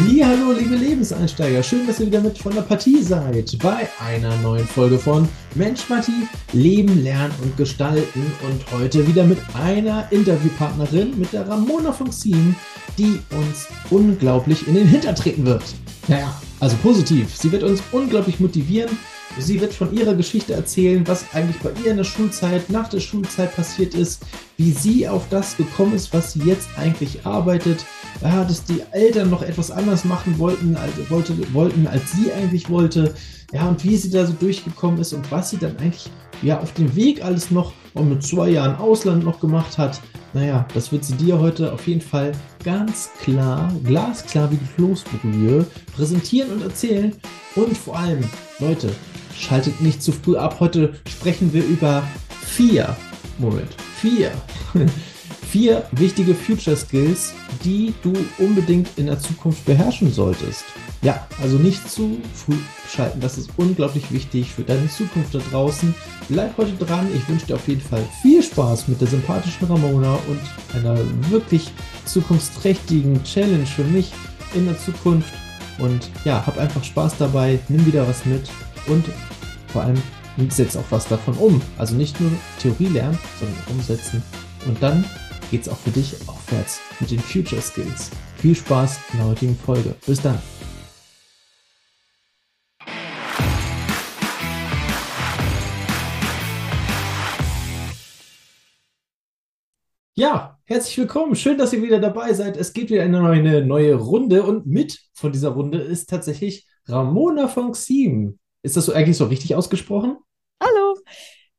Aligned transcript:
Hallo, 0.00 0.52
liebe 0.52 0.76
Lebenseinsteiger, 0.76 1.60
schön, 1.60 1.84
dass 1.86 1.98
ihr 1.98 2.06
wieder 2.06 2.20
mit 2.20 2.38
von 2.38 2.54
der 2.54 2.62
Partie 2.62 3.02
seid 3.02 3.58
bei 3.58 3.88
einer 3.98 4.36
neuen 4.36 4.66
Folge 4.66 4.96
von 4.96 5.28
Mensch 5.56 5.82
Partie, 5.82 6.28
Leben, 6.52 7.02
Lernen 7.02 7.34
und 7.42 7.56
Gestalten 7.56 8.22
und 8.46 8.78
heute 8.78 9.06
wieder 9.08 9.24
mit 9.24 9.38
einer 9.54 10.06
Interviewpartnerin, 10.12 11.18
mit 11.18 11.32
der 11.32 11.48
Ramona 11.48 11.92
von 11.92 12.10
Xien, 12.10 12.54
die 12.96 13.18
uns 13.36 13.66
unglaublich 13.90 14.68
in 14.68 14.74
den 14.74 14.86
Hinter 14.86 15.16
treten 15.16 15.44
wird. 15.44 15.64
Naja, 16.06 16.32
also 16.60 16.76
positiv. 16.76 17.36
Sie 17.36 17.50
wird 17.50 17.64
uns 17.64 17.82
unglaublich 17.90 18.38
motivieren. 18.38 18.96
Sie 19.38 19.60
wird 19.60 19.74
von 19.74 19.92
ihrer 19.92 20.14
Geschichte 20.14 20.54
erzählen, 20.54 21.06
was 21.06 21.24
eigentlich 21.32 21.58
bei 21.58 21.70
ihr 21.84 21.90
in 21.90 21.96
der 21.96 22.04
Schulzeit, 22.04 22.70
nach 22.70 22.88
der 22.88 23.00
Schulzeit 23.00 23.54
passiert 23.54 23.94
ist, 23.94 24.22
wie 24.56 24.70
sie 24.72 25.08
auf 25.08 25.24
das 25.28 25.56
gekommen 25.56 25.94
ist, 25.94 26.12
was 26.12 26.32
sie 26.32 26.40
jetzt 26.40 26.68
eigentlich 26.76 27.26
arbeitet, 27.26 27.84
ja, 28.20 28.44
dass 28.44 28.64
die 28.64 28.82
Eltern 28.92 29.30
noch 29.30 29.42
etwas 29.42 29.70
anders 29.70 30.04
machen 30.04 30.38
wollten, 30.38 30.76
als, 30.76 30.92
wollte, 31.10 31.36
wollten, 31.54 31.86
als 31.86 32.12
sie 32.12 32.32
eigentlich 32.32 32.68
wollte, 32.68 33.14
ja, 33.52 33.68
und 33.68 33.82
wie 33.84 33.96
sie 33.96 34.10
da 34.10 34.26
so 34.26 34.32
durchgekommen 34.32 35.00
ist 35.00 35.12
und 35.12 35.30
was 35.30 35.50
sie 35.50 35.58
dann 35.58 35.76
eigentlich 35.78 36.10
ja 36.42 36.60
auf 36.60 36.72
dem 36.74 36.94
Weg 36.94 37.24
alles 37.24 37.50
noch 37.50 37.72
und 37.94 38.10
mit 38.10 38.22
zwei 38.22 38.50
Jahren 38.50 38.76
Ausland 38.76 39.24
noch 39.24 39.40
gemacht 39.40 39.78
hat. 39.78 40.00
Naja, 40.34 40.66
das 40.74 40.92
wird 40.92 41.04
sie 41.04 41.14
dir 41.14 41.38
heute 41.38 41.72
auf 41.72 41.86
jeden 41.88 42.02
Fall 42.02 42.32
ganz 42.62 43.10
klar, 43.22 43.72
glasklar 43.84 44.50
wie 44.50 44.56
die 44.56 44.74
Kloßbrühe 44.76 45.64
präsentieren 45.96 46.52
und 46.52 46.62
erzählen. 46.62 47.14
Und 47.56 47.76
vor 47.76 47.98
allem, 47.98 48.22
Leute, 48.58 48.90
schaltet 49.34 49.80
nicht 49.80 50.02
zu 50.02 50.12
früh 50.12 50.36
ab. 50.36 50.60
Heute 50.60 50.94
sprechen 51.08 51.52
wir 51.52 51.64
über 51.64 52.02
vier, 52.42 52.94
Moment, 53.38 53.74
vier 54.00 54.30
vier 55.50 55.86
wichtige 55.92 56.34
Future 56.34 56.76
Skills, 56.76 57.32
die 57.64 57.94
du 58.02 58.12
unbedingt 58.38 58.88
in 58.96 59.06
der 59.06 59.18
Zukunft 59.18 59.64
beherrschen 59.64 60.12
solltest. 60.12 60.64
Ja, 61.00 61.26
also 61.40 61.56
nicht 61.56 61.88
zu 61.88 62.18
früh 62.34 62.56
schalten. 62.88 63.20
Das 63.20 63.38
ist 63.38 63.50
unglaublich 63.56 64.10
wichtig 64.12 64.50
für 64.50 64.62
deine 64.62 64.88
Zukunft 64.88 65.34
da 65.34 65.38
draußen. 65.50 65.94
Bleib 66.28 66.56
heute 66.58 66.72
dran. 66.72 67.06
Ich 67.16 67.28
wünsche 67.28 67.46
dir 67.46 67.54
auf 67.54 67.68
jeden 67.68 67.80
Fall 67.80 68.04
viel 68.20 68.42
Spaß 68.42 68.88
mit 68.88 69.00
der 69.00 69.08
sympathischen 69.08 69.68
Ramona 69.68 70.18
und 70.28 70.40
einer 70.76 70.98
wirklich 71.30 71.70
zukunftsträchtigen 72.04 73.22
Challenge 73.24 73.66
für 73.66 73.84
mich 73.84 74.12
in 74.54 74.66
der 74.66 74.78
Zukunft. 74.78 75.32
Und 75.78 76.10
ja, 76.24 76.44
hab 76.44 76.58
einfach 76.58 76.82
Spaß 76.82 77.16
dabei. 77.18 77.60
Nimm 77.68 77.86
wieder 77.86 78.06
was 78.06 78.26
mit 78.26 78.50
und 78.88 79.04
vor 79.68 79.82
allem 79.82 80.02
setz 80.48 80.76
auch 80.76 80.84
was 80.90 81.06
davon 81.06 81.34
um. 81.34 81.62
Also 81.78 81.94
nicht 81.94 82.20
nur 82.20 82.30
Theorie 82.60 82.88
lernen, 82.88 83.18
sondern 83.38 83.78
umsetzen. 83.78 84.22
Und 84.66 84.82
dann 84.82 85.04
geht 85.50 85.62
es 85.62 85.68
auch 85.68 85.78
für 85.78 85.90
dich 85.90 86.14
aufwärts 86.26 86.80
mit 87.00 87.10
den 87.10 87.18
Future 87.18 87.60
Skills. 87.60 88.10
Viel 88.36 88.54
Spaß 88.54 88.98
in 89.12 89.18
der 89.18 89.28
heutigen 89.28 89.56
Folge. 89.56 89.94
Bis 90.06 90.20
dann. 90.20 90.38
Ja, 100.14 100.58
herzlich 100.64 100.98
willkommen. 100.98 101.36
Schön, 101.36 101.58
dass 101.58 101.72
ihr 101.72 101.80
wieder 101.80 102.00
dabei 102.00 102.34
seid. 102.34 102.56
Es 102.56 102.72
geht 102.72 102.90
wieder 102.90 103.04
eine 103.04 103.20
neue, 103.20 103.64
neue 103.64 103.94
Runde 103.94 104.42
und 104.42 104.66
mit 104.66 104.98
von 105.14 105.30
dieser 105.30 105.50
Runde 105.50 105.78
ist 105.78 106.10
tatsächlich 106.10 106.66
Ramona 106.86 107.46
von 107.46 107.70
Xiem. 107.70 108.38
Ist 108.62 108.76
das 108.76 108.86
so 108.86 108.92
eigentlich 108.92 109.16
so 109.16 109.26
richtig 109.26 109.54
ausgesprochen? 109.54 110.16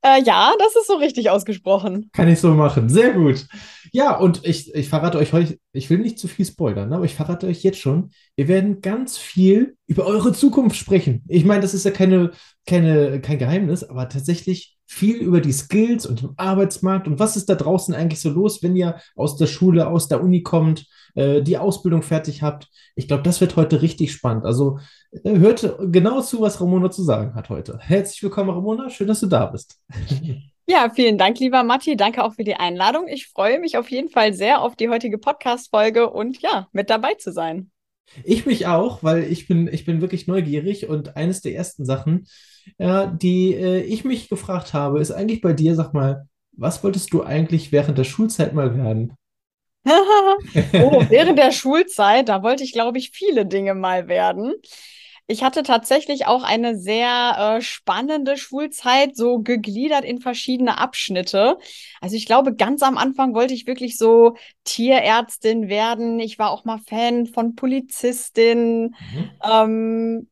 Äh, 0.01 0.23
ja, 0.23 0.53
das 0.57 0.75
ist 0.75 0.87
so 0.87 0.95
richtig 0.95 1.29
ausgesprochen. 1.29 2.09
Kann 2.13 2.29
ich 2.29 2.39
so 2.39 2.53
machen. 2.53 2.87
Sehr 2.87 3.11
gut. 3.11 3.47
Ja, 3.91 4.17
und 4.17 4.45
ich, 4.45 4.73
ich 4.73 4.87
verrate 4.87 5.17
euch 5.17 5.33
heute, 5.33 5.57
ich 5.73 5.89
will 5.89 5.99
nicht 5.99 6.19
zu 6.19 6.27
viel 6.27 6.45
spoilern, 6.45 6.93
aber 6.93 7.05
ich 7.05 7.15
verrate 7.15 7.47
euch 7.47 7.63
jetzt 7.63 7.79
schon, 7.79 8.11
wir 8.35 8.47
werden 8.47 8.81
ganz 8.81 9.17
viel 9.17 9.75
über 9.87 10.05
eure 10.05 10.31
Zukunft 10.31 10.77
sprechen. 10.77 11.23
Ich 11.27 11.43
meine, 11.43 11.61
das 11.61 11.73
ist 11.73 11.85
ja 11.85 11.91
keine, 11.91 12.31
keine, 12.65 13.19
kein 13.19 13.39
Geheimnis, 13.39 13.83
aber 13.83 14.07
tatsächlich 14.07 14.77
viel 14.85 15.17
über 15.17 15.41
die 15.41 15.51
Skills 15.51 16.05
und 16.05 16.21
den 16.21 16.29
Arbeitsmarkt 16.37 17.07
und 17.07 17.19
was 17.19 17.37
ist 17.37 17.49
da 17.49 17.55
draußen 17.55 17.93
eigentlich 17.93 18.21
so 18.21 18.29
los, 18.29 18.63
wenn 18.63 18.75
ihr 18.75 18.99
aus 19.15 19.37
der 19.37 19.47
Schule, 19.47 19.87
aus 19.87 20.07
der 20.07 20.23
Uni 20.23 20.43
kommt, 20.43 20.87
äh, 21.19 21.41
die 21.41 21.57
Ausbildung 21.57 22.01
fertig 22.01 22.41
habt. 22.41 22.69
Ich 22.95 23.07
glaube, 23.07 23.23
das 23.23 23.41
wird 23.41 23.57
heute 23.57 23.81
richtig 23.81 24.13
spannend. 24.13 24.45
Also 24.45 24.79
äh, 25.11 25.37
hört 25.37 25.77
genau 25.91 26.21
zu, 26.21 26.39
was 26.39 26.61
Ramona 26.61 26.89
zu 26.89 27.03
sagen 27.03 27.35
hat 27.35 27.49
heute. 27.49 27.77
Herzlich 27.81 28.23
willkommen, 28.23 28.49
Ramona. 28.49 28.89
Schön, 28.89 29.07
dass 29.07 29.19
du 29.19 29.27
da 29.27 29.45
bist. 29.45 29.81
Ja, 30.71 30.91
vielen 30.93 31.17
Dank, 31.17 31.39
lieber 31.39 31.63
Matti. 31.63 31.97
Danke 31.97 32.23
auch 32.23 32.35
für 32.35 32.43
die 32.43 32.53
Einladung. 32.53 33.07
Ich 33.07 33.25
freue 33.25 33.59
mich 33.59 33.75
auf 33.75 33.89
jeden 33.89 34.09
Fall 34.09 34.35
sehr 34.35 34.61
auf 34.61 34.75
die 34.75 34.87
heutige 34.87 35.17
Podcast-Folge 35.17 36.11
und 36.11 36.43
ja, 36.43 36.67
mit 36.73 36.91
dabei 36.91 37.15
zu 37.15 37.31
sein. 37.31 37.71
Ich 38.23 38.45
mich 38.45 38.67
auch, 38.67 39.01
weil 39.01 39.23
ich 39.23 39.47
bin, 39.47 39.67
ich 39.67 39.83
bin 39.83 39.99
wirklich 39.99 40.27
neugierig 40.27 40.87
und 40.87 41.17
eines 41.17 41.41
der 41.41 41.55
ersten 41.55 41.85
Sachen, 41.85 42.27
ja, 42.77 43.07
die 43.07 43.55
äh, 43.55 43.81
ich 43.81 44.05
mich 44.05 44.29
gefragt 44.29 44.75
habe, 44.75 44.99
ist 44.99 45.09
eigentlich 45.09 45.41
bei 45.41 45.53
dir, 45.53 45.73
sag 45.73 45.95
mal, 45.95 46.27
was 46.51 46.83
wolltest 46.83 47.11
du 47.13 47.23
eigentlich 47.23 47.71
während 47.71 47.97
der 47.97 48.03
Schulzeit 48.03 48.53
mal 48.53 48.77
werden? 48.77 49.13
oh, 50.73 51.03
während 51.09 51.39
der 51.39 51.51
Schulzeit, 51.51 52.29
da 52.29 52.43
wollte 52.43 52.63
ich, 52.63 52.73
glaube 52.73 52.97
ich, 52.97 53.11
viele 53.11 53.45
Dinge 53.45 53.73
mal 53.73 54.07
werden. 54.07 54.53
Ich 55.31 55.43
hatte 55.43 55.61
tatsächlich 55.61 56.25
auch 56.25 56.41
eine 56.41 56.75
sehr 56.75 57.57
äh, 57.57 57.61
spannende 57.61 58.35
Schulzeit, 58.35 59.15
so 59.15 59.39
gegliedert 59.43 60.03
in 60.03 60.19
verschiedene 60.19 60.79
Abschnitte. 60.79 61.59
Also 62.01 62.15
ich 62.15 62.25
glaube, 62.25 62.55
ganz 62.55 62.81
am 62.81 62.97
Anfang 62.97 63.35
wollte 63.35 63.53
ich 63.53 63.67
wirklich 63.67 63.99
so 63.99 64.35
Tierärztin 64.63 65.69
werden. 65.69 66.19
Ich 66.19 66.39
war 66.39 66.49
auch 66.49 66.65
mal 66.65 66.79
Fan 66.79 67.27
von 67.27 67.53
Polizistin. 67.55 68.95
Mhm. 69.13 69.31
Ähm, 69.47 70.29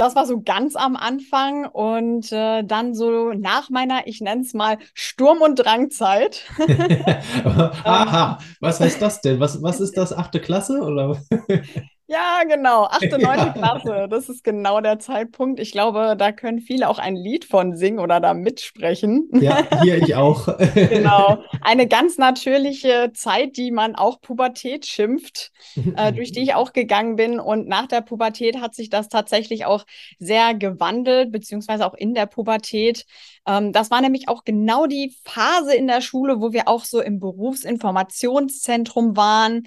das 0.00 0.16
war 0.16 0.24
so 0.24 0.40
ganz 0.40 0.76
am 0.76 0.96
Anfang 0.96 1.66
und 1.66 2.32
äh, 2.32 2.64
dann 2.64 2.94
so 2.94 3.34
nach 3.34 3.68
meiner, 3.68 4.06
ich 4.06 4.22
nenne 4.22 4.40
es 4.40 4.54
mal 4.54 4.78
Sturm- 4.94 5.42
und 5.42 5.56
Drangzeit. 5.56 6.42
Aha, 7.84 8.38
was 8.60 8.80
heißt 8.80 9.02
das 9.02 9.20
denn? 9.20 9.40
Was, 9.40 9.62
was 9.62 9.78
ist 9.78 9.98
das, 9.98 10.14
achte 10.14 10.40
Klasse 10.40 10.80
oder? 10.80 11.20
Ja, 12.10 12.42
genau. 12.42 12.86
Achte, 12.86 13.18
neunte. 13.20 13.52
Klasse. 13.52 14.08
Das 14.10 14.28
ist 14.28 14.42
genau 14.42 14.80
der 14.80 14.98
Zeitpunkt. 14.98 15.60
Ich 15.60 15.70
glaube, 15.70 16.16
da 16.18 16.32
können 16.32 16.58
viele 16.58 16.88
auch 16.88 16.98
ein 16.98 17.14
Lied 17.14 17.44
von 17.44 17.76
singen 17.76 18.00
oder 18.00 18.18
da 18.18 18.34
mitsprechen. 18.34 19.28
Ja, 19.32 19.64
hier 19.80 19.96
ich 19.98 20.16
auch. 20.16 20.48
genau. 20.74 21.44
Eine 21.62 21.86
ganz 21.86 22.18
natürliche 22.18 23.12
Zeit, 23.14 23.56
die 23.56 23.70
man 23.70 23.94
auch 23.94 24.20
Pubertät 24.20 24.86
schimpft, 24.86 25.52
äh, 25.96 26.12
durch 26.12 26.32
die 26.32 26.40
ich 26.40 26.54
auch 26.54 26.72
gegangen 26.72 27.14
bin. 27.14 27.38
Und 27.38 27.68
nach 27.68 27.86
der 27.86 28.00
Pubertät 28.00 28.60
hat 28.60 28.74
sich 28.74 28.90
das 28.90 29.08
tatsächlich 29.08 29.66
auch 29.66 29.84
sehr 30.18 30.54
gewandelt, 30.54 31.30
beziehungsweise 31.30 31.86
auch 31.86 31.94
in 31.94 32.14
der 32.14 32.26
Pubertät. 32.26 33.06
Ähm, 33.46 33.72
das 33.72 33.92
war 33.92 34.00
nämlich 34.00 34.28
auch 34.28 34.44
genau 34.44 34.86
die 34.86 35.14
Phase 35.24 35.74
in 35.74 35.86
der 35.86 36.00
Schule, 36.00 36.40
wo 36.40 36.52
wir 36.52 36.66
auch 36.66 36.84
so 36.84 37.00
im 37.00 37.20
Berufsinformationszentrum 37.20 39.16
waren, 39.16 39.62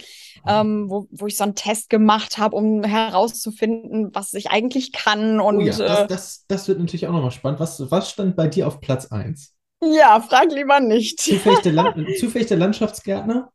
ähm, 0.48 0.90
wo, 0.90 1.08
wo 1.12 1.28
ich 1.28 1.38
so 1.38 1.44
einen 1.46 1.56
Test 1.56 1.90
gemacht 1.90 2.33
habe, 2.38 2.56
um 2.56 2.84
herauszufinden, 2.84 4.10
was 4.14 4.34
ich 4.34 4.50
eigentlich 4.50 4.92
kann. 4.92 5.40
Und, 5.40 5.58
oh 5.58 5.62
ja, 5.62 5.78
das, 5.78 6.00
äh, 6.00 6.08
das, 6.08 6.46
das 6.48 6.68
wird 6.68 6.80
natürlich 6.80 7.08
auch 7.08 7.14
nochmal 7.14 7.32
spannend. 7.32 7.60
Was, 7.60 7.92
was 7.92 8.10
stand 8.10 8.36
bei 8.36 8.48
dir 8.48 8.68
auf 8.68 8.82
Platz 8.82 9.12
1? 9.12 9.54
Ja, 9.84 10.22
frag 10.22 10.52
lieber 10.52 10.80
nicht. 10.80 11.20
Zufällig 11.20 11.60
der, 11.60 11.74
Land 11.74 12.08
zufällig 12.20 12.48
der 12.48 12.58
Landschaftsgärtner? 12.58 13.52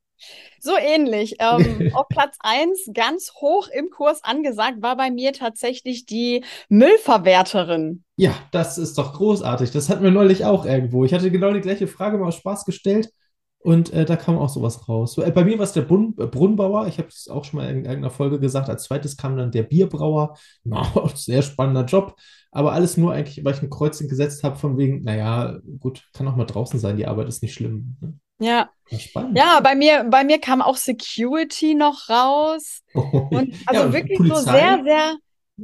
So 0.60 0.72
ähnlich. 0.76 1.36
Ähm, 1.38 1.90
auf 1.94 2.08
Platz 2.08 2.36
1, 2.40 2.90
ganz 2.92 3.32
hoch 3.40 3.68
im 3.68 3.90
Kurs 3.90 4.24
angesagt, 4.24 4.82
war 4.82 4.96
bei 4.96 5.10
mir 5.10 5.32
tatsächlich 5.32 6.06
die 6.06 6.44
Müllverwerterin. 6.68 8.04
Ja, 8.16 8.34
das 8.50 8.78
ist 8.78 8.98
doch 8.98 9.14
großartig. 9.14 9.70
Das 9.70 9.88
hatten 9.88 10.02
wir 10.02 10.10
neulich 10.10 10.44
auch 10.44 10.66
irgendwo. 10.66 11.04
Ich 11.04 11.14
hatte 11.14 11.30
genau 11.30 11.52
die 11.52 11.60
gleiche 11.60 11.86
Frage 11.86 12.18
mal 12.18 12.28
aus 12.28 12.36
Spaß 12.36 12.64
gestellt 12.64 13.10
und 13.60 13.92
äh, 13.92 14.04
da 14.04 14.16
kam 14.16 14.38
auch 14.38 14.48
sowas 14.48 14.88
raus. 14.88 15.14
So, 15.14 15.22
äh, 15.22 15.32
bei 15.32 15.44
mir 15.44 15.58
war 15.58 15.64
es 15.64 15.72
der 15.72 15.82
Bun 15.82 16.14
äh, 16.18 16.26
Brunnenbauer. 16.26 16.86
Ich 16.86 16.98
habe 16.98 17.08
es 17.08 17.28
auch 17.28 17.44
schon 17.44 17.58
mal 17.58 17.68
in 17.68 17.78
irgendeiner 17.78 18.10
Folge 18.10 18.38
gesagt. 18.38 18.68
Als 18.68 18.84
zweites 18.84 19.16
kam 19.16 19.36
dann 19.36 19.50
der 19.50 19.64
Bierbrauer. 19.64 20.36
No, 20.64 20.84
sehr 21.14 21.42
spannender 21.42 21.84
Job. 21.84 22.14
Aber 22.50 22.72
alles 22.72 22.96
nur 22.96 23.12
eigentlich, 23.12 23.44
weil 23.44 23.54
ich 23.54 23.62
ein 23.62 23.70
Kreuzchen 23.70 24.08
gesetzt 24.08 24.44
habe, 24.44 24.56
von 24.56 24.76
wegen, 24.76 25.02
naja, 25.02 25.58
gut, 25.80 26.08
kann 26.12 26.28
auch 26.28 26.36
mal 26.36 26.44
draußen 26.44 26.78
sein, 26.78 26.96
die 26.96 27.06
Arbeit 27.06 27.28
ist 27.28 27.42
nicht 27.42 27.54
schlimm. 27.54 27.96
Ne? 28.00 28.14
Ja. 28.40 28.70
Spannend. 28.96 29.36
Ja, 29.36 29.60
bei 29.60 29.74
mir, 29.74 30.04
bei 30.04 30.24
mir 30.24 30.40
kam 30.40 30.62
auch 30.62 30.76
Security 30.76 31.74
noch 31.74 32.08
raus. 32.08 32.82
Und 32.94 33.54
also 33.66 33.82
ja, 33.82 33.92
wirklich 33.92 34.18
Polizei. 34.18 34.38
so 34.38 34.50
sehr, 34.50 34.82
sehr. 34.84 35.16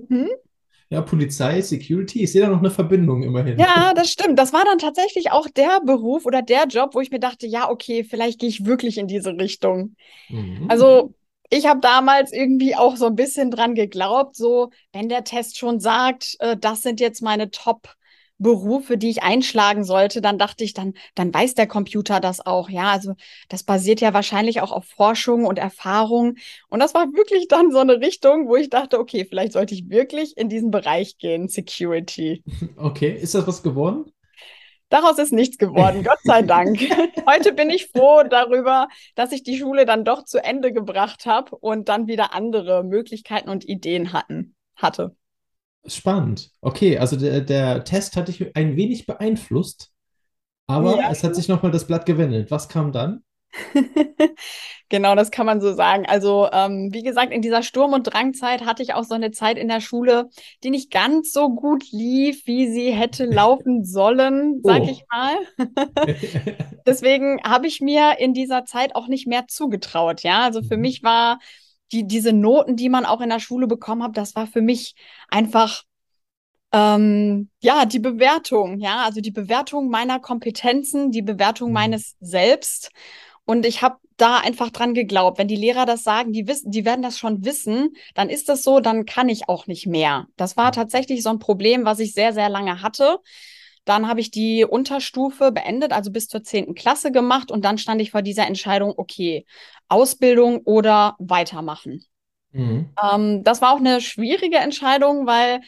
Hm? 0.09 0.29
Ja, 0.91 1.01
Polizei, 1.01 1.61
Security, 1.61 2.23
ich 2.23 2.33
sehe 2.33 2.43
da 2.43 2.49
noch 2.49 2.59
eine 2.59 2.71
Verbindung 2.71 3.23
immerhin. 3.23 3.59
Ja, 3.59 3.93
das 3.97 4.11
stimmt. 4.11 4.39
Das 4.39 4.53
war 4.53 4.65
dann 4.65 4.79
tatsächlich 4.79 5.33
auch 5.33 5.49
der 5.49 5.81
Beruf 5.81 6.27
oder 6.27 6.43
der 6.43 6.67
Job, 6.67 6.95
wo 6.95 7.01
ich 7.01 7.11
mir 7.11 7.21
dachte, 7.21 7.47
ja, 7.47 7.71
okay, 7.71 8.05
vielleicht 8.05 8.39
gehe 8.39 8.49
ich 8.49 8.65
wirklich 8.65 8.99
in 8.99 9.07
diese 9.07 9.33
Richtung. 9.33 9.97
Mhm. 10.29 10.67
Also 10.69 11.15
ich 11.51 11.67
habe 11.67 11.81
damals 11.81 12.33
irgendwie 12.33 12.75
auch 12.75 12.97
so 12.97 13.07
ein 13.07 13.17
bisschen 13.17 13.51
dran 13.51 13.75
geglaubt, 13.75 14.37
so 14.37 14.71
wenn 14.93 15.09
der 15.09 15.25
Test 15.25 15.59
schon 15.59 15.81
sagt, 15.81 16.37
äh, 16.41 16.57
das 16.57 16.83
sind 16.83 17.01
jetzt 17.01 17.23
meine 17.23 17.51
Top 17.51 17.95
Berufe, 18.39 18.99
die 18.99 19.11
ich 19.11 19.23
einschlagen 19.23 19.85
sollte, 19.85 20.21
dann 20.21 20.39
dachte 20.39 20.65
ich, 20.65 20.75
dann, 20.75 20.95
dann 21.15 21.33
weiß 21.33 21.55
der 21.55 21.67
Computer 21.67 22.21
das 22.21 22.45
auch. 22.45 22.69
Ja, 22.69 22.91
also 22.91 23.15
das 23.49 23.63
basiert 23.63 24.01
ja 24.01 24.13
wahrscheinlich 24.13 24.61
auch 24.61 24.73
auf 24.73 24.85
Forschung 24.87 25.45
und 25.47 25.59
Erfahrung. 25.59 26.35
Und 26.69 26.81
das 26.81 26.95
war 26.95 27.07
wirklich 27.13 27.49
dann 27.49 27.71
so 27.71 27.79
eine 27.79 28.01
Richtung, 28.01 28.49
wo 28.49 28.57
ich 28.57 28.71
dachte, 28.71 28.99
okay, 28.99 29.25
vielleicht 29.29 29.53
sollte 29.53 29.75
ich 29.75 29.89
wirklich 29.89 30.37
in 30.37 30.49
diesen 30.49 30.71
Bereich 30.71 31.19
gehen, 31.19 31.49
Security. 31.49 32.43
Okay, 32.77 33.13
ist 33.13 33.35
das 33.35 33.47
was 33.47 33.63
geworden? 33.63 34.13
Daraus 34.89 35.19
ist 35.19 35.33
nichts 35.33 35.59
geworden, 35.59 36.05
Gott 36.05 36.19
sei 36.25 36.43
Dank. 36.43 36.79
Heute 37.27 37.53
bin 37.53 37.71
ich 37.71 37.87
froh 37.87 38.23
darüber, 38.29 38.89
dass 39.15 39.33
ich 39.33 39.43
die 39.43 39.57
Schule 39.57 39.87
dann 39.87 40.05
doch 40.05 40.25
zu 40.25 40.43
Ende 40.43 40.73
gebracht 40.73 41.27
habe 41.27 41.57
und 41.57 41.89
dann 41.89 42.07
wieder 42.07 42.35
andere 42.35 42.85
Möglichkeiten 42.85 43.49
und 43.49 43.67
Ideen 43.67 44.13
hatten, 44.13 44.55
hatte. 44.77 45.17
Spannend. 45.87 46.51
Okay, 46.61 46.99
also 46.99 47.17
der, 47.17 47.41
der 47.41 47.85
Test 47.85 48.17
hat 48.17 48.29
dich 48.29 48.57
ein 48.57 48.77
wenig 48.77 49.07
beeinflusst, 49.07 49.91
aber 50.67 50.97
ja. 50.97 51.11
es 51.11 51.23
hat 51.23 51.35
sich 51.35 51.49
nochmal 51.49 51.73
das 51.73 51.87
Blatt 51.87 52.07
gewendet. 52.07 52.51
Was 52.51 52.69
kam 52.69 52.93
dann? 52.93 53.23
genau, 54.89 55.15
das 55.15 55.31
kann 55.31 55.47
man 55.47 55.61
so 55.61 55.73
sagen. 55.75 56.07
Also, 56.07 56.49
ähm, 56.53 56.89
wie 56.93 57.03
gesagt, 57.03 57.33
in 57.33 57.43
dieser 57.43 57.63
Sturm- 57.63 57.93
und 57.93 58.05
Drangzeit 58.05 58.65
hatte 58.65 58.83
ich 58.83 58.95
auch 58.95 59.05
so 59.05 59.15
eine 59.15 59.31
Zeit 59.31 59.59
in 59.59 59.69
der 59.69 59.81
Schule, 59.81 60.29
die 60.63 60.71
nicht 60.71 60.91
ganz 60.91 61.33
so 61.33 61.51
gut 61.51 61.85
lief, 61.93 62.47
wie 62.47 62.73
sie 62.73 62.91
hätte 62.93 63.25
laufen 63.31 63.85
sollen, 63.85 64.61
sag 64.63 64.83
oh. 64.83 64.89
ich 64.91 65.05
mal. 65.11 65.37
Deswegen 66.87 67.41
habe 67.43 67.67
ich 67.67 67.81
mir 67.81 68.19
in 68.19 68.35
dieser 68.35 68.65
Zeit 68.65 68.95
auch 68.97 69.09
nicht 69.09 69.27
mehr 69.27 69.47
zugetraut. 69.49 70.23
Ja, 70.23 70.45
also 70.45 70.63
für 70.63 70.77
mhm. 70.77 70.83
mich 70.83 71.03
war 71.03 71.39
die, 71.95 72.07
diese 72.07 72.33
Noten, 72.33 72.77
die 72.77 72.89
man 72.89 73.07
auch 73.07 73.21
in 73.21 73.31
der 73.31 73.41
Schule 73.41 73.67
bekommen 73.67 74.03
hat, 74.03 74.17
das 74.17 74.35
war 74.35 74.47
für 74.47 74.61
mich 74.61 74.95
einfach 75.29 75.85
ähm, 76.73 77.51
ja, 77.61 77.87
die 77.87 78.01
Bewertung, 78.01 78.81
ja, 78.81 79.05
also 79.05 79.21
die 79.21 79.31
Bewertung 79.31 79.89
meiner 79.89 80.19
Kompetenzen, 80.19 81.13
die 81.13 81.23
Bewertung 81.23 81.69
mhm. 81.69 81.75
meines 81.75 82.17
Selbst. 82.21 82.91
Und 83.45 83.65
ich 83.65 83.83
habe 83.83 83.99
da 84.17 84.39
einfach 84.39 84.71
dran 84.71 84.95
geglaubt, 84.95 85.39
wenn 85.39 85.49
die 85.49 85.57
Lehrer 85.57 85.87
das 85.87 86.03
sagen, 86.03 86.33
die 86.33 86.49
wissen, 86.49 86.71
die 86.71 86.85
werden 86.85 87.03
das 87.03 87.19
schon 87.19 87.45
wissen, 87.45 87.95
dann 88.15 88.29
ist 88.29 88.49
das 88.49 88.63
so, 88.63 88.81
dann 88.81 89.07
kann 89.07 89.29
ich 89.29 89.49
auch 89.49 89.67
nicht 89.67 89.87
mehr. 89.87 90.27
Das 90.37 90.57
war 90.57 90.73
tatsächlich 90.73 91.23
so 91.23 91.31
ein 91.31 91.39
Problem, 91.39 91.85
was 91.85 92.01
ich 92.01 92.13
sehr, 92.13 92.33
sehr 92.33 92.49
lange 92.49 92.83
hatte. 92.83 93.19
Dann 93.85 94.09
habe 94.09 94.21
ich 94.21 94.31
die 94.31 94.65
Unterstufe 94.65 95.53
beendet, 95.53 95.93
also 95.93 96.11
bis 96.11 96.29
zur 96.29 96.43
zehnten 96.43 96.75
Klasse 96.75 97.13
gemacht 97.13 97.51
und 97.51 97.65
dann 97.65 97.79
stand 97.79 98.01
ich 98.01 98.11
vor 98.11 98.23
dieser 98.23 98.47
Entscheidung, 98.47 98.95
okay, 98.97 99.45
Ausbildung 99.89 100.63
oder 100.65 101.17
weitermachen. 101.19 102.05
Mhm. 102.53 102.91
Ähm, 103.03 103.45
das 103.45 103.61
war 103.61 103.73
auch 103.73 103.79
eine 103.79 104.01
schwierige 104.01 104.57
Entscheidung, 104.57 105.27
weil 105.27 105.61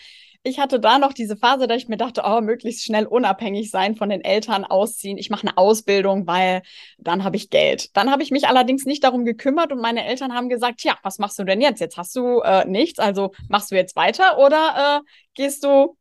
ich 0.46 0.60
hatte 0.60 0.78
da 0.78 1.00
noch 1.00 1.12
diese 1.12 1.36
Phase, 1.36 1.66
da 1.66 1.74
ich 1.74 1.88
mir 1.88 1.96
dachte, 1.96 2.22
oh, 2.24 2.40
möglichst 2.40 2.84
schnell 2.84 3.04
unabhängig 3.06 3.72
sein 3.72 3.96
von 3.96 4.08
den 4.08 4.20
Eltern, 4.20 4.64
ausziehen. 4.64 5.18
Ich 5.18 5.28
mache 5.28 5.48
eine 5.48 5.58
Ausbildung, 5.58 6.28
weil 6.28 6.62
dann 6.98 7.24
habe 7.24 7.36
ich 7.36 7.50
Geld. 7.50 7.96
Dann 7.96 8.12
habe 8.12 8.22
ich 8.22 8.30
mich 8.30 8.46
allerdings 8.46 8.84
nicht 8.84 9.02
darum 9.02 9.24
gekümmert 9.24 9.72
und 9.72 9.80
meine 9.80 10.06
Eltern 10.06 10.34
haben 10.34 10.48
gesagt, 10.48 10.84
ja, 10.84 10.96
was 11.02 11.18
machst 11.18 11.38
du 11.40 11.44
denn 11.44 11.60
jetzt? 11.60 11.80
Jetzt 11.80 11.96
hast 11.96 12.14
du 12.14 12.40
äh, 12.42 12.64
nichts, 12.64 13.00
also 13.00 13.32
machst 13.48 13.72
du 13.72 13.74
jetzt 13.74 13.96
weiter 13.96 14.38
oder 14.38 15.00
äh, 15.00 15.10
gehst 15.34 15.64
du, 15.64 15.96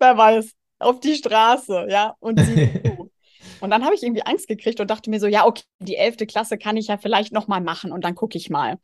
wer 0.00 0.18
weiß, 0.18 0.50
auf 0.84 1.00
die 1.00 1.14
Straße, 1.14 1.86
ja, 1.88 2.14
und 2.20 2.40
Und 3.60 3.70
dann 3.70 3.84
habe 3.84 3.94
ich 3.94 4.02
irgendwie 4.02 4.26
Angst 4.26 4.48
gekriegt 4.48 4.80
und 4.80 4.90
dachte 4.90 5.10
mir 5.10 5.20
so, 5.20 5.26
ja, 5.26 5.46
okay, 5.46 5.62
die 5.78 5.96
elfte 5.96 6.26
Klasse 6.26 6.58
kann 6.58 6.76
ich 6.76 6.88
ja 6.88 6.98
vielleicht 6.98 7.32
noch 7.32 7.48
mal 7.48 7.60
machen 7.60 7.92
und 7.92 8.04
dann 8.04 8.14
gucke 8.14 8.36
ich 8.36 8.50
mal. 8.50 8.78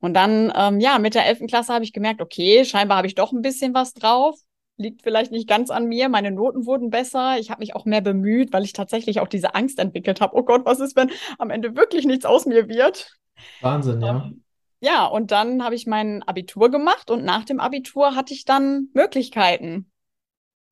Und 0.00 0.14
dann, 0.14 0.52
ähm, 0.56 0.80
ja, 0.80 0.98
mit 0.98 1.14
der 1.14 1.26
11. 1.26 1.46
Klasse 1.46 1.72
habe 1.72 1.84
ich 1.84 1.92
gemerkt, 1.92 2.20
okay, 2.20 2.64
scheinbar 2.64 2.98
habe 2.98 3.06
ich 3.06 3.14
doch 3.14 3.32
ein 3.32 3.42
bisschen 3.42 3.74
was 3.74 3.94
drauf. 3.94 4.38
Liegt 4.76 5.02
vielleicht 5.02 5.30
nicht 5.30 5.48
ganz 5.48 5.70
an 5.70 5.86
mir. 5.86 6.08
Meine 6.08 6.30
Noten 6.30 6.66
wurden 6.66 6.90
besser. 6.90 7.38
Ich 7.38 7.50
habe 7.50 7.60
mich 7.60 7.76
auch 7.76 7.84
mehr 7.84 8.00
bemüht, 8.00 8.52
weil 8.52 8.64
ich 8.64 8.72
tatsächlich 8.72 9.20
auch 9.20 9.28
diese 9.28 9.54
Angst 9.54 9.78
entwickelt 9.78 10.20
habe. 10.20 10.36
Oh 10.36 10.42
Gott, 10.42 10.62
was 10.64 10.80
ist, 10.80 10.96
wenn 10.96 11.10
am 11.38 11.50
Ende 11.50 11.76
wirklich 11.76 12.06
nichts 12.06 12.24
aus 12.24 12.44
mir 12.44 12.68
wird? 12.68 13.16
Wahnsinn, 13.60 14.00
ja. 14.00 14.24
Ähm, 14.24 14.42
ja, 14.80 15.06
und 15.06 15.30
dann 15.30 15.62
habe 15.62 15.74
ich 15.74 15.86
mein 15.86 16.22
Abitur 16.22 16.70
gemacht 16.70 17.10
und 17.10 17.24
nach 17.24 17.44
dem 17.44 17.60
Abitur 17.60 18.14
hatte 18.14 18.34
ich 18.34 18.44
dann 18.44 18.88
Möglichkeiten. 18.92 19.90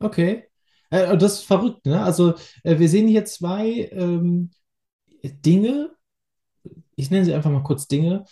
Okay. 0.01 0.49
Äh, 0.93 1.17
das 1.19 1.35
ist 1.41 1.45
verrückt, 1.47 1.87
ne? 1.87 2.03
Also, 2.03 2.35
äh, 2.65 2.79
wir 2.79 2.89
sehen 2.89 3.09
hier 3.09 3.25
zwei 3.25 3.91
ähm, 3.93 4.51
Dinge, 5.25 5.93
ich 6.97 7.11
nenne 7.11 7.25
sie 7.25 7.35
einfach 7.35 7.51
mal 7.51 7.63
kurz 7.63 7.89
Dinge, 7.89 8.25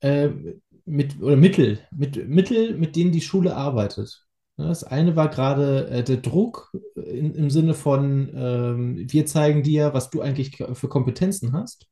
äh, 0.00 0.30
mit, 0.84 1.20
oder 1.20 1.36
Mittel, 1.36 1.80
mit, 1.92 2.28
Mittel, 2.28 2.76
mit 2.76 2.96
denen 2.96 3.12
die 3.12 3.20
Schule 3.20 3.56
arbeitet. 3.56 4.24
Das 4.56 4.84
eine 4.84 5.16
war 5.16 5.28
gerade 5.28 5.88
äh, 5.88 6.04
der 6.04 6.18
Druck 6.18 6.72
in, 6.96 7.34
im 7.34 7.50
Sinne 7.50 7.74
von, 7.74 8.30
ähm, 8.34 9.04
wir 9.12 9.26
zeigen 9.26 9.62
dir, 9.62 9.92
was 9.94 10.10
du 10.10 10.22
eigentlich 10.22 10.56
für 10.72 10.88
Kompetenzen 10.88 11.52
hast. 11.52 11.88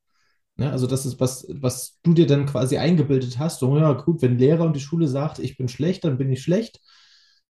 Ja, 0.59 0.71
also 0.71 0.87
das 0.87 1.07
ist 1.07 1.21
was, 1.21 1.47
was 1.51 2.01
du 2.05 2.15
dir 2.15 2.27
dann 2.27 2.47
quasi 2.47 2.79
eingebildet 2.79 3.39
hast. 3.39 3.61
So, 3.61 3.77
ja, 3.79 3.93
gut, 3.95 4.23
wenn 4.23 4.39
Lehrer 4.39 4.65
und 4.65 4.77
die 4.77 4.81
Schule 4.81 5.09
sagt, 5.09 5.39
ich 5.41 5.57
bin 5.59 5.69
schlecht, 5.69 6.05
dann 6.05 6.19
bin 6.19 6.33
ich 6.33 6.43
schlecht. 6.43 6.81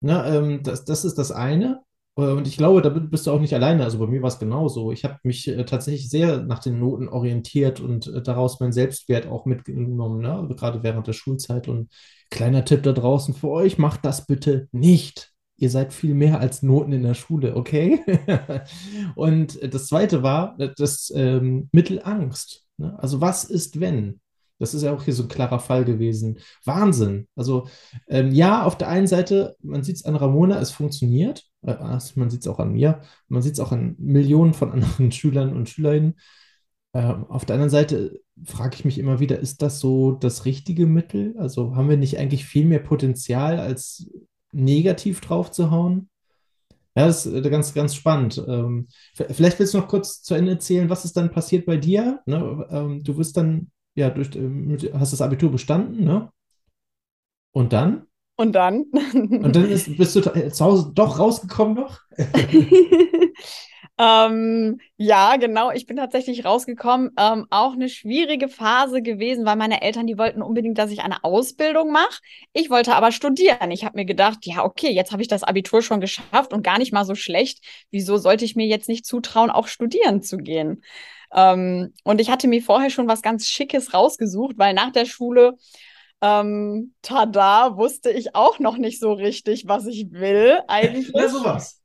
Ja, 0.03 0.27
ähm, 0.37 0.63
das, 0.65 0.85
das 0.87 1.05
ist 1.07 1.17
das 1.19 1.33
eine. 1.33 1.83
Äh, 2.17 2.23
und 2.23 2.47
ich 2.47 2.57
glaube, 2.57 2.83
da 2.83 2.89
bist 2.91 3.27
du 3.27 3.31
auch 3.31 3.41
nicht 3.41 3.55
alleine. 3.55 3.85
Also 3.85 3.99
bei 3.99 4.07
mir 4.07 4.23
war 4.23 4.29
es 4.29 4.39
genauso. 4.39 4.93
Ich 4.93 5.05
habe 5.05 5.19
mich 5.23 5.49
äh, 5.49 5.65
tatsächlich 5.65 6.09
sehr 6.11 6.43
nach 6.43 6.59
den 6.59 6.79
Noten 6.79 7.09
orientiert 7.09 7.81
und 7.81 8.07
äh, 8.09 8.23
daraus 8.23 8.61
meinen 8.61 8.73
Selbstwert 8.73 9.27
auch 9.27 9.47
mitgenommen, 9.47 10.21
ne? 10.21 10.35
Also 10.35 10.55
gerade 10.55 10.83
während 10.83 11.07
der 11.07 11.13
Schulzeit. 11.13 11.69
Und 11.69 11.91
kleiner 12.31 12.65
Tipp 12.65 12.83
da 12.83 12.93
draußen 12.93 13.35
für 13.35 13.49
euch, 13.49 13.79
macht 13.79 14.05
das 14.05 14.27
bitte 14.27 14.69
nicht. 14.73 15.33
Ihr 15.57 15.71
seid 15.71 15.93
viel 15.93 16.15
mehr 16.15 16.41
als 16.41 16.63
Noten 16.63 16.93
in 16.93 17.03
der 17.03 17.15
Schule, 17.15 17.55
okay? 17.55 18.01
und 19.15 19.59
das 19.75 19.89
zweite 19.89 20.23
war 20.23 20.57
das 20.77 21.13
ähm, 21.15 21.69
Mittel 21.73 22.01
Angst. 22.03 22.65
Ne? 22.79 22.99
Also 22.99 23.21
was 23.21 23.45
ist, 23.45 23.79
wenn? 23.79 24.21
Das 24.61 24.75
ist 24.75 24.83
ja 24.83 24.93
auch 24.93 25.03
hier 25.03 25.15
so 25.15 25.25
ein 25.25 25.29
klarer 25.29 25.59
Fall 25.59 25.85
gewesen. 25.85 26.39
Wahnsinn. 26.65 27.27
Also 27.35 27.67
ähm, 28.09 28.31
ja, 28.31 28.65
auf 28.65 28.79
der 28.79 28.89
einen 28.89 29.07
Seite, 29.07 29.57
man 29.63 29.83
sieht 29.83 29.97
es 29.97 30.05
an 30.05 30.17
Ramona, 30.17 30.61
es 30.61 30.71
funktioniert. 30.71 31.45
Äh, 31.63 31.77
man 32.15 32.31
sieht 32.31 32.43
es 32.43 32.47
auch 32.47 32.61
an 32.61 32.73
mir. 32.73 33.01
Man 33.29 33.43
sieht 33.43 33.55
es 33.55 33.61
auch 33.61 33.73
an 33.73 33.97
Millionen 33.99 34.55
von 34.55 34.71
anderen 34.73 35.11
Schülern 35.11 35.57
und 35.57 35.69
Schülerinnen. 35.69 36.15
Ähm, 36.93 37.27
auf 37.29 37.45
der 37.45 37.55
anderen 37.55 37.71
Seite 37.71 38.21
frage 38.45 38.77
ich 38.77 38.85
mich 38.85 38.99
immer 38.99 39.19
wieder, 39.19 39.39
ist 39.39 39.63
das 39.63 39.81
so 39.81 40.13
das 40.13 40.45
richtige 40.45 40.87
Mittel? 40.87 41.35
Also 41.39 41.75
haben 41.75 41.89
wir 41.89 41.97
nicht 41.97 42.19
eigentlich 42.19 42.45
viel 42.45 42.67
mehr 42.67 42.81
Potenzial, 42.81 43.59
als 43.59 44.11
negativ 44.53 45.21
drauf 45.21 45.51
zu 45.51 45.71
hauen? 45.71 46.11
Ja, 46.97 47.07
das 47.07 47.25
ist 47.25 47.33
äh, 47.33 47.49
ganz, 47.49 47.73
ganz 47.73 47.95
spannend. 47.95 48.43
Ähm, 48.47 48.89
vielleicht 49.15 49.59
willst 49.59 49.75
du 49.75 49.79
noch 49.79 49.89
kurz 49.89 50.23
zu 50.23 50.35
Ende 50.35 50.53
erzählen, 50.53 50.91
was 50.91 51.05
ist 51.05 51.17
dann 51.17 51.31
passiert 51.31 51.65
bei 51.65 51.77
dir? 51.77 52.21
Ne? 52.27 52.67
Ähm, 52.71 53.03
du 53.05 53.17
wirst 53.17 53.37
dann 53.37 53.71
ja, 53.95 54.11
durch, 54.11 54.35
äh, 54.35 54.93
hast 54.95 55.13
das 55.13 55.23
Abitur 55.23 55.51
bestanden, 55.51 56.05
ne? 56.05 56.31
Und 57.53 57.73
dann? 57.73 58.07
Und 58.37 58.53
dann? 58.53 58.87
Und 59.13 59.55
dann 59.55 59.71
ist, 59.71 59.97
bist 59.99 60.17
du 60.17 60.23
zu 60.23 60.65
Hause 60.65 60.93
doch 60.95 61.19
rausgekommen 61.19 61.75
noch? 61.75 61.99
ähm, 63.99 64.81
ja, 64.97 65.37
genau. 65.37 65.71
Ich 65.73 65.85
bin 65.85 65.99
tatsächlich 65.99 66.47
rausgekommen. 66.47 67.11
Ähm, 67.19 67.47
auch 67.51 67.75
eine 67.75 67.91
schwierige 67.91 68.49
Phase 68.49 69.03
gewesen, 69.03 69.45
weil 69.45 69.57
meine 69.57 69.83
Eltern, 69.83 70.07
die 70.07 70.17
wollten 70.17 70.41
unbedingt, 70.41 70.79
dass 70.79 70.91
ich 70.91 71.01
eine 71.01 71.23
Ausbildung 71.23 71.93
mache. 71.93 72.21
Ich 72.55 72.71
wollte 72.71 72.95
aber 72.95 73.13
studieren. 73.13 73.71
Ich 73.73 73.85
habe 73.85 73.99
mir 73.99 74.07
gedacht, 74.07 74.39
ja, 74.47 74.65
okay, 74.65 74.91
jetzt 74.91 75.13
habe 75.13 75.21
ich 75.21 75.29
das 75.29 75.43
Abitur 75.43 75.83
schon 75.83 76.01
geschafft 76.01 76.55
und 76.55 76.63
gar 76.63 76.79
nicht 76.79 76.95
mal 76.95 77.05
so 77.05 77.15
schlecht. 77.15 77.63
Wieso 77.91 78.17
sollte 78.17 78.47
ich 78.47 78.57
mir 78.57 78.67
jetzt 78.67 78.89
nicht 78.89 79.05
zutrauen, 79.05 79.51
auch 79.51 79.67
studieren 79.67 80.23
zu 80.23 80.39
gehen? 80.39 80.83
Ähm, 81.33 81.93
und 82.05 82.21
ich 82.21 82.31
hatte 82.31 82.49
mir 82.49 82.63
vorher 82.63 82.91
schon 82.91 83.09
was 83.09 83.23
ganz 83.23 83.47
Schickes 83.47 83.95
rausgesucht, 83.95 84.59
weil 84.59 84.75
nach 84.75 84.93
der 84.93 85.07
Schule, 85.07 85.57
ähm, 86.23 86.95
tada, 87.03 87.77
wusste 87.77 88.11
ich 88.11 88.35
auch 88.35 88.59
noch 88.59 88.77
nicht 88.77 89.01
so 89.01 89.13
richtig, 89.13 89.69
was 89.69 89.87
ich 89.87 90.11
will 90.13 90.61
eigentlich. 90.69 91.11
Ja, 91.15 91.29
sowas. 91.29 91.81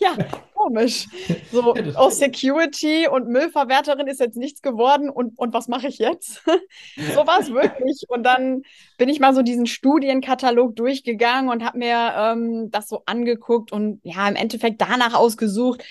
Ja, 0.00 0.16
komisch. 0.54 1.06
So 1.52 1.74
aus 1.96 2.18
Security 2.18 3.08
und 3.08 3.28
Müllverwerterin 3.28 4.06
ist 4.06 4.20
jetzt 4.20 4.36
nichts 4.36 4.62
geworden 4.62 5.10
und, 5.10 5.36
und 5.36 5.52
was 5.52 5.66
mache 5.66 5.88
ich 5.88 5.98
jetzt? 5.98 6.42
so 7.14 7.26
war 7.26 7.40
es 7.40 7.52
wirklich. 7.52 8.04
Und 8.08 8.22
dann 8.22 8.62
bin 8.96 9.08
ich 9.08 9.18
mal 9.18 9.34
so 9.34 9.42
diesen 9.42 9.66
Studienkatalog 9.66 10.76
durchgegangen 10.76 11.50
und 11.50 11.64
habe 11.64 11.78
mir 11.78 12.14
ähm, 12.16 12.70
das 12.70 12.88
so 12.88 13.02
angeguckt 13.04 13.72
und 13.72 14.00
ja, 14.04 14.28
im 14.28 14.36
Endeffekt 14.36 14.80
danach 14.80 15.14
ausgesucht, 15.14 15.84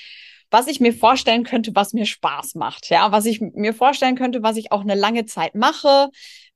was 0.52 0.68
ich 0.68 0.80
mir 0.80 0.94
vorstellen 0.94 1.44
könnte, 1.44 1.76
was 1.76 1.94
mir 1.94 2.06
Spaß 2.06 2.56
macht. 2.56 2.90
Ja, 2.90 3.12
was 3.12 3.26
ich 3.26 3.42
mir 3.42 3.74
vorstellen 3.74 4.16
könnte, 4.16 4.44
was 4.44 4.58
ich 4.58 4.72
auch 4.72 4.82
eine 4.82 4.96
lange 4.96 5.26
Zeit 5.26 5.56
mache. 5.56 6.10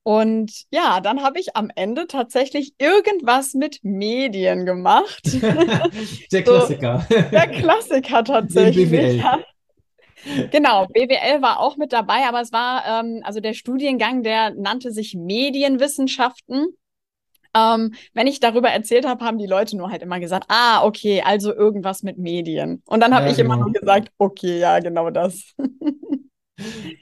Und 0.04 0.52
ja, 0.70 1.00
dann 1.00 1.24
habe 1.24 1.40
ich 1.40 1.56
am 1.56 1.72
Ende 1.76 2.08
tatsächlich 2.08 2.74
irgendwas 2.78 3.54
mit 3.54 3.80
Medien 3.84 4.66
gemacht. 4.66 5.22
der 6.32 6.44
Klassiker. 6.44 7.08
So, 7.10 7.16
der 7.16 7.48
Klassiker 7.48 8.24
tatsächlich. 8.24 8.90
BWL. 8.90 9.18
Ja. 9.18 9.40
Genau, 10.52 10.88
BWL 10.88 11.42
war 11.42 11.60
auch 11.60 11.78
mit 11.78 11.92
dabei, 11.92 12.26
aber 12.28 12.42
es 12.42 12.52
war, 12.52 12.84
ähm, 12.86 13.22
also 13.24 13.40
der 13.40 13.54
Studiengang, 13.54 14.24
der 14.24 14.54
nannte 14.54 14.92
sich 14.92 15.16
Medienwissenschaften. 15.16 16.68
Ähm, 17.56 17.94
wenn 18.14 18.28
ich 18.28 18.40
darüber 18.40 18.70
erzählt 18.70 19.08
habe, 19.08 19.24
haben 19.24 19.38
die 19.38 19.46
Leute 19.46 19.78
nur 19.78 19.92
halt 19.92 20.02
immer 20.02 20.20
gesagt, 20.20 20.46
ah, 20.50 20.84
okay, 20.84 21.22
also 21.22 21.54
irgendwas 21.54 22.04
mit 22.04 22.18
Medien. 22.18 22.82
Und 22.86 23.02
dann 23.02 23.14
habe 23.14 23.26
ja, 23.26 23.32
ich 23.32 23.38
genau. 23.38 23.54
immer 23.54 23.64
nur 23.64 23.74
gesagt, 23.74 24.10
okay, 24.18 24.60
ja, 24.60 24.80
genau 24.80 25.10
das. 25.10 25.54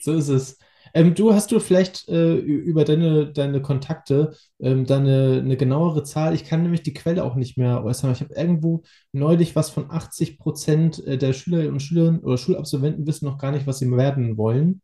so 0.01 0.13
ist 0.13 0.27
es. 0.29 0.57
Ähm, 0.93 1.15
du 1.15 1.33
hast 1.33 1.51
du 1.51 1.59
vielleicht 1.59 2.07
äh, 2.09 2.33
über 2.35 2.83
deine, 2.83 3.31
deine 3.31 3.61
Kontakte 3.61 4.35
ähm, 4.59 4.85
deine 4.85 5.41
eine 5.43 5.57
genauere 5.57 6.03
Zahl. 6.03 6.33
Ich 6.35 6.45
kann 6.45 6.63
nämlich 6.63 6.83
die 6.83 6.93
Quelle 6.93 7.23
auch 7.23 7.35
nicht 7.35 7.57
mehr 7.57 7.83
äußern. 7.83 8.11
Ich 8.11 8.21
habe 8.21 8.33
irgendwo 8.33 8.83
neulich 9.13 9.55
was 9.55 9.69
von 9.69 9.89
80 9.89 10.37
Prozent 10.37 11.05
äh, 11.07 11.17
der 11.17 11.33
Schülerinnen 11.33 11.73
und 11.73 11.79
Schüler 11.81 12.19
oder 12.23 12.37
Schulabsolventen 12.37 13.07
wissen 13.07 13.25
noch 13.25 13.37
gar 13.37 13.51
nicht, 13.51 13.67
was 13.67 13.79
sie 13.79 13.89
werden 13.89 14.37
wollen. 14.37 14.81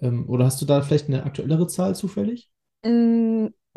Ähm, 0.00 0.28
oder 0.28 0.46
hast 0.46 0.60
du 0.60 0.66
da 0.66 0.82
vielleicht 0.82 1.08
eine 1.08 1.24
aktuellere 1.24 1.66
Zahl 1.68 1.94
zufällig? 1.94 2.50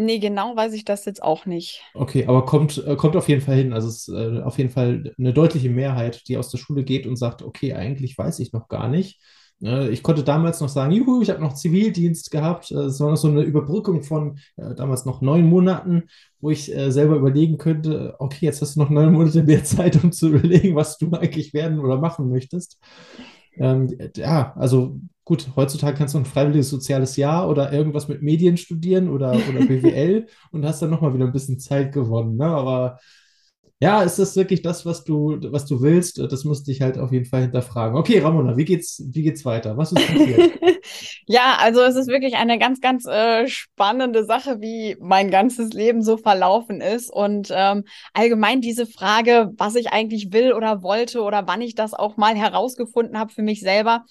Nee, 0.02 0.20
genau 0.20 0.56
weiß 0.56 0.72
ich 0.76 0.86
das 0.86 1.04
jetzt 1.04 1.22
auch 1.22 1.46
nicht. 1.46 1.82
Okay, 1.94 2.26
aber 2.26 2.46
kommt, 2.46 2.82
äh, 2.88 2.96
kommt 2.96 3.18
auf 3.18 3.28
jeden 3.28 3.42
Fall 3.42 3.58
hin. 3.58 3.74
Also 3.74 3.90
es 3.90 4.08
ist 4.08 4.16
äh, 4.16 4.42
auf 4.42 4.58
jeden 4.58 4.70
Fall 4.70 5.14
eine 5.20 5.34
deutliche 5.34 5.70
Mehrheit, 5.70 6.26
die 6.30 6.38
aus 6.38 6.50
der 6.50 6.58
Schule 6.58 6.86
geht 6.86 7.06
und 7.06 7.18
sagt, 7.18 7.42
okay, 7.42 7.74
eigentlich 7.74 8.18
weiß 8.18 8.40
ich 8.40 8.54
noch 8.54 8.70
gar 8.70 8.88
nicht. 8.88 9.20
Ne, 9.60 9.90
ich 9.90 10.02
konnte 10.02 10.24
damals 10.24 10.62
noch 10.62 10.70
sagen, 10.70 10.94
juhu, 10.94 11.22
ich 11.22 11.30
habe 11.30 11.42
noch 11.42 11.54
Zivildienst 11.54 12.32
gehabt. 12.32 12.72
Äh, 12.72 12.76
es 12.76 13.02
war 13.02 13.10
noch 13.10 13.18
so 13.18 13.28
eine 13.28 13.42
Überbrückung 13.42 14.02
von 14.02 14.40
damals 14.56 15.04
noch 15.04 15.20
neun 15.20 15.46
Monaten, 15.50 16.04
wo 16.40 16.50
ich 16.50 16.68
selber 16.68 17.18
überlegen 17.18 17.58
könnte, 17.58 18.16
okay, 18.20 18.46
jetzt 18.46 18.62
hast 18.62 18.78
du 18.78 18.80
noch 18.80 18.90
neun 18.90 19.12
Monate 19.12 19.44
mehr 19.44 19.64
Zeit, 19.66 20.02
um 20.02 20.14
zu 20.14 20.30
überlegen, 20.30 20.78
was 20.78 20.98
du 20.98 21.12
eigentlich 21.12 21.54
werden 21.54 21.78
oder 21.82 21.98
machen 21.98 22.30
möchtest. 22.30 22.80
Ähm, 23.58 23.94
ja, 24.16 24.54
also 24.56 24.98
gut, 25.30 25.48
heutzutage 25.56 25.96
kannst 25.96 26.16
du 26.16 26.18
ein 26.18 26.26
freiwilliges 26.26 26.72
soziales 26.72 27.16
Jahr 27.16 27.48
oder 27.48 27.72
irgendwas 27.72 28.08
mit 28.08 28.24
Medien 28.24 28.58
studieren 28.58 29.08
oder, 29.10 29.34
oder 29.34 29.64
BWL 29.68 30.26
und 30.52 30.66
hast 30.66 30.82
dann 30.82 30.90
nochmal 30.90 31.14
wieder 31.14 31.26
ein 31.26 31.32
bisschen 31.32 31.60
Zeit 31.60 31.94
gewonnen. 31.94 32.36
Ne? 32.36 32.48
Aber 32.48 32.98
ja, 33.80 34.02
ist 34.02 34.18
das 34.18 34.36
wirklich 34.36 34.64
das, 34.64 34.88
was 34.88 35.04
du, 35.04 35.38
was 35.52 35.68
du 35.68 35.84
willst? 35.84 36.18
Das 36.18 36.46
musste 36.46 36.72
ich 36.72 36.82
halt 36.82 36.98
auf 36.98 37.12
jeden 37.12 37.26
Fall 37.26 37.44
hinterfragen. 37.44 37.96
Okay, 37.96 38.18
Ramona, 38.18 38.58
wie 38.58 38.66
geht's, 38.66 39.04
wie 39.14 39.22
geht's 39.22 39.46
weiter? 39.46 39.78
Was 39.78 39.92
ist 39.92 40.08
passiert? 40.08 40.52
ja, 41.28 41.58
also 41.60 41.82
es 41.82 41.96
ist 41.96 42.08
wirklich 42.08 42.36
eine 42.36 42.58
ganz, 42.58 42.82
ganz 42.82 43.06
äh, 43.06 43.48
spannende 43.48 44.26
Sache, 44.26 44.62
wie 44.62 44.98
mein 45.00 45.30
ganzes 45.30 45.74
Leben 45.74 46.02
so 46.02 46.18
verlaufen 46.18 46.82
ist. 46.82 47.14
Und 47.14 47.54
ähm, 47.56 47.84
allgemein 48.16 48.62
diese 48.62 48.88
Frage, 48.88 49.52
was 49.58 49.76
ich 49.76 49.92
eigentlich 49.92 50.34
will 50.34 50.54
oder 50.54 50.82
wollte 50.82 51.22
oder 51.22 51.46
wann 51.46 51.62
ich 51.62 51.76
das 51.76 51.94
auch 51.94 52.18
mal 52.18 52.36
herausgefunden 52.36 53.20
habe 53.20 53.32
für 53.32 53.44
mich 53.44 53.60
selber, 53.60 54.06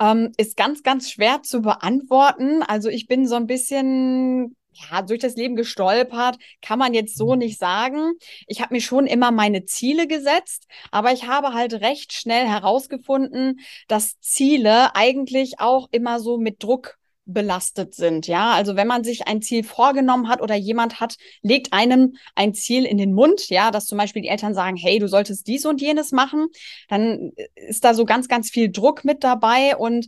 ähm, 0.00 0.32
ist 0.36 0.56
ganz, 0.56 0.82
ganz 0.82 1.10
schwer 1.10 1.42
zu 1.42 1.62
beantworten. 1.62 2.62
Also 2.62 2.88
ich 2.88 3.06
bin 3.06 3.26
so 3.26 3.34
ein 3.34 3.46
bisschen 3.46 4.56
ja, 4.72 5.02
durch 5.02 5.20
das 5.20 5.36
Leben 5.36 5.54
gestolpert, 5.56 6.38
kann 6.60 6.78
man 6.78 6.94
jetzt 6.94 7.16
so 7.16 7.32
mhm. 7.32 7.38
nicht 7.38 7.58
sagen. 7.58 8.12
Ich 8.46 8.60
habe 8.60 8.74
mir 8.74 8.80
schon 8.80 9.06
immer 9.06 9.30
meine 9.30 9.64
Ziele 9.64 10.06
gesetzt, 10.06 10.66
aber 10.90 11.12
ich 11.12 11.26
habe 11.26 11.52
halt 11.52 11.74
recht 11.74 12.12
schnell 12.12 12.46
herausgefunden, 12.46 13.60
dass 13.88 14.18
Ziele 14.20 14.94
eigentlich 14.94 15.60
auch 15.60 15.88
immer 15.90 16.20
so 16.20 16.38
mit 16.38 16.62
Druck 16.62 16.98
belastet 17.32 17.94
sind. 17.94 18.26
Ja, 18.26 18.52
also 18.52 18.76
wenn 18.76 18.86
man 18.86 19.04
sich 19.04 19.26
ein 19.26 19.42
Ziel 19.42 19.64
vorgenommen 19.64 20.28
hat 20.28 20.40
oder 20.40 20.54
jemand 20.54 21.00
hat, 21.00 21.16
legt 21.42 21.72
einem 21.72 22.14
ein 22.34 22.54
Ziel 22.54 22.84
in 22.84 22.98
den 22.98 23.12
Mund, 23.12 23.48
ja, 23.48 23.70
dass 23.70 23.86
zum 23.86 23.98
Beispiel 23.98 24.22
die 24.22 24.28
Eltern 24.28 24.54
sagen, 24.54 24.76
hey, 24.76 24.98
du 24.98 25.08
solltest 25.08 25.46
dies 25.46 25.66
und 25.66 25.80
jenes 25.80 26.12
machen, 26.12 26.48
dann 26.88 27.32
ist 27.54 27.84
da 27.84 27.94
so 27.94 28.04
ganz, 28.04 28.28
ganz 28.28 28.50
viel 28.50 28.70
Druck 28.70 29.04
mit 29.04 29.24
dabei 29.24 29.76
und 29.76 30.06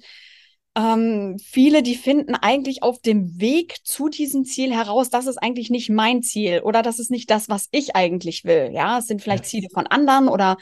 ähm, 0.77 1.37
viele, 1.39 1.83
die 1.83 1.95
finden 1.95 2.35
eigentlich 2.35 2.83
auf 2.83 3.01
dem 3.01 3.41
Weg 3.41 3.77
zu 3.85 4.09
diesem 4.09 4.45
Ziel 4.45 4.75
heraus, 4.75 5.09
das 5.09 5.27
ist 5.27 5.39
eigentlich 5.39 5.71
nicht 5.71 5.89
mein 5.89 6.23
Ziel 6.23 6.61
oder 6.65 6.83
das 6.83 6.99
ist 6.99 7.13
nicht 7.13 7.31
das, 7.31 7.49
was 7.49 7.69
ich 7.71 7.95
eigentlich 7.95 8.45
will. 8.45 8.71
Ja, 8.73 8.99
es 8.99 9.07
sind 9.07 9.23
vielleicht 9.23 9.45
ja. 9.45 9.51
Ziele 9.51 9.69
von 9.73 9.87
anderen 9.87 10.29
oder 10.29 10.57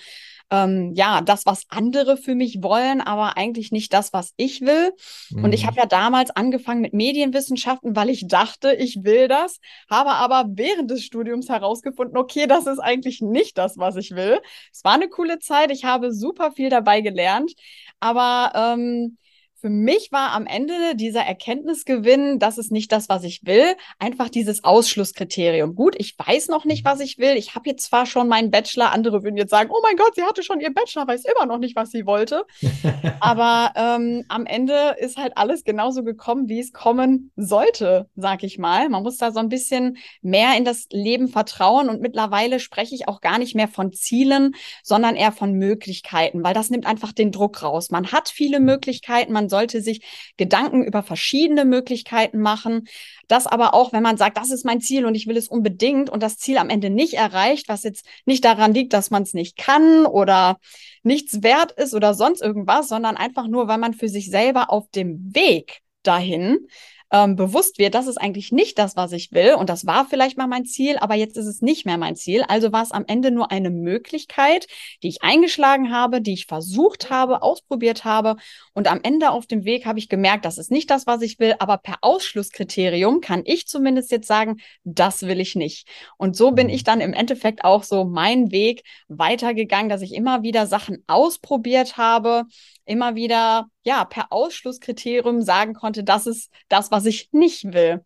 ähm, 0.53 0.93
ja, 0.95 1.23
das, 1.23 1.47
was 1.47 1.65
andere 1.71 2.19
für 2.19 2.35
mich 2.35 2.63
wollen, 2.63 3.01
aber 3.01 3.39
eigentlich 3.39 3.73
nicht 3.73 3.93
das, 3.95 4.13
was 4.13 4.35
ich 4.37 4.61
will. 4.61 4.93
Mhm. 5.31 5.45
Und 5.45 5.55
ich 5.55 5.65
habe 5.65 5.73
mhm. 5.73 5.79
ja 5.79 5.87
damals 5.87 6.31
angefangen 6.31 6.83
mit 6.83 6.93
Medienwissenschaften, 6.93 7.97
weil 7.97 8.11
ich 8.11 8.29
dachte, 8.29 8.75
ich 8.75 9.03
will 9.03 9.29
das, 9.29 9.61
habe 9.91 10.11
aber 10.11 10.45
während 10.51 10.91
des 10.91 11.05
Studiums 11.05 11.49
herausgefunden, 11.49 12.19
okay, 12.19 12.47
das 12.47 12.67
ist 12.67 12.81
eigentlich 12.81 13.23
nicht 13.23 13.57
das, 13.57 13.79
was 13.79 13.97
ich 13.97 14.11
will. 14.11 14.41
Es 14.71 14.85
war 14.85 14.93
eine 14.93 15.09
coole 15.09 15.39
Zeit, 15.39 15.71
ich 15.71 15.87
habe 15.87 16.13
super 16.13 16.53
viel 16.53 16.69
dabei 16.69 17.01
gelernt, 17.01 17.53
aber 17.99 18.53
ähm, 18.55 19.17
für 19.62 19.71
mich 19.71 20.11
war 20.11 20.33
am 20.33 20.45
Ende 20.45 20.97
dieser 20.97 21.21
Erkenntnisgewinn, 21.21 22.40
das 22.40 22.59
ist 22.59 22.73
nicht 22.73 22.90
das, 22.90 23.09
was 23.09 23.23
ich 23.23 23.47
will, 23.47 23.76
einfach 24.00 24.28
dieses 24.28 24.64
Ausschlusskriterium. 24.64 25.76
Gut, 25.76 25.95
ich 25.99 26.16
weiß 26.19 26.49
noch 26.49 26.64
nicht, 26.64 26.85
was 26.85 26.99
ich 26.99 27.19
will. 27.19 27.37
Ich 27.37 27.54
habe 27.54 27.71
jetzt 27.71 27.85
zwar 27.85 28.04
schon 28.07 28.26
meinen 28.26 28.50
Bachelor, 28.50 28.90
andere 28.90 29.23
würden 29.23 29.37
jetzt 29.37 29.50
sagen, 29.50 29.71
oh 29.73 29.78
mein 29.85 29.95
Gott, 29.95 30.16
sie 30.16 30.25
hatte 30.25 30.42
schon 30.42 30.59
ihr 30.59 30.75
Bachelor, 30.75 31.07
weiß 31.07 31.23
immer 31.26 31.47
noch 31.47 31.59
nicht, 31.59 31.76
was 31.76 31.90
sie 31.90 32.07
wollte. 32.07 32.45
Aber 33.21 33.71
ähm, 33.76 34.25
am 34.26 34.47
Ende 34.47 34.97
ist 34.99 35.16
halt 35.16 35.35
alles 35.37 35.62
genauso 35.62 36.02
gekommen, 36.02 36.49
wie 36.49 36.59
es 36.59 36.73
kommen 36.73 37.31
sollte, 37.37 38.09
sag 38.16 38.42
ich 38.42 38.59
mal. 38.59 38.88
Man 38.88 39.04
muss 39.04 39.16
da 39.16 39.31
so 39.31 39.38
ein 39.38 39.49
bisschen 39.49 39.97
mehr 40.23 40.57
in 40.57 40.64
das 40.64 40.87
Leben 40.90 41.28
vertrauen 41.28 41.88
und 41.88 42.00
mittlerweile 42.00 42.59
spreche 42.59 42.97
ich 42.97 43.07
auch 43.07 43.21
gar 43.21 43.38
nicht 43.38 43.54
mehr 43.54 43.69
von 43.69 43.92
Zielen, 43.92 44.57
sondern 44.83 45.14
eher 45.14 45.31
von 45.31 45.52
Möglichkeiten, 45.52 46.42
weil 46.42 46.52
das 46.52 46.69
nimmt 46.69 46.85
einfach 46.85 47.12
den 47.12 47.31
Druck 47.31 47.62
raus. 47.62 47.92
Man 47.92 48.11
hat 48.11 48.28
viele 48.28 48.59
Möglichkeiten, 48.59 49.33
man 49.33 49.52
sollte 49.53 49.83
sich 49.83 50.03
Gedanken 50.37 50.83
über 50.83 51.03
verschiedene 51.03 51.65
Möglichkeiten 51.65 52.41
machen. 52.41 52.89
Das 53.29 53.47
aber 53.47 53.75
auch, 53.75 53.93
wenn 53.93 54.03
man 54.03 54.17
sagt, 54.17 54.37
das 54.39 54.51
ist 54.51 54.65
mein 54.65 54.81
Ziel 54.81 55.05
und 55.07 55.15
ich 55.15 55.27
will 55.27 55.37
es 55.37 55.49
unbedingt 55.49 56.11
und 56.11 56.23
das 56.23 56.39
Ziel 56.39 56.57
am 56.57 56.71
Ende 56.71 56.91
nicht 56.91 57.15
erreicht, 57.15 57.69
was 57.69 57.83
jetzt 57.85 58.07
nicht 58.25 58.45
daran 58.45 58.75
liegt, 58.75 58.95
dass 58.95 59.11
man 59.11 59.23
es 59.23 59.35
nicht 59.35 59.57
kann 59.57 60.07
oder 60.07 60.59
nichts 61.03 61.43
wert 61.43 61.73
ist 61.73 61.95
oder 61.95 62.15
sonst 62.15 62.43
irgendwas, 62.43 62.89
sondern 62.89 63.17
einfach 63.17 63.47
nur, 63.47 63.69
weil 63.69 63.79
man 63.79 63.95
für 63.95 64.09
sich 64.09 64.31
selber 64.31 64.71
auf 64.71 64.89
dem 64.91 65.35
Weg 65.35 65.83
dahin 66.03 66.67
ähm, 67.12 67.37
bewusst 67.37 67.78
wird, 67.78 67.95
das 67.95 68.07
ist 68.07 68.16
eigentlich 68.16 68.52
nicht 68.52 68.78
das, 68.78 68.97
was 68.97 69.12
ich 69.12 69.33
will. 69.33 69.54
Und 69.54 69.69
das 69.69 69.87
war 69.87 70.07
vielleicht 70.07 70.38
mal 70.38 70.47
mein 70.47 70.64
Ziel, 70.64 70.97
aber 70.97 71.14
jetzt 71.14 71.37
ist 71.37 71.47
es 71.47 71.61
nicht 71.61 71.85
mehr 71.85 71.99
mein 71.99 72.16
Ziel. 72.16 72.42
Also 72.49 72.73
war 72.73 72.83
es 72.83 72.90
am 72.90 73.04
Ende 73.07 73.31
nur 73.31 73.50
eine 73.50 73.71
Möglichkeit, 73.71 74.66
die 75.02 75.09
ich 75.09 75.23
eingeschlagen 75.23 75.92
habe, 75.92 76.23
die 76.23 76.33
ich 76.33 76.47
versucht 76.47 77.11
habe, 77.11 77.42
ausprobiert 77.42 78.04
habe. 78.04 78.37
Und 78.73 78.88
am 78.88 79.00
Ende 79.02 79.31
auf 79.31 79.47
dem 79.47 79.64
Weg 79.64 79.85
habe 79.85 79.99
ich 79.99 80.09
gemerkt, 80.09 80.47
das 80.47 80.57
ist 80.57 80.71
nicht 80.71 80.90
das, 80.90 81.07
was 81.07 81.21
ich 81.21 81.38
will, 81.38 81.54
aber 81.59 81.76
per 81.76 81.99
Ausschlusskriterium 82.00 83.21
kann 83.21 83.42
ich 83.45 83.66
zumindest 83.66 84.11
jetzt 84.11 84.26
sagen, 84.26 84.57
das 84.85 85.23
will 85.23 85.40
ich 85.40 85.54
nicht. 85.54 85.87
Und 86.16 86.35
so 86.35 86.52
bin 86.52 86.69
mhm. 86.69 86.73
ich 86.73 86.83
dann 86.83 87.02
im 87.02 87.12
Endeffekt 87.12 87.62
auch 87.62 87.83
so 87.83 88.04
meinen 88.04 88.50
Weg 88.52 88.85
weitergegangen, 89.09 89.90
dass 89.90 90.00
ich 90.00 90.14
immer 90.14 90.42
wieder 90.42 90.66
Sachen 90.66 91.04
ausprobiert 91.07 91.99
habe, 91.99 92.45
immer 92.85 93.15
wieder, 93.15 93.67
ja, 93.85 94.05
per 94.05 94.33
Ausschlusskriterium 94.33 95.43
sagen 95.43 95.75
konnte, 95.75 96.05
das 96.05 96.27
ist 96.27 96.51
das, 96.69 96.91
was 96.91 97.07
ich 97.07 97.29
nicht 97.33 97.73
will. 97.73 98.03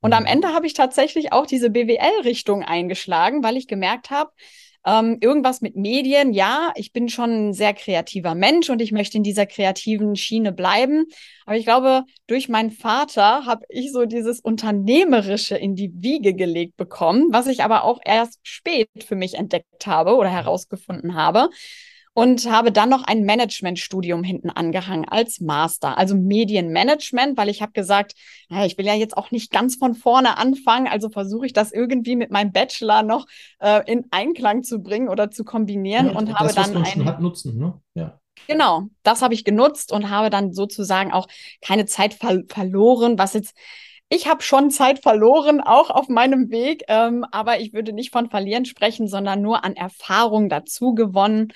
Und 0.00 0.12
am 0.12 0.24
mhm. 0.24 0.28
Ende 0.28 0.48
habe 0.48 0.66
ich 0.66 0.74
tatsächlich 0.74 1.32
auch 1.32 1.46
diese 1.46 1.70
BWL-Richtung 1.70 2.62
eingeschlagen, 2.62 3.42
weil 3.42 3.56
ich 3.56 3.66
gemerkt 3.66 4.10
habe, 4.10 4.30
ähm, 4.86 5.18
irgendwas 5.20 5.60
mit 5.60 5.76
Medien, 5.76 6.32
ja, 6.32 6.72
ich 6.76 6.92
bin 6.92 7.08
schon 7.08 7.48
ein 7.48 7.52
sehr 7.52 7.74
kreativer 7.74 8.34
Mensch 8.34 8.70
und 8.70 8.80
ich 8.80 8.92
möchte 8.92 9.16
in 9.16 9.22
dieser 9.22 9.44
kreativen 9.44 10.14
Schiene 10.16 10.52
bleiben. 10.52 11.04
Aber 11.46 11.56
ich 11.56 11.64
glaube, 11.64 12.04
durch 12.26 12.48
meinen 12.48 12.70
Vater 12.70 13.44
habe 13.44 13.64
ich 13.68 13.92
so 13.92 14.06
dieses 14.06 14.40
Unternehmerische 14.40 15.56
in 15.56 15.74
die 15.74 15.90
Wiege 15.94 16.32
gelegt 16.32 16.76
bekommen, 16.76 17.26
was 17.30 17.48
ich 17.48 17.64
aber 17.64 17.84
auch 17.84 17.98
erst 18.04 18.38
spät 18.44 18.88
für 19.06 19.16
mich 19.16 19.34
entdeckt 19.34 19.86
habe 19.86 20.14
oder 20.14 20.30
herausgefunden 20.30 21.14
habe 21.14 21.50
und 22.18 22.50
habe 22.50 22.72
dann 22.72 22.88
noch 22.88 23.04
ein 23.04 23.24
Managementstudium 23.24 24.24
hinten 24.24 24.50
angehangen 24.50 25.08
als 25.08 25.40
Master, 25.40 25.96
also 25.96 26.16
Medienmanagement, 26.16 27.36
weil 27.36 27.48
ich 27.48 27.62
habe 27.62 27.70
gesagt, 27.70 28.14
ja, 28.48 28.64
ich 28.64 28.76
will 28.76 28.86
ja 28.86 28.94
jetzt 28.94 29.16
auch 29.16 29.30
nicht 29.30 29.52
ganz 29.52 29.76
von 29.76 29.94
vorne 29.94 30.36
anfangen, 30.36 30.88
also 30.88 31.10
versuche 31.10 31.46
ich 31.46 31.52
das 31.52 31.70
irgendwie 31.70 32.16
mit 32.16 32.32
meinem 32.32 32.50
Bachelor 32.50 33.04
noch 33.04 33.26
äh, 33.60 33.88
in 33.88 34.06
Einklang 34.10 34.64
zu 34.64 34.80
bringen 34.80 35.08
oder 35.08 35.30
zu 35.30 35.44
kombinieren 35.44 36.06
ja, 36.06 36.18
und 36.18 36.28
das, 36.28 36.38
habe 36.40 36.52
dann 36.52 36.84
ein 36.84 37.04
hat 37.04 37.20
nutzen, 37.20 37.56
ne? 37.56 37.80
Ja. 37.94 38.18
Genau, 38.48 38.88
das 39.04 39.22
habe 39.22 39.34
ich 39.34 39.44
genutzt 39.44 39.92
und 39.92 40.10
habe 40.10 40.28
dann 40.28 40.52
sozusagen 40.52 41.12
auch 41.12 41.28
keine 41.60 41.86
Zeit 41.86 42.14
ver 42.14 42.42
verloren, 42.48 43.16
was 43.16 43.34
jetzt 43.34 43.54
ich 44.10 44.26
habe 44.26 44.42
schon 44.42 44.70
Zeit 44.70 45.00
verloren, 45.00 45.60
auch 45.60 45.90
auf 45.90 46.08
meinem 46.08 46.50
Weg, 46.50 46.82
ähm, 46.88 47.26
aber 47.30 47.60
ich 47.60 47.74
würde 47.74 47.92
nicht 47.92 48.10
von 48.10 48.30
verlieren 48.30 48.64
sprechen, 48.64 49.06
sondern 49.06 49.42
nur 49.42 49.64
an 49.64 49.76
Erfahrung 49.76 50.48
dazu 50.48 50.94
gewonnen, 50.94 51.52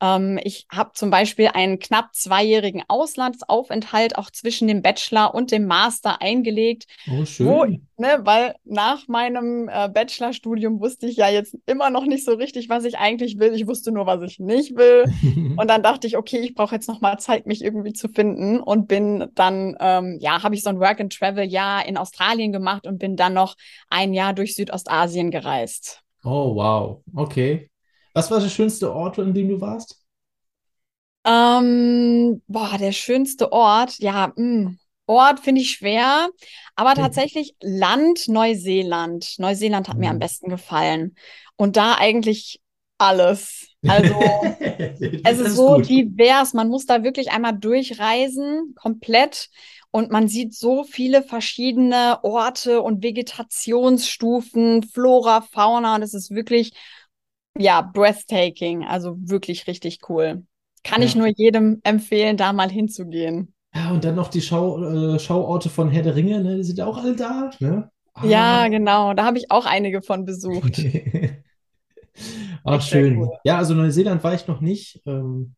Ähm, 0.00 0.38
ich 0.42 0.66
habe 0.70 0.90
zum 0.94 1.10
Beispiel 1.10 1.48
einen 1.48 1.78
knapp 1.78 2.14
zweijährigen 2.14 2.82
Auslandsaufenthalt 2.88 4.16
auch 4.18 4.30
zwischen 4.30 4.68
dem 4.68 4.82
Bachelor 4.82 5.34
und 5.34 5.52
dem 5.52 5.66
Master 5.66 6.20
eingelegt. 6.20 6.86
Oh, 7.10 7.24
schön. 7.24 7.46
Wo, 7.46 7.64
ne, 7.64 8.20
weil 8.22 8.54
nach 8.64 9.08
meinem 9.08 9.68
äh, 9.68 9.88
Bachelorstudium 9.88 10.80
wusste 10.80 11.06
ich 11.06 11.16
ja 11.16 11.28
jetzt 11.28 11.56
immer 11.66 11.90
noch 11.90 12.04
nicht 12.04 12.24
so 12.24 12.32
richtig, 12.34 12.68
was 12.68 12.84
ich 12.84 12.98
eigentlich 12.98 13.38
will. 13.38 13.54
Ich 13.54 13.66
wusste 13.66 13.92
nur, 13.92 14.06
was 14.06 14.20
ich 14.22 14.38
nicht 14.38 14.76
will. 14.76 15.04
und 15.56 15.68
dann 15.68 15.82
dachte 15.82 16.06
ich, 16.06 16.16
okay, 16.16 16.38
ich 16.38 16.54
brauche 16.54 16.74
jetzt 16.74 16.88
noch 16.88 17.00
mal 17.00 17.18
Zeit, 17.18 17.46
mich 17.46 17.62
irgendwie 17.62 17.92
zu 17.92 18.08
finden 18.08 18.60
und 18.60 18.88
bin 18.88 19.28
dann, 19.34 19.76
ähm, 19.80 20.18
ja, 20.20 20.42
habe 20.42 20.54
ich 20.54 20.62
so 20.62 20.70
ein 20.70 20.80
Work-and-Travel-Jahr 20.80 21.86
in 21.86 21.96
Australien 21.96 22.52
gemacht 22.52 22.86
und 22.86 22.98
bin 22.98 23.16
dann 23.16 23.34
noch 23.34 23.56
ein 23.88 24.12
Jahr 24.12 24.32
durch 24.32 24.54
Südostasien 24.54 25.30
gereist. 25.30 26.02
Oh, 26.24 26.54
wow. 26.54 27.02
Okay. 27.14 27.68
Was 28.14 28.30
war 28.30 28.40
der 28.40 28.48
schönste 28.48 28.92
Ort, 28.94 29.18
in 29.18 29.34
dem 29.34 29.48
du 29.48 29.60
warst? 29.60 30.04
Ähm, 31.24 32.42
boah, 32.48 32.76
der 32.78 32.92
schönste 32.92 33.52
Ort, 33.52 33.98
ja, 33.98 34.28
mh, 34.28 34.34
hm, 34.36 34.78
Ort 35.06 35.40
finde 35.40 35.60
ich 35.60 35.70
schwer, 35.72 36.28
aber 36.76 36.94
Mhm. 36.94 36.94
tatsächlich 36.94 37.54
Land 37.60 38.26
Neuseeland. 38.28 39.38
Neuseeland 39.38 39.88
hat 39.88 39.98
mir 39.98 40.08
am 40.10 40.18
Mhm. 40.18 40.18
besten 40.18 40.48
gefallen. 40.48 41.14
Und 41.56 41.76
da 41.76 41.94
eigentlich 41.96 42.60
alles. 42.98 43.66
Also 43.86 44.56
es 45.22 45.40
ist 45.40 45.54
ist 45.54 45.54
so 45.54 45.76
gut. 45.76 45.88
divers. 45.88 46.54
Man 46.54 46.68
muss 46.68 46.86
da 46.86 47.02
wirklich 47.04 47.30
einmal 47.32 47.58
durchreisen, 47.58 48.74
komplett. 48.76 49.50
Und 49.90 50.10
man 50.10 50.28
sieht 50.28 50.54
so 50.54 50.84
viele 50.84 51.22
verschiedene 51.22 52.20
Orte 52.24 52.82
und 52.82 53.02
Vegetationsstufen, 53.02 54.82
Flora, 54.84 55.42
Fauna. 55.42 55.96
Und 55.96 56.02
es 56.02 56.14
ist 56.14 56.30
wirklich, 56.30 56.72
ja, 57.58 57.80
breathtaking. 57.82 58.84
Also 58.84 59.16
wirklich 59.20 59.66
richtig 59.66 60.00
cool. 60.08 60.44
Kann 60.82 61.02
ich 61.02 61.14
Ja. 61.14 61.18
nur 61.20 61.28
jedem 61.28 61.80
empfehlen, 61.84 62.36
da 62.36 62.52
mal 62.52 62.70
hinzugehen. 62.70 63.54
Ja, 63.74 63.90
und 63.90 64.04
dann 64.04 64.14
noch 64.14 64.28
die 64.28 64.40
Schau, 64.42 64.82
äh, 65.14 65.18
Schauorte 65.18 65.68
von 65.68 65.90
Herr 65.90 66.02
der 66.02 66.14
Ringe, 66.14 66.42
ne? 66.42 66.56
Die 66.56 66.64
sind 66.64 66.78
ja 66.78 66.86
auch 66.86 66.98
alle 66.98 67.16
da, 67.16 67.50
ne? 67.58 67.90
Ja, 68.22 68.62
Ah. 68.62 68.68
genau. 68.68 69.12
Da 69.14 69.24
habe 69.24 69.38
ich 69.38 69.50
auch 69.50 69.66
einige 69.66 70.00
von 70.02 70.24
besucht. 70.24 70.78
Ach, 72.64 72.76
Echt 72.78 72.88
schön. 72.88 73.18
cool. 73.18 73.30
Ja, 73.44 73.58
also 73.58 73.74
Neuseeland 73.74 74.22
war 74.22 74.34
ich 74.34 74.46
noch 74.46 74.60
nicht. 74.60 75.02
Ähm, 75.06 75.54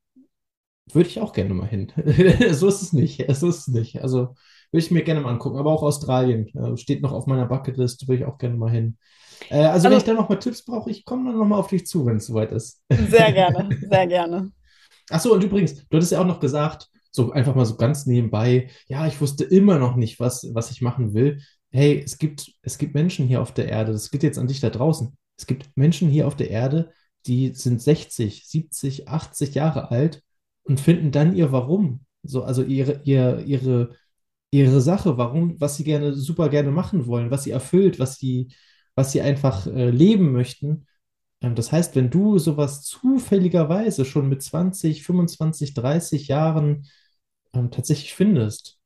würde 0.93 1.09
ich 1.09 1.21
auch 1.21 1.33
gerne 1.33 1.53
mal 1.55 1.67
hin. 1.69 1.93
So 2.55 2.69
ist 2.69 2.83
es 2.83 2.93
nicht. 2.93 3.25
So 3.37 3.49
ist 3.49 3.59
es 3.59 3.69
nicht. 3.69 4.03
Also 4.03 4.35
würde 4.71 4.85
ich 4.85 4.91
mir 4.91 5.03
gerne 5.03 5.21
mal 5.21 5.31
angucken. 5.33 5.59
Aber 5.59 5.71
auch 5.73 5.83
Australien 5.83 6.49
äh, 6.55 6.77
steht 6.77 7.03
noch 7.03 7.13
auf 7.13 7.27
meiner 7.27 7.47
Bucketlist. 7.47 8.09
Würde 8.09 8.23
ich 8.23 8.27
auch 8.29 8.39
gerne 8.39 8.57
mal 8.57 8.71
hin. 8.71 8.97
Äh, 9.51 9.65
also, 9.65 9.85
wenn 9.85 9.93
Also 9.93 9.97
ich 9.99 10.05
da 10.05 10.15
noch 10.15 10.29
mal 10.29 10.37
Tipps 10.37 10.65
brauche, 10.65 10.91
ich 10.91 11.05
komme 11.05 11.31
dann 11.31 11.39
noch 11.39 11.47
mal 11.47 11.59
auf 11.59 11.69
dich 11.69 11.87
zu, 11.87 12.07
wenn 12.07 12.17
es 12.17 12.27
soweit 12.27 12.53
ist. 12.53 12.83
sehr 13.09 13.33
gerne, 13.33 13.69
sehr 13.89 14.07
gerne. 14.07 14.51
Ach 15.11 15.21
so, 15.21 15.35
und 15.35 15.45
übrigens, 15.45 15.87
du 15.89 15.97
hattest 15.97 16.13
ja 16.13 16.21
auch 16.21 16.27
noch 16.27 16.41
gesagt, 16.41 16.89
so 17.11 17.33
einfach 17.33 17.55
mal 17.55 17.65
so 17.65 17.77
ganz 17.77 18.07
nebenbei, 18.07 18.69
ja, 18.89 19.07
ich 19.07 19.21
wusste 19.21 19.45
immer 19.45 19.79
noch 19.79 19.97
nicht, 19.97 20.21
was, 20.21 20.49
was 20.53 20.71
ich 20.71 20.83
machen 20.83 21.15
will. 21.15 21.41
Hey, 21.71 22.03
es 22.05 22.19
gibt, 22.19 22.53
es 22.63 22.79
gibt 22.79 22.95
Menschen 22.95 23.27
hier 23.27 23.41
auf 23.41 23.53
der 23.53 23.69
Erde, 23.69 23.93
das 23.93 24.11
geht 24.11 24.23
jetzt 24.23 24.39
an 24.39 24.49
dich 24.49 24.61
da 24.61 24.71
draußen. 24.71 25.17
Es 25.39 25.47
gibt 25.47 25.71
Menschen 25.77 26.09
hier 26.09 26.27
auf 26.27 26.37
der 26.37 26.51
Erde, 26.51 26.91
die 27.27 27.55
sind 27.55 27.81
60, 27.83 28.47
70, 28.47 29.09
80 29.09 29.55
Jahre 29.55 29.91
alt 29.91 30.23
und 30.63 30.81
finden 30.81 31.11
dann 31.11 31.35
ihr 31.35 31.53
Warum. 31.53 32.01
So, 32.23 32.43
also 32.43 32.63
ihre, 32.63 33.01
ihr, 33.05 33.41
ihre, 33.47 33.95
ihre 34.51 34.81
Sache, 34.81 35.17
warum, 35.19 35.61
was 35.61 35.77
sie 35.77 35.85
gerne, 35.85 36.13
super 36.15 36.49
gerne 36.49 36.71
machen 36.71 37.07
wollen, 37.07 37.31
was 37.31 37.45
sie 37.45 37.51
erfüllt, 37.51 37.99
was 37.99 38.17
sie, 38.17 38.49
was 38.97 39.13
sie 39.13 39.23
einfach 39.23 39.67
äh, 39.69 39.91
leben 39.91 40.33
möchten. 40.33 40.87
Ähm, 41.43 41.55
Das 41.55 41.73
heißt, 41.73 41.97
wenn 41.97 42.11
du 42.11 42.39
sowas 42.39 42.83
zufälligerweise 42.83 44.05
schon 44.05 44.29
mit 44.29 44.43
20, 44.43 45.05
25, 45.05 45.75
30 45.75 46.29
Jahren 46.29 46.87
ähm, 47.55 47.71
tatsächlich 47.71 48.15
findest, 48.15 48.79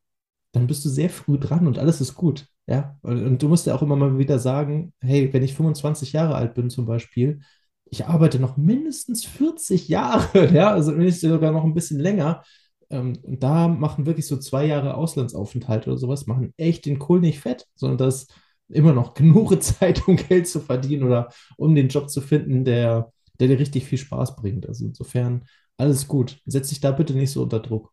dann 0.52 0.66
bist 0.66 0.84
du 0.84 0.88
sehr 0.88 1.10
früh 1.10 1.38
dran 1.38 1.66
und 1.66 1.78
alles 1.78 2.00
ist 2.00 2.14
gut. 2.14 2.46
Ja, 2.66 2.98
und 3.02 3.42
du 3.42 3.48
musst 3.48 3.66
ja 3.66 3.74
auch 3.74 3.82
immer 3.82 3.96
mal 3.96 4.18
wieder 4.18 4.38
sagen, 4.38 4.92
hey, 5.00 5.32
wenn 5.32 5.42
ich 5.42 5.54
25 5.54 6.12
Jahre 6.12 6.34
alt 6.36 6.54
bin 6.54 6.70
zum 6.70 6.86
Beispiel, 6.86 7.40
ich 7.86 8.06
arbeite 8.06 8.38
noch 8.38 8.56
mindestens 8.56 9.24
40 9.24 9.88
Jahre, 9.88 10.48
ja, 10.54 10.70
also 10.72 10.92
nicht 10.92 11.20
sogar 11.20 11.52
noch 11.52 11.64
ein 11.64 11.74
bisschen 11.74 11.98
länger. 12.00 12.42
Ähm, 12.90 13.18
und 13.22 13.42
da 13.42 13.68
machen 13.68 14.06
wirklich 14.06 14.26
so 14.26 14.36
zwei 14.38 14.66
Jahre 14.66 14.94
Auslandsaufenthalt 14.94 15.86
oder 15.88 15.98
sowas, 15.98 16.26
machen 16.26 16.54
echt 16.56 16.86
den 16.86 16.98
Kohl 16.98 17.20
nicht 17.20 17.40
fett, 17.40 17.66
sondern 17.74 17.98
das 17.98 18.28
immer 18.70 18.92
noch 18.92 19.14
genug 19.14 19.62
Zeit, 19.62 20.06
um 20.08 20.16
Geld 20.16 20.48
zu 20.48 20.60
verdienen 20.60 21.04
oder 21.04 21.28
um 21.56 21.74
den 21.74 21.88
Job 21.88 22.10
zu 22.10 22.20
finden, 22.20 22.64
der, 22.64 23.12
der 23.38 23.48
dir 23.48 23.58
richtig 23.58 23.84
viel 23.84 23.98
Spaß 23.98 24.36
bringt. 24.36 24.66
Also 24.66 24.84
insofern 24.86 25.44
alles 25.76 26.08
gut. 26.08 26.38
Setz 26.46 26.68
dich 26.68 26.80
da 26.80 26.92
bitte 26.92 27.14
nicht 27.14 27.30
so 27.30 27.42
unter 27.42 27.60
Druck. 27.60 27.92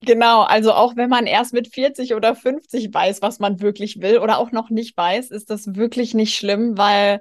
Genau, 0.00 0.42
also 0.42 0.72
auch 0.72 0.96
wenn 0.96 1.08
man 1.08 1.26
erst 1.26 1.54
mit 1.54 1.72
40 1.72 2.14
oder 2.14 2.34
50 2.34 2.92
weiß, 2.92 3.22
was 3.22 3.38
man 3.38 3.60
wirklich 3.60 4.02
will 4.02 4.18
oder 4.18 4.38
auch 4.38 4.52
noch 4.52 4.68
nicht 4.68 4.96
weiß, 4.96 5.30
ist 5.30 5.48
das 5.48 5.74
wirklich 5.74 6.12
nicht 6.12 6.34
schlimm, 6.34 6.76
weil 6.76 7.20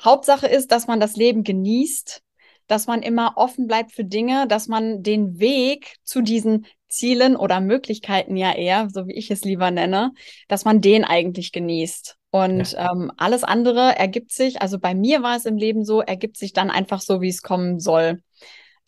Hauptsache 0.00 0.46
ist, 0.46 0.72
dass 0.72 0.86
man 0.86 1.00
das 1.00 1.16
Leben 1.16 1.44
genießt, 1.44 2.22
dass 2.66 2.86
man 2.86 3.02
immer 3.02 3.34
offen 3.36 3.66
bleibt 3.66 3.92
für 3.92 4.04
Dinge, 4.04 4.46
dass 4.48 4.66
man 4.66 5.02
den 5.02 5.38
Weg 5.38 5.96
zu 6.04 6.22
diesen 6.22 6.66
Zielen 6.88 7.36
oder 7.36 7.60
Möglichkeiten 7.60 8.36
ja 8.36 8.52
eher, 8.52 8.88
so 8.90 9.06
wie 9.06 9.14
ich 9.14 9.30
es 9.30 9.44
lieber 9.44 9.70
nenne, 9.70 10.12
dass 10.48 10.64
man 10.64 10.80
den 10.80 11.04
eigentlich 11.04 11.52
genießt. 11.52 12.16
Und 12.30 12.76
ähm, 12.78 13.10
alles 13.16 13.44
andere 13.44 13.96
ergibt 13.96 14.30
sich, 14.32 14.60
also 14.60 14.78
bei 14.78 14.94
mir 14.94 15.22
war 15.22 15.36
es 15.36 15.46
im 15.46 15.56
Leben 15.56 15.84
so, 15.84 16.02
ergibt 16.02 16.36
sich 16.36 16.52
dann 16.52 16.70
einfach 16.70 17.00
so, 17.00 17.20
wie 17.20 17.28
es 17.28 17.42
kommen 17.42 17.80
soll. 17.80 18.20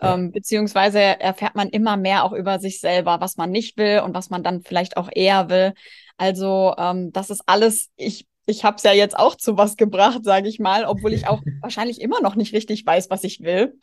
Ja. 0.01 0.15
Ähm, 0.15 0.33
beziehungsweise 0.33 1.01
erfährt 1.01 1.55
man 1.55 1.69
immer 1.71 1.97
mehr 1.97 2.25
auch 2.25 2.33
über 2.33 2.59
sich 2.59 2.81
selber, 2.81 3.21
was 3.21 3.37
man 3.37 3.51
nicht 3.51 3.77
will 3.77 4.01
und 4.05 4.15
was 4.15 4.31
man 4.31 4.43
dann 4.43 4.63
vielleicht 4.63 4.97
auch 4.97 5.09
eher 5.13 5.49
will. 5.49 5.73
Also 6.19 6.75
ähm, 6.79 7.11
das 7.13 7.31
ist 7.31 7.43
alles, 7.47 7.91
ich, 7.97 8.27
ich 8.47 8.65
habe 8.65 8.77
es 8.77 8.83
ja 8.83 8.93
jetzt 8.93 9.19
auch 9.19 9.35
zu 9.35 9.57
was 9.57 9.77
gebracht, 9.77 10.25
sage 10.25 10.49
ich 10.49 10.59
mal, 10.59 10.85
obwohl 10.85 11.13
ich 11.13 11.27
auch 11.27 11.41
wahrscheinlich 11.63 12.01
immer 12.01 12.21
noch 12.21 12.35
nicht 12.35 12.53
richtig 12.53 12.85
weiß, 12.85 13.09
was 13.11 13.25
ich 13.25 13.41
will. 13.41 13.79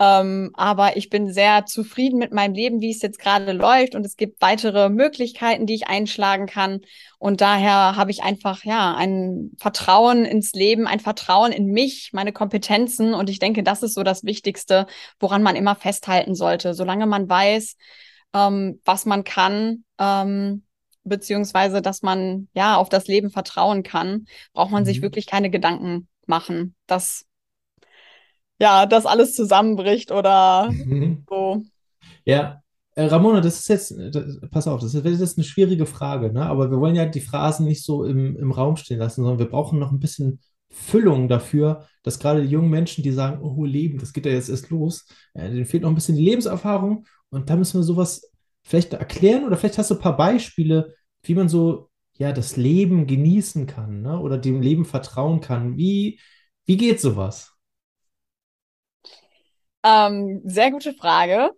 Ähm, 0.00 0.50
aber 0.54 0.96
ich 0.96 1.10
bin 1.10 1.32
sehr 1.32 1.66
zufrieden 1.66 2.18
mit 2.18 2.32
meinem 2.32 2.54
Leben, 2.54 2.80
wie 2.80 2.90
es 2.90 3.02
jetzt 3.02 3.18
gerade 3.18 3.52
läuft. 3.52 3.94
Und 3.96 4.06
es 4.06 4.16
gibt 4.16 4.40
weitere 4.40 4.88
Möglichkeiten, 4.88 5.66
die 5.66 5.74
ich 5.74 5.88
einschlagen 5.88 6.46
kann. 6.46 6.80
Und 7.18 7.40
daher 7.40 7.96
habe 7.96 8.12
ich 8.12 8.22
einfach, 8.22 8.64
ja, 8.64 8.94
ein 8.94 9.50
Vertrauen 9.58 10.24
ins 10.24 10.52
Leben, 10.52 10.86
ein 10.86 11.00
Vertrauen 11.00 11.50
in 11.50 11.66
mich, 11.66 12.10
meine 12.12 12.32
Kompetenzen. 12.32 13.12
Und 13.12 13.28
ich 13.28 13.40
denke, 13.40 13.64
das 13.64 13.82
ist 13.82 13.94
so 13.94 14.04
das 14.04 14.22
Wichtigste, 14.24 14.86
woran 15.18 15.42
man 15.42 15.56
immer 15.56 15.74
festhalten 15.74 16.36
sollte. 16.36 16.74
Solange 16.74 17.06
man 17.06 17.28
weiß, 17.28 17.76
ähm, 18.34 18.80
was 18.84 19.04
man 19.04 19.24
kann, 19.24 19.84
ähm, 19.98 20.64
beziehungsweise, 21.04 21.82
dass 21.82 22.02
man, 22.02 22.48
ja, 22.54 22.76
auf 22.76 22.88
das 22.88 23.06
Leben 23.06 23.30
vertrauen 23.30 23.82
kann, 23.82 24.26
braucht 24.52 24.70
man 24.70 24.84
sich 24.84 24.98
Mhm. 24.98 25.02
wirklich 25.02 25.26
keine 25.26 25.50
Gedanken 25.50 26.06
machen, 26.26 26.74
dass 26.86 27.24
ja, 28.58 28.86
dass 28.86 29.06
alles 29.06 29.34
zusammenbricht 29.34 30.10
oder 30.12 30.70
Mhm. 30.70 31.26
so. 31.28 31.62
Ja, 32.24 32.62
äh, 32.94 33.04
Ramona, 33.04 33.40
das 33.40 33.60
ist 33.60 33.68
jetzt, 33.68 33.90
äh, 33.92 34.10
das, 34.10 34.38
pass 34.50 34.66
auf, 34.68 34.80
das 34.80 34.94
ist, 34.94 35.04
das 35.04 35.20
ist 35.20 35.38
eine 35.38 35.44
schwierige 35.44 35.86
Frage, 35.86 36.32
ne? 36.32 36.46
Aber 36.46 36.70
wir 36.70 36.78
wollen 36.80 36.94
ja 36.96 37.06
die 37.06 37.20
Phrasen 37.20 37.66
nicht 37.66 37.84
so 37.84 38.04
im, 38.04 38.36
im 38.36 38.52
Raum 38.52 38.76
stehen 38.76 38.98
lassen, 38.98 39.22
sondern 39.22 39.38
wir 39.38 39.48
brauchen 39.48 39.78
noch 39.78 39.92
ein 39.92 40.00
bisschen 40.00 40.40
Füllung 40.70 41.28
dafür, 41.28 41.86
dass 42.02 42.18
gerade 42.18 42.42
die 42.42 42.48
jungen 42.50 42.70
Menschen, 42.70 43.02
die 43.02 43.12
sagen, 43.12 43.40
oh, 43.42 43.64
Leben, 43.64 43.98
das 43.98 44.12
geht 44.12 44.26
ja 44.26 44.32
jetzt 44.32 44.48
erst 44.50 44.70
los, 44.70 45.06
äh, 45.34 45.48
denen 45.50 45.64
fehlt 45.66 45.82
noch 45.82 45.90
ein 45.90 45.94
bisschen 45.94 46.16
die 46.16 46.24
Lebenserfahrung 46.24 47.06
und 47.30 47.48
da 47.50 47.56
müssen 47.56 47.78
wir 47.80 47.84
sowas 47.84 48.30
vielleicht 48.62 48.92
erklären 48.92 49.44
oder 49.46 49.56
vielleicht 49.56 49.78
hast 49.78 49.90
du 49.90 49.94
ein 49.94 50.00
paar 50.00 50.16
Beispiele, 50.16 50.94
wie 51.22 51.34
man 51.34 51.48
so, 51.48 51.90
ja, 52.18 52.32
das 52.32 52.56
Leben 52.56 53.06
genießen 53.06 53.66
kann, 53.66 54.02
ne? 54.02 54.18
Oder 54.20 54.38
dem 54.38 54.60
Leben 54.60 54.84
vertrauen 54.84 55.40
kann. 55.40 55.76
Wie, 55.76 56.20
wie 56.66 56.76
geht 56.76 57.00
sowas? 57.00 57.52
Ähm, 59.84 60.40
sehr 60.44 60.70
gute 60.70 60.92
Frage. 60.92 61.50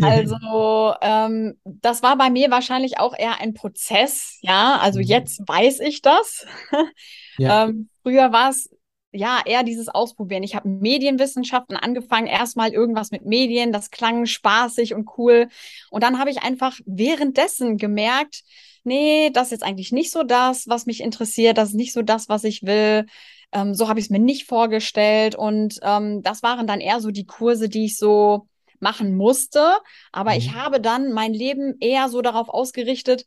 Also, 0.00 0.36
ähm, 1.02 1.58
das 1.64 2.02
war 2.02 2.16
bei 2.16 2.30
mir 2.30 2.50
wahrscheinlich 2.50 2.98
auch 2.98 3.14
eher 3.16 3.40
ein 3.40 3.54
Prozess, 3.54 4.38
ja. 4.40 4.78
Also 4.78 5.00
Mhm. 5.00 5.06
jetzt 5.06 5.40
weiß 5.46 5.80
ich 5.80 6.02
das. 6.02 6.46
Ja. 7.38 7.64
Ähm, 7.66 7.90
früher 8.02 8.32
war 8.32 8.48
es 8.48 8.70
ja 9.12 9.40
eher 9.44 9.62
dieses 9.62 9.88
Ausprobieren. 9.88 10.42
Ich 10.42 10.54
habe 10.54 10.68
Medienwissenschaften 10.68 11.76
angefangen, 11.76 12.26
erstmal 12.26 12.72
irgendwas 12.72 13.10
mit 13.10 13.26
Medien, 13.26 13.72
das 13.72 13.90
klang 13.90 14.24
spaßig 14.24 14.94
und 14.94 15.06
cool. 15.18 15.48
Und 15.90 16.02
dann 16.02 16.18
habe 16.18 16.30
ich 16.30 16.42
einfach 16.42 16.78
währenddessen 16.86 17.76
gemerkt, 17.76 18.42
nee, 18.84 19.30
das 19.34 19.48
ist 19.48 19.50
jetzt 19.52 19.64
eigentlich 19.64 19.92
nicht 19.92 20.10
so 20.10 20.22
das, 20.22 20.66
was 20.66 20.86
mich 20.86 21.00
interessiert, 21.02 21.58
das 21.58 21.70
ist 21.70 21.74
nicht 21.74 21.92
so 21.92 22.00
das, 22.02 22.28
was 22.30 22.44
ich 22.44 22.62
will. 22.62 23.04
Ähm, 23.52 23.74
so 23.74 23.88
habe 23.88 23.98
ich 24.00 24.06
es 24.06 24.10
mir 24.10 24.18
nicht 24.18 24.46
vorgestellt. 24.46 25.34
Und 25.34 25.78
ähm, 25.82 26.22
das 26.22 26.42
waren 26.42 26.66
dann 26.66 26.80
eher 26.80 27.00
so 27.00 27.10
die 27.10 27.26
Kurse, 27.26 27.68
die 27.68 27.86
ich 27.86 27.96
so 27.98 28.48
machen 28.80 29.16
musste. 29.16 29.78
Aber 30.12 30.36
ich 30.36 30.52
Mhm. 30.52 30.54
habe 30.54 30.80
dann 30.80 31.12
mein 31.12 31.32
Leben 31.32 31.74
eher 31.80 32.08
so 32.08 32.22
darauf 32.22 32.48
ausgerichtet, 32.48 33.24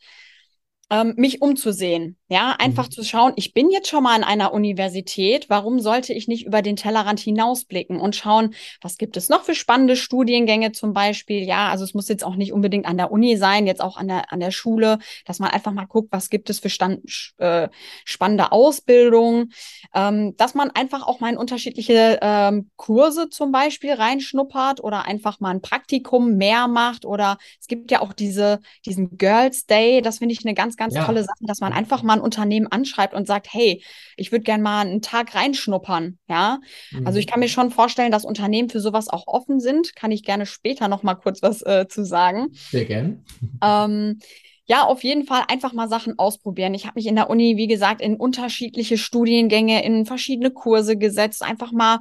ähm, 0.89 1.13
mich 1.17 1.41
umzusehen. 1.41 2.17
Ja, 2.32 2.56
einfach 2.60 2.86
mhm. 2.86 2.91
zu 2.91 3.04
schauen, 3.04 3.34
ich 3.38 3.54
bin 3.54 3.71
jetzt 3.71 3.89
schon 3.89 4.04
mal 4.04 4.15
an 4.15 4.23
einer 4.23 4.54
Universität, 4.54 5.49
warum 5.49 5.80
sollte 5.80 6.13
ich 6.13 6.28
nicht 6.28 6.45
über 6.45 6.62
den 6.62 6.75
Tellerrand 6.75 7.19
hinausblicken 7.19 7.99
und 7.99 8.15
schauen, 8.15 8.54
was 8.82 8.99
gibt 8.99 9.17
es 9.17 9.30
noch 9.30 9.43
für 9.43 9.56
spannende 9.56 9.95
Studiengänge 9.95 10.71
zum 10.71 10.93
Beispiel? 10.93 11.41
Ja, 11.43 11.69
also 11.69 11.84
es 11.84 11.95
muss 11.95 12.08
jetzt 12.08 12.23
auch 12.23 12.36
nicht 12.36 12.54
unbedingt 12.54 12.86
an 12.86 12.97
der 12.97 13.12
Uni 13.12 13.36
sein, 13.36 13.65
jetzt 13.65 13.82
auch 13.82 13.97
an 13.97 14.08
der, 14.08 14.32
an 14.32 14.39
der 14.39 14.52
Schule, 14.52 14.99
dass 15.25 15.39
man 15.39 15.49
einfach 15.49 15.71
mal 15.71 15.86
guckt, 15.86 16.10
was 16.12 16.30
gibt 16.30 16.52
es 16.52 16.60
für 16.60 16.69
stand, 16.69 17.34
äh, 17.38 17.67
spannende 18.06 18.52
Ausbildungen, 18.52 19.52
ähm, 19.95 20.38
dass 20.38 20.54
man 20.54 20.69
einfach 20.69 21.08
auch 21.08 21.19
mal 21.19 21.32
in 21.32 21.38
unterschiedliche 21.38 22.19
ähm, 22.21 22.69
Kurse 22.75 23.30
zum 23.30 23.52
Beispiel 23.52 23.93
reinschnuppert 23.93 24.84
oder 24.84 25.06
einfach 25.06 25.39
mal 25.39 25.49
ein 25.49 25.62
Praktikum 25.62 26.36
mehr 26.36 26.67
macht 26.67 27.06
oder 27.06 27.39
es 27.60 27.65
gibt 27.65 27.89
ja 27.89 28.02
auch 28.02 28.13
diese, 28.13 28.60
diesen 28.86 29.17
Girls 29.17 29.65
Day, 29.65 30.04
das 30.04 30.19
finde 30.19 30.34
ich 30.34 30.45
eine 30.45 30.54
ganz, 30.54 30.78
ganz 30.80 30.96
ja. 30.96 31.06
tolle 31.06 31.24
Sache, 31.24 31.38
dass 31.42 31.60
man 31.60 31.74
einfach 31.74 32.02
mal 32.02 32.13
ein 32.13 32.22
Unternehmen 32.22 32.65
anschreibt 32.65 33.13
und 33.13 33.28
sagt, 33.28 33.54
hey, 33.54 33.84
ich 34.18 34.32
würde 34.32 34.44
gerne 34.44 34.63
mal 34.63 34.82
einen 34.82 35.04
Tag 35.04 35.36
reinschnuppern, 35.36 36.18
ja. 36.28 36.60
Mhm. 36.92 37.06
Also 37.06 37.20
ich 37.20 37.28
kann 37.28 37.42
mir 37.42 37.50
schon 37.50 37.70
vorstellen, 37.70 38.12
dass 38.12 38.26
Unternehmen 38.26 38.70
für 38.70 38.80
sowas 38.80 39.10
auch 39.10 39.28
offen 39.28 39.60
sind. 39.60 39.96
Kann 39.96 40.12
ich 40.12 40.24
gerne 40.24 40.48
später 40.48 40.88
noch 40.88 41.04
mal 41.04 41.15
kurz 41.15 41.44
was 41.44 41.62
äh, 41.62 41.88
zu 41.88 42.04
sagen. 42.04 42.48
Sehr 42.72 42.86
gern. 42.86 43.24
Ähm, 43.62 44.20
ja, 44.65 44.84
auf 44.84 45.04
jeden 45.04 45.26
Fall 45.26 45.44
einfach 45.48 45.74
mal 45.74 45.89
Sachen 45.89 46.18
ausprobieren. 46.18 46.74
Ich 46.76 46.86
habe 46.86 46.94
mich 46.96 47.08
in 47.08 47.15
der 47.15 47.30
Uni, 47.30 47.58
wie 47.58 47.68
gesagt, 47.68 48.02
in 48.02 48.15
unterschiedliche 48.15 48.98
Studiengänge, 48.98 49.84
in 49.84 50.06
verschiedene 50.06 50.52
Kurse 50.52 50.96
gesetzt, 50.96 51.44
einfach 51.44 51.72
mal 51.72 52.00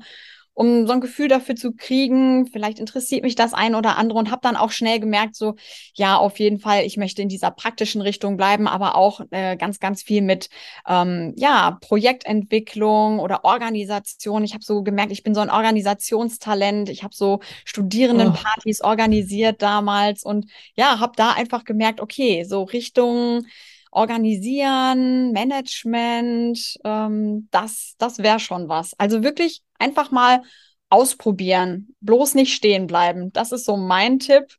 um 0.59 0.89
so 0.89 0.93
ein 0.93 1.01
Gefühl 1.01 1.29
dafür 1.29 1.55
zu 1.55 1.73
kriegen, 1.73 2.49
vielleicht 2.49 2.81
interessiert 2.81 3.23
mich 3.23 3.37
das 3.37 3.55
ein 3.55 3.77
oder 3.77 3.97
andere 3.97 4.19
und 4.19 4.33
habe 4.33 4.41
dann 4.43 4.57
auch 4.57 4.73
schnell 4.73 4.99
gemerkt, 4.99 5.37
so, 5.37 5.55
ja, 5.95 6.17
auf 6.17 6.41
jeden 6.41 6.59
Fall, 6.59 6.85
ich 6.85 6.97
möchte 6.97 7.23
in 7.23 7.29
dieser 7.29 7.53
praktischen 7.53 8.01
Richtung 8.01 8.37
bleiben, 8.37 8.67
aber 8.67 8.97
auch 8.97 9.21
äh, 9.31 9.57
ganz, 9.57 9.79
ganz 9.79 10.03
viel 10.03 10.21
mit, 10.21 10.49
ähm, 10.89 11.33
ja, 11.37 11.79
Projektentwicklung 11.81 13.21
oder 13.21 13.45
Organisation. 13.45 14.43
Ich 14.43 14.53
habe 14.53 14.65
so 14.65 14.83
gemerkt, 14.83 15.13
ich 15.13 15.23
bin 15.23 15.33
so 15.33 15.41
ein 15.41 15.51
Organisationstalent. 15.51 16.89
Ich 16.89 17.05
habe 17.05 17.15
so 17.15 17.39
Studierendenpartys 17.65 18.81
oh. 18.83 18.89
organisiert 18.89 19.63
damals 19.63 20.25
und 20.25 20.47
ja, 20.75 20.99
habe 20.99 21.13
da 21.15 21.35
einfach 21.35 21.63
gemerkt, 21.63 22.01
okay, 22.01 22.43
so 22.43 22.65
Richtung 22.65 23.47
Organisieren, 23.91 25.33
Management, 25.33 26.79
ähm, 26.85 27.49
das, 27.51 27.95
das 27.99 28.19
wäre 28.19 28.41
schon 28.41 28.69
was. 28.69 28.95
Also 28.99 29.23
wirklich 29.23 29.63
einfach 29.79 30.11
mal 30.11 30.43
ausprobieren, 30.91 31.95
bloß 32.01 32.35
nicht 32.35 32.55
stehen 32.55 32.87
bleiben. 32.87 33.33
Das 33.33 33.53
ist 33.53 33.65
so 33.65 33.77
mein 33.77 34.19
Tipp, 34.19 34.55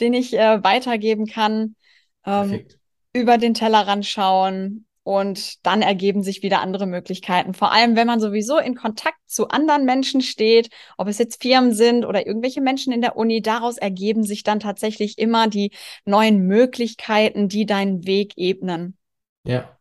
den 0.00 0.14
ich 0.14 0.34
äh, 0.34 0.62
weitergeben 0.62 1.26
kann. 1.26 1.76
Ähm, 2.24 2.64
über 3.12 3.36
den 3.36 3.54
Tellerrand 3.54 4.06
schauen, 4.06 4.86
und 5.04 5.64
dann 5.66 5.82
ergeben 5.82 6.22
sich 6.22 6.42
wieder 6.42 6.60
andere 6.60 6.86
Möglichkeiten. 6.86 7.54
Vor 7.54 7.72
allem, 7.72 7.96
wenn 7.96 8.06
man 8.06 8.20
sowieso 8.20 8.58
in 8.58 8.74
Kontakt 8.74 9.18
zu 9.26 9.48
anderen 9.48 9.84
Menschen 9.84 10.20
steht, 10.20 10.68
ob 10.96 11.08
es 11.08 11.18
jetzt 11.18 11.42
Firmen 11.42 11.74
sind 11.74 12.04
oder 12.04 12.26
irgendwelche 12.26 12.60
Menschen 12.60 12.92
in 12.92 13.00
der 13.00 13.16
Uni, 13.16 13.42
daraus 13.42 13.78
ergeben 13.78 14.22
sich 14.22 14.42
dann 14.42 14.60
tatsächlich 14.60 15.18
immer 15.18 15.48
die 15.48 15.72
neuen 16.04 16.46
Möglichkeiten, 16.46 17.48
die 17.48 17.66
deinen 17.66 18.06
Weg 18.06 18.34
ebnen. 18.36 18.96
Ja. 19.44 19.76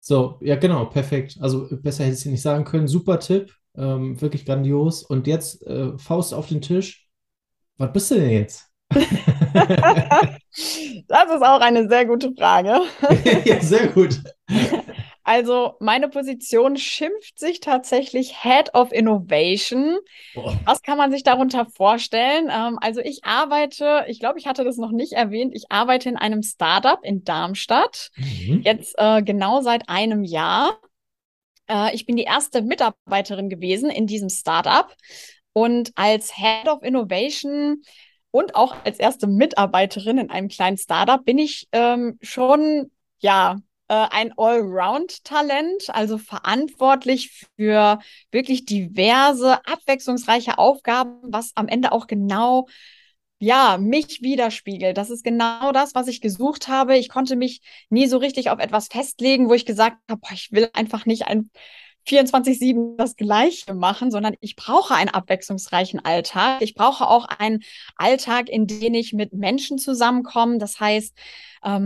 So, 0.00 0.38
ja, 0.40 0.56
genau, 0.56 0.86
perfekt. 0.86 1.36
Also 1.40 1.68
besser 1.70 2.04
hätte 2.04 2.14
ich 2.14 2.20
es 2.20 2.26
nicht 2.26 2.42
sagen 2.42 2.64
können. 2.64 2.88
Super 2.88 3.20
Tipp, 3.20 3.54
ähm, 3.76 4.20
wirklich 4.20 4.46
grandios. 4.46 5.02
Und 5.02 5.26
jetzt 5.26 5.62
äh, 5.66 5.96
Faust 5.98 6.32
auf 6.34 6.48
den 6.48 6.62
Tisch. 6.62 7.08
Was 7.76 7.92
bist 7.92 8.10
du 8.10 8.14
denn 8.16 8.30
jetzt? 8.30 8.67
das 11.08 11.30
ist 11.30 11.42
auch 11.42 11.60
eine 11.60 11.88
sehr 11.88 12.06
gute 12.06 12.32
Frage. 12.34 12.80
ja, 13.44 13.60
sehr 13.60 13.88
gut. 13.88 14.20
Also 15.28 15.74
meine 15.78 16.08
Position 16.08 16.78
schimpft 16.78 17.38
sich 17.38 17.60
tatsächlich 17.60 18.42
Head 18.42 18.72
of 18.72 18.92
Innovation. 18.92 19.98
Boah. 20.34 20.58
Was 20.64 20.80
kann 20.80 20.96
man 20.96 21.10
sich 21.10 21.22
darunter 21.22 21.66
vorstellen? 21.66 22.48
Ähm, 22.50 22.78
also 22.80 23.00
ich 23.00 23.24
arbeite, 23.24 24.06
ich 24.08 24.20
glaube, 24.20 24.38
ich 24.38 24.46
hatte 24.46 24.64
das 24.64 24.78
noch 24.78 24.90
nicht 24.90 25.12
erwähnt, 25.12 25.54
ich 25.54 25.66
arbeite 25.68 26.08
in 26.08 26.16
einem 26.16 26.42
Startup 26.42 26.98
in 27.02 27.24
Darmstadt, 27.24 28.08
mhm. 28.16 28.62
jetzt 28.64 28.94
äh, 28.96 29.22
genau 29.22 29.60
seit 29.60 29.90
einem 29.90 30.24
Jahr. 30.24 30.78
Äh, 31.66 31.94
ich 31.94 32.06
bin 32.06 32.16
die 32.16 32.24
erste 32.24 32.62
Mitarbeiterin 32.62 33.50
gewesen 33.50 33.90
in 33.90 34.06
diesem 34.06 34.30
Startup. 34.30 34.96
Und 35.52 35.92
als 35.94 36.34
Head 36.36 36.68
of 36.68 36.82
Innovation 36.82 37.82
und 38.30 38.54
auch 38.54 38.76
als 38.84 38.98
erste 38.98 39.26
Mitarbeiterin 39.26 40.18
in 40.18 40.30
einem 40.30 40.48
kleinen 40.48 40.76
Startup 40.76 41.24
bin 41.24 41.38
ich 41.38 41.68
ähm, 41.72 42.18
schon, 42.22 42.90
ja, 43.20 43.60
äh, 43.88 44.06
ein 44.10 44.32
Allround-Talent, 44.36 45.88
also 45.88 46.18
verantwortlich 46.18 47.46
für 47.56 47.98
wirklich 48.30 48.64
diverse, 48.66 49.64
abwechslungsreiche 49.66 50.58
Aufgaben, 50.58 51.20
was 51.22 51.52
am 51.54 51.68
Ende 51.68 51.92
auch 51.92 52.06
genau 52.06 52.66
ja, 53.40 53.78
mich 53.78 54.20
widerspiegelt. 54.20 54.96
Das 54.96 55.10
ist 55.10 55.22
genau 55.22 55.70
das, 55.72 55.94
was 55.94 56.08
ich 56.08 56.20
gesucht 56.20 56.66
habe. 56.68 56.98
Ich 56.98 57.08
konnte 57.08 57.36
mich 57.36 57.60
nie 57.88 58.08
so 58.08 58.18
richtig 58.18 58.50
auf 58.50 58.58
etwas 58.58 58.88
festlegen, 58.88 59.48
wo 59.48 59.54
ich 59.54 59.64
gesagt 59.64 59.96
habe, 60.10 60.20
ich 60.32 60.50
will 60.50 60.68
einfach 60.72 61.06
nicht 61.06 61.26
ein 61.28 61.50
24-7 62.08 62.96
das 62.96 63.16
Gleiche 63.16 63.74
machen, 63.74 64.10
sondern 64.10 64.34
ich 64.40 64.56
brauche 64.56 64.94
einen 64.94 65.10
abwechslungsreichen 65.10 66.04
Alltag. 66.04 66.62
Ich 66.62 66.74
brauche 66.74 67.08
auch 67.08 67.26
einen 67.26 67.62
Alltag, 67.96 68.48
in 68.48 68.66
dem 68.66 68.94
ich 68.94 69.12
mit 69.12 69.32
Menschen 69.32 69.78
zusammenkomme. 69.78 70.58
Das 70.58 70.80
heißt, 70.80 71.14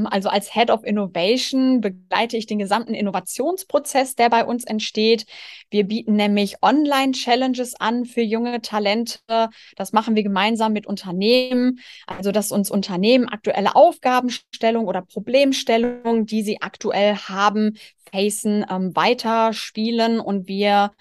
also 0.07 0.29
als 0.29 0.53
Head 0.53 0.71
of 0.71 0.85
Innovation 0.85 1.81
begleite 1.81 2.37
ich 2.37 2.47
den 2.47 2.59
gesamten 2.59 2.95
Innovationsprozess, 2.95 4.15
der 4.15 4.29
bei 4.31 4.45
uns 4.45 4.65
entsteht. 4.65 5.27
Wir 5.71 5.85
bieten 5.85 6.17
nämlich 6.17 6.63
Online-Challenges 6.63 7.75
an 7.81 8.05
für 8.05 8.23
junge 8.23 8.61
Talente. 8.63 9.49
Das 9.77 9.93
machen 9.93 10.17
wir 10.17 10.23
gemeinsam 10.23 10.73
mit 10.73 10.87
Unternehmen. 10.87 11.81
Also, 12.07 12.33
dass 12.33 12.53
uns 12.53 12.71
Unternehmen 12.71 13.29
aktuelle 13.29 13.75
Aufgabenstellung 13.75 14.87
oder 14.87 15.03
Problemstellungen, 15.03 16.27
die 16.27 16.43
sie 16.43 16.61
aktuell 16.61 17.17
haben, 17.17 17.79
facen, 18.11 18.65
ähm, 18.71 18.95
weiterspielen 18.95 20.21
und 20.21 20.47
wir 20.49 20.93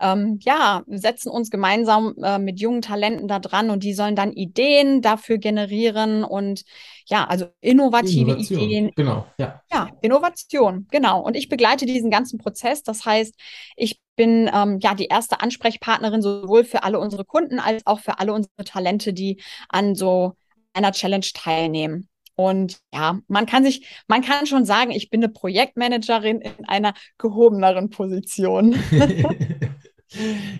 ähm, 0.00 0.38
ja, 0.42 0.82
setzen 0.86 1.30
uns 1.30 1.50
gemeinsam 1.50 2.14
äh, 2.22 2.38
mit 2.38 2.60
jungen 2.60 2.82
Talenten 2.82 3.28
da 3.28 3.38
dran 3.38 3.70
und 3.70 3.82
die 3.82 3.94
sollen 3.94 4.16
dann 4.16 4.32
Ideen 4.32 5.02
dafür 5.02 5.38
generieren 5.38 6.24
und 6.24 6.64
ja, 7.06 7.26
also 7.26 7.46
innovative 7.60 8.30
Innovation, 8.30 8.60
Ideen. 8.60 8.90
Genau, 8.94 9.26
ja. 9.38 9.62
Ja, 9.72 9.88
Innovation, 10.02 10.86
genau. 10.90 11.20
Und 11.22 11.36
ich 11.36 11.48
begleite 11.48 11.86
diesen 11.86 12.10
ganzen 12.10 12.38
Prozess. 12.38 12.82
Das 12.82 13.04
heißt, 13.04 13.34
ich 13.76 14.00
bin 14.16 14.50
ähm, 14.52 14.78
ja 14.80 14.94
die 14.94 15.06
erste 15.06 15.40
Ansprechpartnerin 15.40 16.22
sowohl 16.22 16.64
für 16.64 16.82
alle 16.82 16.98
unsere 16.98 17.24
Kunden 17.24 17.58
als 17.58 17.86
auch 17.86 18.00
für 18.00 18.18
alle 18.18 18.32
unsere 18.32 18.64
Talente, 18.64 19.12
die 19.12 19.40
an 19.68 19.94
so 19.94 20.34
einer 20.74 20.92
Challenge 20.92 21.26
teilnehmen. 21.34 22.08
Und 22.34 22.78
ja, 22.94 23.18
man 23.26 23.46
kann 23.46 23.64
sich, 23.64 23.88
man 24.06 24.22
kann 24.22 24.46
schon 24.46 24.64
sagen, 24.64 24.92
ich 24.92 25.10
bin 25.10 25.24
eine 25.24 25.32
Projektmanagerin 25.32 26.40
in 26.40 26.68
einer 26.68 26.94
gehobeneren 27.18 27.90
Position. 27.90 28.78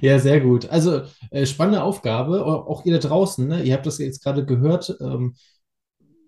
ja, 0.01 0.19
sehr 0.19 0.41
gut. 0.41 0.69
Also 0.69 1.03
äh, 1.31 1.47
spannende 1.47 1.83
Aufgabe, 1.83 2.45
auch 2.45 2.85
ihr 2.85 2.99
da 2.99 3.09
draußen, 3.09 3.47
ne? 3.47 3.63
ihr 3.63 3.75
habt 3.75 3.87
das 3.87 3.99
jetzt 3.99 4.23
gerade 4.23 4.45
gehört. 4.45 4.97
Ähm, 5.01 5.35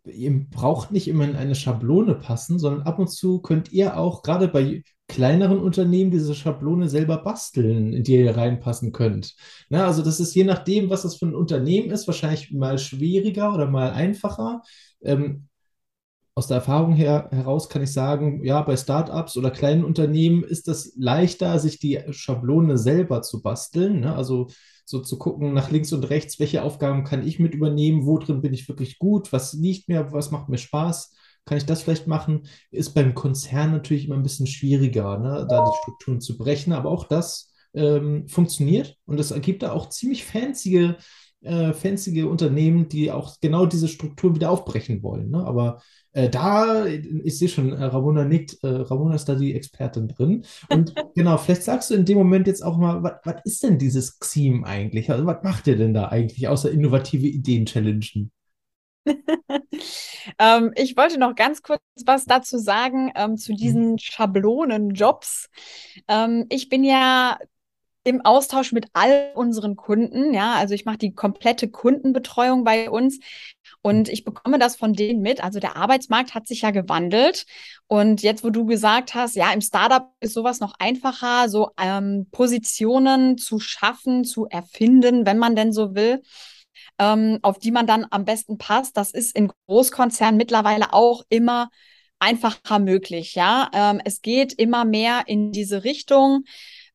ihr 0.04 0.46
braucht 0.50 0.90
nicht 0.90 1.08
immer 1.08 1.24
in 1.24 1.36
eine 1.36 1.54
Schablone 1.54 2.14
passen, 2.14 2.58
sondern 2.58 2.82
ab 2.82 2.98
und 2.98 3.08
zu 3.08 3.40
könnt 3.40 3.72
ihr 3.72 3.98
auch 3.98 4.22
gerade 4.22 4.48
bei 4.48 4.82
kleineren 5.08 5.58
Unternehmen 5.58 6.10
diese 6.10 6.34
Schablone 6.34 6.88
selber 6.88 7.18
basteln, 7.18 7.92
in 7.92 8.04
die 8.04 8.16
ihr 8.16 8.36
reinpassen 8.36 8.92
könnt. 8.92 9.34
Na, 9.68 9.86
also 9.86 10.02
das 10.02 10.20
ist 10.20 10.34
je 10.34 10.44
nachdem, 10.44 10.88
was 10.88 11.02
das 11.02 11.16
für 11.16 11.26
ein 11.26 11.34
Unternehmen 11.34 11.90
ist, 11.90 12.06
wahrscheinlich 12.06 12.52
mal 12.52 12.78
schwieriger 12.78 13.52
oder 13.52 13.68
mal 13.68 13.90
einfacher. 13.90 14.62
Ähm, 15.02 15.48
aus 16.40 16.46
der 16.46 16.56
Erfahrung 16.56 16.94
her, 16.94 17.28
heraus 17.32 17.68
kann 17.68 17.82
ich 17.82 17.92
sagen, 17.92 18.42
ja, 18.46 18.62
bei 18.62 18.74
Startups 18.74 19.36
oder 19.36 19.50
kleinen 19.50 19.84
Unternehmen 19.84 20.42
ist 20.42 20.68
es 20.68 20.94
leichter, 20.96 21.58
sich 21.58 21.78
die 21.78 22.00
Schablone 22.12 22.78
selber 22.78 23.20
zu 23.20 23.42
basteln. 23.42 24.00
Ne? 24.00 24.16
Also 24.16 24.48
so 24.86 25.00
zu 25.00 25.18
gucken 25.18 25.52
nach 25.52 25.70
links 25.70 25.92
und 25.92 26.08
rechts, 26.08 26.40
welche 26.40 26.62
Aufgaben 26.62 27.04
kann 27.04 27.26
ich 27.26 27.40
mit 27.40 27.52
übernehmen, 27.52 28.06
wo 28.06 28.16
drin 28.16 28.40
bin 28.40 28.54
ich 28.54 28.66
wirklich 28.70 28.98
gut, 28.98 29.34
was 29.34 29.52
liegt 29.52 29.90
mir, 29.90 30.12
was 30.12 30.30
macht 30.30 30.48
mir 30.48 30.56
Spaß, 30.56 31.14
kann 31.44 31.58
ich 31.58 31.66
das 31.66 31.82
vielleicht 31.82 32.06
machen? 32.06 32.46
Ist 32.70 32.94
beim 32.94 33.14
Konzern 33.14 33.72
natürlich 33.72 34.06
immer 34.06 34.16
ein 34.16 34.22
bisschen 34.22 34.46
schwieriger, 34.46 35.18
ne? 35.18 35.46
da 35.46 35.62
die 35.62 35.76
Strukturen 35.82 36.22
zu 36.22 36.38
brechen, 36.38 36.72
aber 36.72 36.88
auch 36.88 37.04
das 37.04 37.52
ähm, 37.74 38.26
funktioniert 38.28 38.96
und 39.04 39.20
es 39.20 39.30
ergibt 39.30 39.62
da 39.62 39.72
auch 39.72 39.90
ziemlich 39.90 40.24
fancy 40.24 40.94
äh, 41.42 41.72
fancy 41.72 42.22
Unternehmen, 42.22 42.88
die 42.88 43.10
auch 43.10 43.36
genau 43.40 43.66
diese 43.66 43.88
Struktur 43.88 44.34
wieder 44.34 44.50
aufbrechen 44.50 45.02
wollen. 45.02 45.30
Ne? 45.30 45.44
Aber 45.44 45.80
äh, 46.12 46.28
da, 46.28 46.86
ich 46.86 47.38
sehe 47.38 47.48
schon, 47.48 47.72
äh, 47.72 47.84
Ramona 47.84 48.24
nickt, 48.24 48.62
äh, 48.62 48.68
Ramona 48.68 49.14
ist 49.14 49.28
da 49.28 49.34
die 49.34 49.54
Expertin 49.54 50.08
drin. 50.08 50.44
Und 50.68 50.94
genau, 51.14 51.38
vielleicht 51.38 51.62
sagst 51.62 51.90
du 51.90 51.94
in 51.94 52.04
dem 52.04 52.18
Moment 52.18 52.46
jetzt 52.46 52.62
auch 52.62 52.76
mal, 52.76 53.20
was 53.24 53.36
ist 53.44 53.62
denn 53.62 53.78
dieses 53.78 54.18
Xim 54.18 54.64
eigentlich? 54.64 55.10
Also, 55.10 55.24
was 55.26 55.42
macht 55.42 55.66
ihr 55.66 55.76
denn 55.76 55.94
da 55.94 56.08
eigentlich, 56.08 56.48
außer 56.48 56.70
innovative 56.70 57.26
Ideen 57.26 57.66
challengen? 57.66 58.32
ähm, 60.38 60.72
ich 60.76 60.96
wollte 60.96 61.18
noch 61.18 61.34
ganz 61.34 61.62
kurz 61.62 61.80
was 62.04 62.26
dazu 62.26 62.58
sagen, 62.58 63.12
ähm, 63.14 63.36
zu 63.36 63.54
diesen 63.54 63.98
Schablonenjobs. 63.98 65.48
Ähm, 66.08 66.46
ich 66.50 66.68
bin 66.68 66.84
ja 66.84 67.38
im 68.04 68.24
Austausch 68.24 68.72
mit 68.72 68.86
all 68.92 69.32
unseren 69.34 69.76
Kunden. 69.76 70.32
Ja, 70.32 70.54
also 70.54 70.74
ich 70.74 70.84
mache 70.84 70.98
die 70.98 71.14
komplette 71.14 71.68
Kundenbetreuung 71.68 72.64
bei 72.64 72.90
uns 72.90 73.18
und 73.82 74.08
ich 74.08 74.24
bekomme 74.24 74.58
das 74.58 74.76
von 74.76 74.92
denen 74.92 75.22
mit. 75.22 75.42
Also 75.42 75.60
der 75.60 75.76
Arbeitsmarkt 75.76 76.34
hat 76.34 76.46
sich 76.46 76.62
ja 76.62 76.70
gewandelt. 76.70 77.46
Und 77.86 78.22
jetzt, 78.22 78.44
wo 78.44 78.50
du 78.50 78.66
gesagt 78.66 79.14
hast, 79.14 79.36
ja, 79.36 79.52
im 79.52 79.60
Startup 79.60 80.08
ist 80.20 80.34
sowas 80.34 80.60
noch 80.60 80.74
einfacher, 80.78 81.48
so 81.48 81.70
ähm, 81.80 82.26
Positionen 82.30 83.38
zu 83.38 83.58
schaffen, 83.58 84.24
zu 84.24 84.46
erfinden, 84.46 85.26
wenn 85.26 85.38
man 85.38 85.56
denn 85.56 85.72
so 85.72 85.94
will. 85.94 86.22
Ähm, 86.98 87.38
auf 87.42 87.58
die 87.58 87.70
man 87.70 87.86
dann 87.86 88.06
am 88.10 88.24
besten 88.24 88.58
passt. 88.58 88.96
Das 88.96 89.10
ist 89.10 89.34
in 89.34 89.50
Großkonzernen 89.66 90.36
mittlerweile 90.36 90.92
auch 90.92 91.22
immer 91.28 91.70
einfacher 92.18 92.78
möglich. 92.78 93.34
Ja, 93.34 93.70
ähm, 93.72 94.00
es 94.04 94.20
geht 94.20 94.52
immer 94.52 94.84
mehr 94.84 95.24
in 95.26 95.52
diese 95.52 95.84
Richtung. 95.84 96.44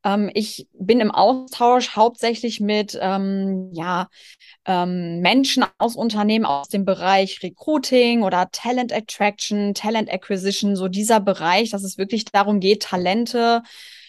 Ähm, 0.06 0.30
ich 0.34 0.68
bin 0.74 1.02
im 1.02 1.12
Austausch 1.12 1.96
hauptsächlich 1.96 2.62
mit 2.62 2.98
ähm, 3.02 3.72
ja, 3.74 4.08
ähm, 4.66 5.20
Menschen 5.20 5.66
aus 5.80 5.96
Unternehmen 5.96 6.46
aus 6.46 6.70
dem 6.70 6.86
Bereich 6.86 7.42
Recruiting 7.44 8.24
oder 8.24 8.50
Talent 8.52 8.94
Attraction, 8.94 9.74
Talent 9.74 10.10
Acquisition, 10.14 10.76
so 10.76 10.88
dieser 10.88 11.20
Bereich, 11.20 11.72
dass 11.72 11.84
es 11.84 11.98
wirklich 11.98 12.26
darum 12.26 12.60
geht, 12.60 12.84
Talente 12.84 13.64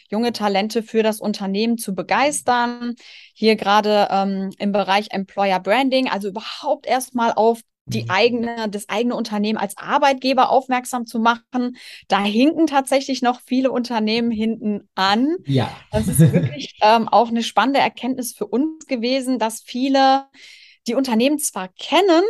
junge 0.08 0.32
Talente 0.32 0.84
für 0.84 1.02
das 1.02 1.20
Unternehmen 1.20 1.78
zu 1.78 1.94
begeistern. 1.94 2.94
Hier 3.34 3.56
gerade 3.56 4.06
ähm, 4.10 4.50
im 4.58 4.70
Bereich 4.70 5.08
Employer 5.10 5.58
Branding, 5.60 6.08
also 6.08 6.28
überhaupt 6.28 6.86
erstmal 6.86 7.32
auf 7.32 7.60
die 7.86 8.02
mhm. 8.02 8.10
eigene, 8.10 8.68
das 8.68 8.88
eigene 8.88 9.14
Unternehmen 9.14 9.58
als 9.58 9.76
Arbeitgeber 9.78 10.50
aufmerksam 10.50 11.06
zu 11.06 11.18
machen. 11.18 11.76
Da 12.08 12.22
hinken 12.22 12.66
tatsächlich 12.66 13.22
noch 13.22 13.40
viele 13.44 13.70
Unternehmen 13.70 14.30
hinten 14.30 14.88
an. 14.94 15.36
Ja. 15.46 15.70
Das 15.92 16.08
ist 16.08 16.20
wirklich 16.20 16.76
ähm, 16.82 17.08
auch 17.08 17.28
eine 17.28 17.42
spannende 17.42 17.80
Erkenntnis 17.80 18.34
für 18.34 18.46
uns 18.46 18.86
gewesen, 18.86 19.38
dass 19.38 19.62
viele 19.62 20.26
die 20.86 20.94
Unternehmen 20.94 21.38
zwar 21.38 21.68
kennen, 21.68 22.22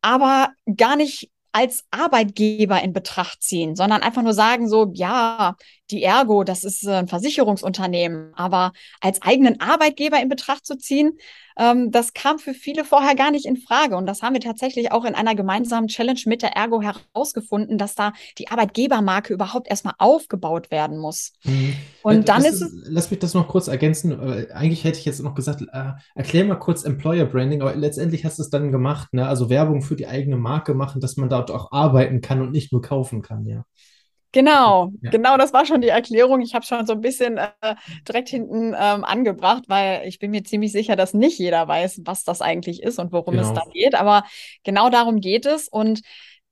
aber 0.00 0.50
gar 0.76 0.96
nicht 0.96 1.30
als 1.52 1.84
Arbeitgeber 1.90 2.82
in 2.82 2.92
Betracht 2.94 3.42
ziehen, 3.42 3.76
sondern 3.76 4.02
einfach 4.02 4.22
nur 4.22 4.32
sagen 4.32 4.68
so, 4.68 4.90
ja, 4.94 5.56
die 5.90 6.02
Ergo, 6.02 6.44
das 6.44 6.64
ist 6.64 6.86
ein 6.86 7.08
Versicherungsunternehmen, 7.08 8.32
aber 8.34 8.72
als 9.00 9.20
eigenen 9.22 9.60
Arbeitgeber 9.60 10.20
in 10.20 10.28
Betracht 10.28 10.64
zu 10.64 10.76
ziehen, 10.76 11.18
ähm, 11.58 11.90
das 11.90 12.14
kam 12.14 12.38
für 12.38 12.54
viele 12.54 12.84
vorher 12.84 13.14
gar 13.14 13.30
nicht 13.30 13.46
in 13.46 13.56
Frage. 13.56 13.96
Und 13.96 14.06
das 14.06 14.22
haben 14.22 14.34
wir 14.34 14.40
tatsächlich 14.40 14.92
auch 14.92 15.04
in 15.04 15.14
einer 15.14 15.34
gemeinsamen 15.34 15.88
Challenge 15.88 16.20
mit 16.26 16.42
der 16.42 16.56
Ergo 16.56 16.80
herausgefunden, 16.80 17.78
dass 17.78 17.94
da 17.94 18.12
die 18.38 18.48
Arbeitgebermarke 18.48 19.34
überhaupt 19.34 19.68
erstmal 19.68 19.94
aufgebaut 19.98 20.70
werden 20.70 20.98
muss. 20.98 21.32
Mhm. 21.44 21.74
Und 22.02 22.20
äh, 22.20 22.24
dann 22.24 22.44
ist 22.44 22.62
es. 22.62 22.72
Lass 22.84 23.10
mich 23.10 23.20
das 23.20 23.34
noch 23.34 23.48
kurz 23.48 23.68
ergänzen. 23.68 24.18
Eigentlich 24.52 24.84
hätte 24.84 24.98
ich 24.98 25.04
jetzt 25.04 25.22
noch 25.22 25.34
gesagt, 25.34 25.62
äh, 25.72 25.92
erklär 26.14 26.44
mal 26.44 26.56
kurz 26.56 26.84
Employer 26.84 27.26
Branding, 27.26 27.60
aber 27.60 27.74
letztendlich 27.74 28.24
hast 28.24 28.38
du 28.38 28.42
es 28.42 28.50
dann 28.50 28.72
gemacht, 28.72 29.12
ne? 29.12 29.26
Also 29.26 29.50
Werbung 29.50 29.82
für 29.82 29.96
die 29.96 30.06
eigene 30.06 30.36
Marke 30.36 30.74
machen, 30.74 31.00
dass 31.00 31.16
man 31.16 31.28
dort 31.28 31.50
auch 31.50 31.70
arbeiten 31.72 32.20
kann 32.20 32.40
und 32.40 32.52
nicht 32.52 32.72
nur 32.72 32.82
kaufen 32.82 33.22
kann, 33.22 33.46
ja. 33.46 33.64
Genau, 34.32 34.92
ja. 35.02 35.10
genau, 35.10 35.36
das 35.36 35.52
war 35.52 35.66
schon 35.66 35.82
die 35.82 35.88
Erklärung. 35.88 36.40
Ich 36.40 36.54
habe 36.54 36.64
schon 36.64 36.86
so 36.86 36.94
ein 36.94 37.02
bisschen 37.02 37.36
äh, 37.36 37.50
direkt 38.08 38.30
hinten 38.30 38.74
ähm, 38.78 39.04
angebracht, 39.04 39.64
weil 39.68 40.08
ich 40.08 40.18
bin 40.18 40.30
mir 40.30 40.42
ziemlich 40.42 40.72
sicher, 40.72 40.96
dass 40.96 41.12
nicht 41.12 41.38
jeder 41.38 41.68
weiß, 41.68 42.00
was 42.06 42.24
das 42.24 42.40
eigentlich 42.40 42.82
ist 42.82 42.98
und 42.98 43.12
worum 43.12 43.34
genau. 43.34 43.46
es 43.46 43.52
da 43.52 43.62
geht. 43.70 43.94
Aber 43.94 44.24
genau 44.64 44.88
darum 44.88 45.20
geht 45.20 45.44
es. 45.44 45.68
Und 45.68 46.00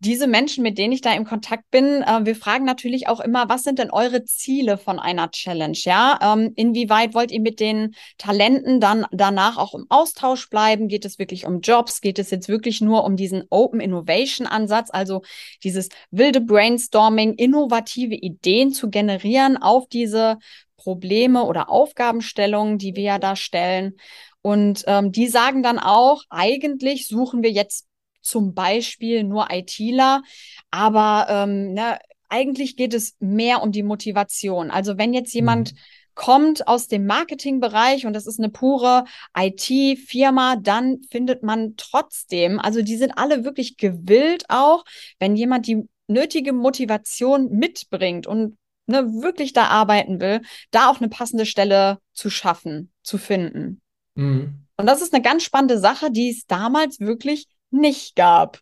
diese 0.01 0.27
Menschen, 0.27 0.63
mit 0.63 0.79
denen 0.79 0.95
ich 0.95 1.03
da 1.03 1.13
im 1.13 1.27
Kontakt 1.27 1.71
bin, 1.71 2.03
äh, 2.03 2.25
wir 2.25 2.35
fragen 2.35 2.65
natürlich 2.65 3.07
auch 3.07 3.21
immer, 3.21 3.51
was 3.51 3.65
sind 3.65 3.79
denn 3.79 3.91
eure 3.91 4.25
Ziele 4.25 4.79
von 4.79 4.99
einer 4.99 5.31
Challenge? 5.31 5.77
Ja, 5.77 6.19
ähm, 6.23 6.53
inwieweit 6.57 7.15
wollt 7.15 7.31
ihr 7.31 7.41
mit 7.41 7.61
den 7.61 7.95
Talenten 8.17 8.81
dann 8.81 9.07
danach 9.13 9.59
auch 9.59 9.75
im 9.75 9.85
Austausch 9.91 10.49
bleiben? 10.49 10.89
Geht 10.89 11.05
es 11.05 11.19
wirklich 11.19 11.45
um 11.45 11.61
Jobs? 11.61 12.01
Geht 12.01 12.19
es 12.19 12.31
jetzt 12.31 12.49
wirklich 12.49 12.81
nur 12.81 13.05
um 13.05 13.17
diesen 13.17 13.45
Open 13.51 13.79
Innovation 13.79 14.47
Ansatz, 14.47 14.89
also 14.91 15.21
dieses 15.63 15.91
wilde 16.11 16.41
Brainstorming, 16.41 17.35
innovative 17.35 18.15
Ideen 18.15 18.73
zu 18.73 18.89
generieren 18.89 19.59
auf 19.59 19.87
diese 19.87 20.39
Probleme 20.79 21.45
oder 21.45 21.69
Aufgabenstellungen, 21.69 22.79
die 22.79 22.97
wir 22.97 23.03
ja 23.03 23.19
da 23.19 23.37
stellen? 23.37 23.97
Und 24.41 24.85
ähm, 24.87 25.13
die 25.13 25.29
sagen 25.29 25.63
dann 25.63 25.79
auch, 25.79 26.23
eigentlich 26.31 27.07
suchen 27.07 27.43
wir 27.43 27.51
jetzt 27.51 27.90
zum 28.21 28.55
Beispiel 28.55 29.25
nur 29.25 29.49
ITler, 29.51 30.23
aber 30.71 31.27
ähm, 31.29 31.75
ne, 31.75 31.99
eigentlich 32.29 32.77
geht 32.77 32.95
es 32.95 33.17
mehr 33.19 33.63
um 33.63 33.73
die 33.73 33.83
Motivation. 33.83 34.71
Also 34.71 34.97
wenn 34.97 35.13
jetzt 35.13 35.35
jemand 35.35 35.73
mhm. 35.73 35.79
kommt 36.15 36.69
aus 36.69 36.87
dem 36.87 37.07
Marketingbereich 37.07 38.07
und 38.07 38.13
das 38.13 38.27
ist 38.27 38.39
eine 38.39 38.51
pure 38.51 39.05
IT-Firma, 39.37 40.57
dann 40.57 41.03
findet 41.11 41.43
man 41.43 41.75
trotzdem, 41.77 42.59
also 42.61 42.83
die 42.83 42.97
sind 42.97 43.13
alle 43.19 43.45
wirklich 43.45 43.77
gewillt 43.77 44.45
auch, 44.49 44.85
wenn 45.19 45.37
jemand 45.37 45.67
die 45.67 45.89
nötige 46.07 46.53
Motivation 46.53 47.51
mitbringt 47.51 48.27
und 48.27 48.57
ne, 48.87 49.05
wirklich 49.23 49.53
da 49.53 49.67
arbeiten 49.67 50.21
will, 50.21 50.43
da 50.71 50.91
auch 50.91 51.01
eine 51.01 51.09
passende 51.09 51.47
Stelle 51.47 51.99
zu 52.13 52.31
schaffen, 52.31 52.93
zu 53.03 53.19
finden. 53.19 53.81
Mhm. 54.15 54.67
Und 54.77 54.87
das 54.87 55.03
ist 55.03 55.13
eine 55.13 55.23
ganz 55.23 55.43
spannende 55.43 55.79
Sache, 55.79 56.11
die 56.11 56.31
es 56.31 56.47
damals 56.47 57.01
wirklich 57.01 57.47
nicht 57.71 58.17
gab. 58.17 58.61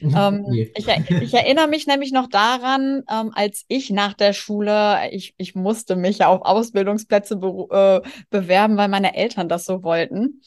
ähm, 0.16 0.46
nee. 0.48 0.72
ich, 0.74 0.88
ich, 0.88 1.34
erinnere 1.34 1.68
mich 1.68 1.86
nämlich 1.86 2.12
noch 2.12 2.28
daran, 2.28 3.02
ähm, 3.10 3.32
als 3.34 3.64
ich 3.68 3.90
nach 3.90 4.14
der 4.14 4.32
Schule, 4.32 5.10
ich, 5.10 5.34
ich 5.36 5.54
musste 5.54 5.94
mich 5.96 6.18
ja 6.18 6.28
auf 6.28 6.42
Ausbildungsplätze 6.42 7.36
be 7.36 7.66
äh, 7.70 8.08
bewerben, 8.30 8.76
weil 8.76 8.88
meine 8.88 9.14
Eltern 9.14 9.48
das 9.48 9.66
so 9.66 9.82
wollten. 9.82 10.40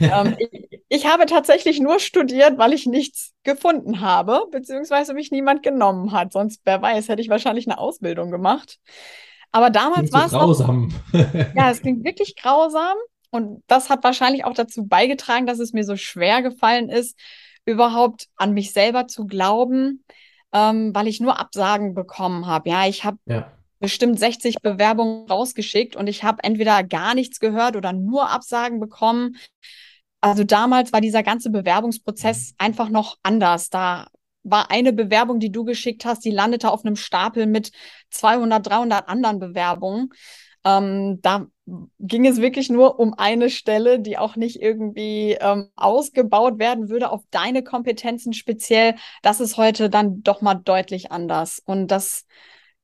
ähm, 0.00 0.36
ich, 0.52 0.82
ich, 0.88 1.06
habe 1.06 1.26
tatsächlich 1.26 1.80
nur 1.80 1.98
studiert, 1.98 2.58
weil 2.58 2.74
ich 2.74 2.86
nichts 2.86 3.32
gefunden 3.42 4.00
habe, 4.00 4.42
beziehungsweise 4.50 5.14
mich 5.14 5.30
niemand 5.30 5.62
genommen 5.62 6.12
hat. 6.12 6.32
Sonst, 6.32 6.60
wer 6.64 6.82
weiß, 6.82 7.08
hätte 7.08 7.22
ich 7.22 7.30
wahrscheinlich 7.30 7.66
eine 7.66 7.78
Ausbildung 7.78 8.30
gemacht. 8.30 8.78
Aber 9.52 9.70
damals 9.70 10.12
war 10.12 10.26
es. 10.26 10.32
Grausam. 10.32 10.92
Noch, 11.12 11.34
ja, 11.54 11.70
es 11.70 11.80
klingt 11.80 12.04
wirklich 12.04 12.36
grausam. 12.36 12.96
Und 13.30 13.62
das 13.66 13.90
hat 13.90 14.02
wahrscheinlich 14.02 14.44
auch 14.44 14.54
dazu 14.54 14.86
beigetragen, 14.86 15.46
dass 15.46 15.58
es 15.58 15.72
mir 15.72 15.84
so 15.84 15.96
schwer 15.96 16.42
gefallen 16.42 16.88
ist, 16.88 17.18
überhaupt 17.64 18.26
an 18.36 18.52
mich 18.52 18.72
selber 18.72 19.06
zu 19.06 19.26
glauben, 19.26 20.04
ähm, 20.52 20.94
weil 20.94 21.06
ich 21.06 21.20
nur 21.20 21.38
Absagen 21.38 21.94
bekommen 21.94 22.46
habe. 22.46 22.70
Ja, 22.70 22.86
ich 22.86 23.04
habe 23.04 23.18
ja. 23.26 23.52
bestimmt 23.78 24.18
60 24.18 24.56
Bewerbungen 24.62 25.28
rausgeschickt 25.28 25.94
und 25.94 26.08
ich 26.08 26.24
habe 26.24 26.42
entweder 26.42 26.82
gar 26.82 27.14
nichts 27.14 27.38
gehört 27.38 27.76
oder 27.76 27.92
nur 27.92 28.30
Absagen 28.30 28.80
bekommen. 28.80 29.36
Also 30.20 30.44
damals 30.44 30.92
war 30.92 31.00
dieser 31.00 31.22
ganze 31.22 31.50
Bewerbungsprozess 31.50 32.50
mhm. 32.50 32.54
einfach 32.58 32.88
noch 32.88 33.16
anders. 33.22 33.70
Da 33.70 34.08
war 34.42 34.70
eine 34.70 34.92
Bewerbung, 34.92 35.38
die 35.38 35.52
du 35.52 35.64
geschickt 35.64 36.04
hast, 36.04 36.24
die 36.24 36.30
landete 36.30 36.70
auf 36.70 36.84
einem 36.84 36.96
Stapel 36.96 37.46
mit 37.46 37.72
200, 38.10 38.66
300 38.66 39.08
anderen 39.08 39.38
Bewerbungen. 39.38 40.10
Ähm, 40.64 41.20
da 41.22 41.46
ging 41.98 42.26
es 42.26 42.40
wirklich 42.40 42.68
nur 42.70 42.98
um 42.98 43.14
eine 43.14 43.50
Stelle, 43.50 44.00
die 44.00 44.18
auch 44.18 44.36
nicht 44.36 44.60
irgendwie 44.60 45.36
ähm, 45.40 45.70
ausgebaut 45.76 46.58
werden 46.58 46.88
würde 46.88 47.10
auf 47.10 47.22
deine 47.30 47.62
Kompetenzen 47.62 48.32
speziell. 48.32 48.94
Das 49.22 49.40
ist 49.40 49.56
heute 49.56 49.88
dann 49.90 50.22
doch 50.22 50.40
mal 50.40 50.54
deutlich 50.54 51.12
anders. 51.12 51.62
Und 51.64 51.88
das, 51.88 52.26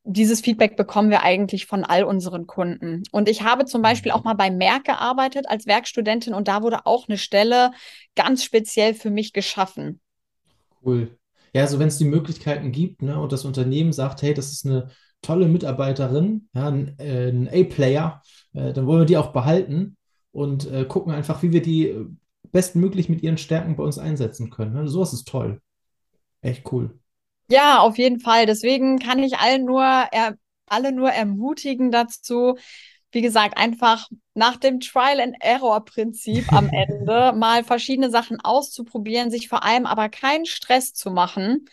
dieses 0.04 0.40
Feedback 0.40 0.76
bekommen 0.76 1.10
wir 1.10 1.22
eigentlich 1.22 1.66
von 1.66 1.84
all 1.84 2.04
unseren 2.04 2.46
Kunden. 2.46 3.02
Und 3.10 3.28
ich 3.28 3.42
habe 3.42 3.64
zum 3.64 3.82
Beispiel 3.82 4.12
auch 4.12 4.24
mal 4.24 4.34
bei 4.34 4.50
Merck 4.50 4.84
gearbeitet 4.84 5.46
als 5.48 5.66
Werkstudentin 5.66 6.32
und 6.34 6.48
da 6.48 6.62
wurde 6.62 6.86
auch 6.86 7.08
eine 7.08 7.18
Stelle 7.18 7.72
ganz 8.14 8.44
speziell 8.44 8.94
für 8.94 9.10
mich 9.10 9.32
geschaffen. 9.32 10.00
Cool. 10.84 11.18
Ja, 11.52 11.62
also 11.62 11.78
wenn 11.78 11.88
es 11.88 11.98
die 11.98 12.04
Möglichkeiten 12.04 12.70
gibt, 12.70 13.02
ne, 13.02 13.18
und 13.18 13.32
das 13.32 13.44
Unternehmen 13.44 13.92
sagt, 13.92 14.22
hey, 14.22 14.34
das 14.34 14.52
ist 14.52 14.66
eine 14.66 14.90
tolle 15.26 15.48
Mitarbeiterin, 15.48 16.48
ja, 16.54 16.68
ein, 16.68 16.98
äh, 16.98 17.62
A-Player, 17.62 18.22
äh, 18.54 18.72
dann 18.72 18.86
wollen 18.86 19.00
wir 19.00 19.06
die 19.06 19.16
auch 19.16 19.32
behalten 19.32 19.96
und 20.30 20.70
äh, 20.70 20.84
gucken 20.84 21.12
einfach, 21.12 21.42
wie 21.42 21.52
wir 21.52 21.62
die 21.62 21.94
bestmöglich 22.52 23.08
mit 23.08 23.22
ihren 23.22 23.38
Stärken 23.38 23.76
bei 23.76 23.82
uns 23.82 23.98
einsetzen 23.98 24.50
können. 24.50 24.74
Ne? 24.74 24.88
Sowas 24.88 25.12
ist 25.12 25.26
toll. 25.26 25.60
Echt 26.42 26.70
cool. 26.72 26.98
Ja, 27.48 27.80
auf 27.80 27.98
jeden 27.98 28.20
Fall. 28.20 28.46
Deswegen 28.46 28.98
kann 28.98 29.18
ich 29.18 29.38
allen 29.38 29.64
nur, 29.64 29.82
er, 29.82 30.36
alle 30.66 30.92
nur 30.92 31.10
ermutigen 31.10 31.90
dazu, 31.90 32.56
wie 33.10 33.20
gesagt, 33.20 33.56
einfach 33.56 34.08
nach 34.34 34.56
dem 34.56 34.78
Trial-and-Error-Prinzip 34.78 36.52
am 36.52 36.70
Ende 36.70 37.32
mal 37.32 37.64
verschiedene 37.64 38.10
Sachen 38.10 38.40
auszuprobieren, 38.40 39.30
sich 39.30 39.48
vor 39.48 39.64
allem 39.64 39.86
aber 39.86 40.08
keinen 40.08 40.46
Stress 40.46 40.94
zu 40.94 41.10
machen 41.10 41.66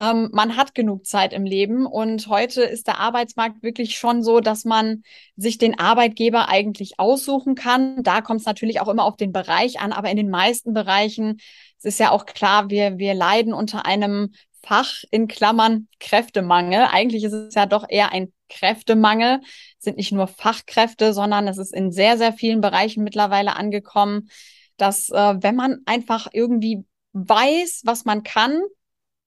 ähm, 0.00 0.28
man 0.32 0.56
hat 0.56 0.74
genug 0.74 1.06
Zeit 1.06 1.32
im 1.32 1.44
Leben 1.44 1.86
und 1.86 2.26
heute 2.28 2.62
ist 2.62 2.86
der 2.86 2.98
Arbeitsmarkt 2.98 3.62
wirklich 3.62 3.96
schon 3.98 4.22
so, 4.22 4.40
dass 4.40 4.64
man 4.64 5.02
sich 5.36 5.56
den 5.56 5.78
Arbeitgeber 5.78 6.48
eigentlich 6.48 6.98
aussuchen 6.98 7.54
kann. 7.54 8.02
Da 8.02 8.20
kommt 8.20 8.40
es 8.40 8.46
natürlich 8.46 8.80
auch 8.80 8.88
immer 8.88 9.04
auf 9.04 9.16
den 9.16 9.32
Bereich 9.32 9.80
an, 9.80 9.92
aber 9.92 10.10
in 10.10 10.18
den 10.18 10.28
meisten 10.28 10.74
Bereichen, 10.74 11.38
es 11.78 11.84
ist 11.84 12.00
ja 12.00 12.10
auch 12.10 12.26
klar, 12.26 12.68
wir, 12.68 12.98
wir 12.98 13.14
leiden 13.14 13.54
unter 13.54 13.86
einem 13.86 14.32
Fach 14.62 15.04
in 15.10 15.28
Klammern 15.28 15.88
Kräftemangel. 16.00 16.88
Eigentlich 16.90 17.24
ist 17.24 17.32
es 17.32 17.54
ja 17.54 17.66
doch 17.66 17.86
eher 17.88 18.12
ein 18.12 18.32
Kräftemangel, 18.48 19.40
es 19.78 19.84
sind 19.84 19.96
nicht 19.96 20.12
nur 20.12 20.26
Fachkräfte, 20.26 21.12
sondern 21.14 21.48
es 21.48 21.56
ist 21.58 21.72
in 21.74 21.90
sehr, 21.90 22.18
sehr 22.18 22.32
vielen 22.32 22.60
Bereichen 22.60 23.02
mittlerweile 23.02 23.56
angekommen, 23.56 24.28
dass 24.76 25.08
äh, 25.08 25.34
wenn 25.40 25.56
man 25.56 25.78
einfach 25.86 26.28
irgendwie 26.32 26.84
weiß, 27.12 27.82
was 27.84 28.04
man 28.04 28.24
kann, 28.24 28.60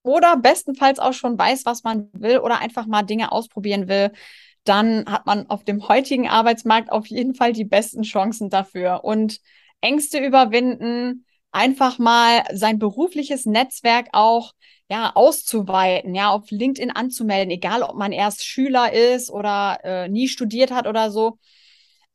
oder 0.03 0.37
bestenfalls 0.37 0.99
auch 0.99 1.13
schon 1.13 1.37
weiß, 1.37 1.65
was 1.65 1.83
man 1.83 2.09
will 2.13 2.39
oder 2.39 2.59
einfach 2.59 2.87
mal 2.87 3.03
Dinge 3.03 3.31
ausprobieren 3.31 3.87
will, 3.87 4.11
dann 4.63 5.05
hat 5.07 5.25
man 5.25 5.49
auf 5.49 5.63
dem 5.63 5.87
heutigen 5.87 6.27
Arbeitsmarkt 6.27 6.91
auf 6.91 7.07
jeden 7.07 7.35
Fall 7.35 7.53
die 7.53 7.65
besten 7.65 8.03
Chancen 8.03 8.49
dafür. 8.49 9.03
Und 9.03 9.39
Ängste 9.81 10.19
überwinden, 10.19 11.25
einfach 11.51 11.97
mal 11.97 12.43
sein 12.53 12.79
berufliches 12.79 13.45
Netzwerk 13.45 14.09
auch 14.11 14.53
ja 14.89 15.11
auszuweiten, 15.15 16.15
ja 16.15 16.29
auf 16.29 16.49
LinkedIn 16.49 16.91
anzumelden, 16.91 17.51
egal 17.51 17.83
ob 17.83 17.95
man 17.95 18.11
erst 18.11 18.43
Schüler 18.45 18.91
ist 18.91 19.29
oder 19.29 19.79
äh, 19.83 20.09
nie 20.09 20.27
studiert 20.27 20.71
hat 20.71 20.87
oder 20.87 21.11
so. 21.11 21.37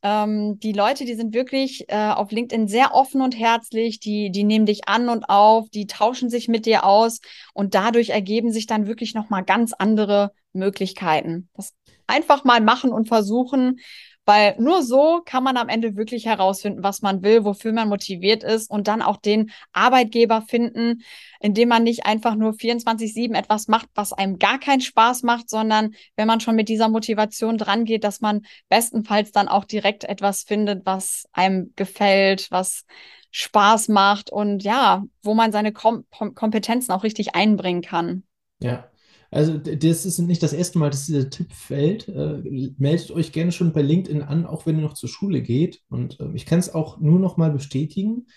Ähm, 0.05 0.59
die 0.59 0.71
Leute, 0.71 1.03
die 1.03 1.15
sind 1.15 1.33
wirklich 1.33 1.85
äh, 1.87 2.11
auf 2.11 2.29
LinkedIn 2.29 2.67
sehr 2.67 2.93
offen 2.93 3.21
und 3.23 3.35
herzlich, 3.35 3.99
die, 3.99 4.29
die 4.29 4.43
nehmen 4.43 4.67
dich 4.67 4.87
an 4.87 5.09
und 5.09 5.23
auf, 5.29 5.67
die 5.71 5.87
tauschen 5.87 6.29
sich 6.29 6.47
mit 6.47 6.67
dir 6.67 6.85
aus 6.85 7.21
und 7.55 7.73
dadurch 7.73 8.09
ergeben 8.09 8.51
sich 8.51 8.67
dann 8.67 8.85
wirklich 8.85 9.15
nochmal 9.15 9.43
ganz 9.43 9.73
andere 9.73 10.31
Möglichkeiten. 10.53 11.49
Das 11.55 11.73
einfach 12.05 12.43
mal 12.43 12.61
machen 12.61 12.91
und 12.91 13.07
versuchen. 13.07 13.79
Weil 14.25 14.55
nur 14.59 14.81
so 14.81 15.21
kann 15.23 15.43
man 15.43 15.55
am 15.55 15.69
Ende 15.69 15.95
wirklich 15.95 16.25
herausfinden, 16.25 16.83
was 16.83 17.01
man 17.03 17.21
will, 17.21 17.45
wofür 17.45 17.71
man 17.73 17.89
motiviert 17.89 18.43
ist 18.43 18.69
und 18.69 18.87
dann 18.87 19.03
auch 19.03 19.17
den 19.17 19.51
Arbeitgeber 19.71 20.41
finden, 20.41 21.03
indem 21.39 21.69
man 21.69 21.83
nicht 21.83 22.07
einfach 22.07 22.35
nur 22.35 22.53
24-7 22.53 23.35
etwas 23.35 23.67
macht, 23.67 23.87
was 23.93 24.13
einem 24.13 24.39
gar 24.39 24.59
keinen 24.59 24.81
Spaß 24.81 25.23
macht, 25.23 25.49
sondern 25.49 25.93
wenn 26.15 26.27
man 26.27 26.39
schon 26.39 26.55
mit 26.55 26.69
dieser 26.69 26.89
Motivation 26.89 27.57
dran 27.57 27.85
geht, 27.85 28.03
dass 28.03 28.19
man 28.19 28.45
bestenfalls 28.67 29.31
dann 29.31 29.47
auch 29.47 29.65
direkt 29.65 30.03
etwas 30.03 30.41
findet, 30.41 30.85
was 30.85 31.25
einem 31.31 31.73
gefällt, 31.75 32.49
was 32.49 32.85
Spaß 33.29 33.89
macht 33.89 34.31
und 34.31 34.63
ja, 34.63 35.03
wo 35.21 35.33
man 35.33 35.51
seine 35.51 35.73
Kom 35.73 36.05
Kompetenzen 36.09 36.91
auch 36.93 37.03
richtig 37.03 37.35
einbringen 37.35 37.81
kann. 37.81 38.23
Ja, 38.59 38.89
also 39.31 39.57
das 39.57 40.05
ist 40.05 40.19
nicht 40.19 40.43
das 40.43 40.53
erste 40.53 40.79
Mal, 40.79 40.89
dass 40.89 41.07
dieser 41.07 41.29
Tipp 41.29 41.51
fällt. 41.53 42.07
Äh, 42.07 42.73
meldet 42.77 43.11
euch 43.11 43.31
gerne 43.31 43.51
schon 43.51 43.73
bei 43.73 43.81
LinkedIn 43.81 44.21
an, 44.21 44.45
auch 44.45 44.65
wenn 44.65 44.77
ihr 44.77 44.83
noch 44.83 44.93
zur 44.93 45.09
Schule 45.09 45.41
geht. 45.41 45.81
Und 45.89 46.19
äh, 46.19 46.29
ich 46.33 46.45
kann 46.45 46.59
es 46.59 46.73
auch 46.73 46.99
nur 46.99 47.19
noch 47.19 47.37
mal 47.37 47.51
bestätigen. 47.51 48.27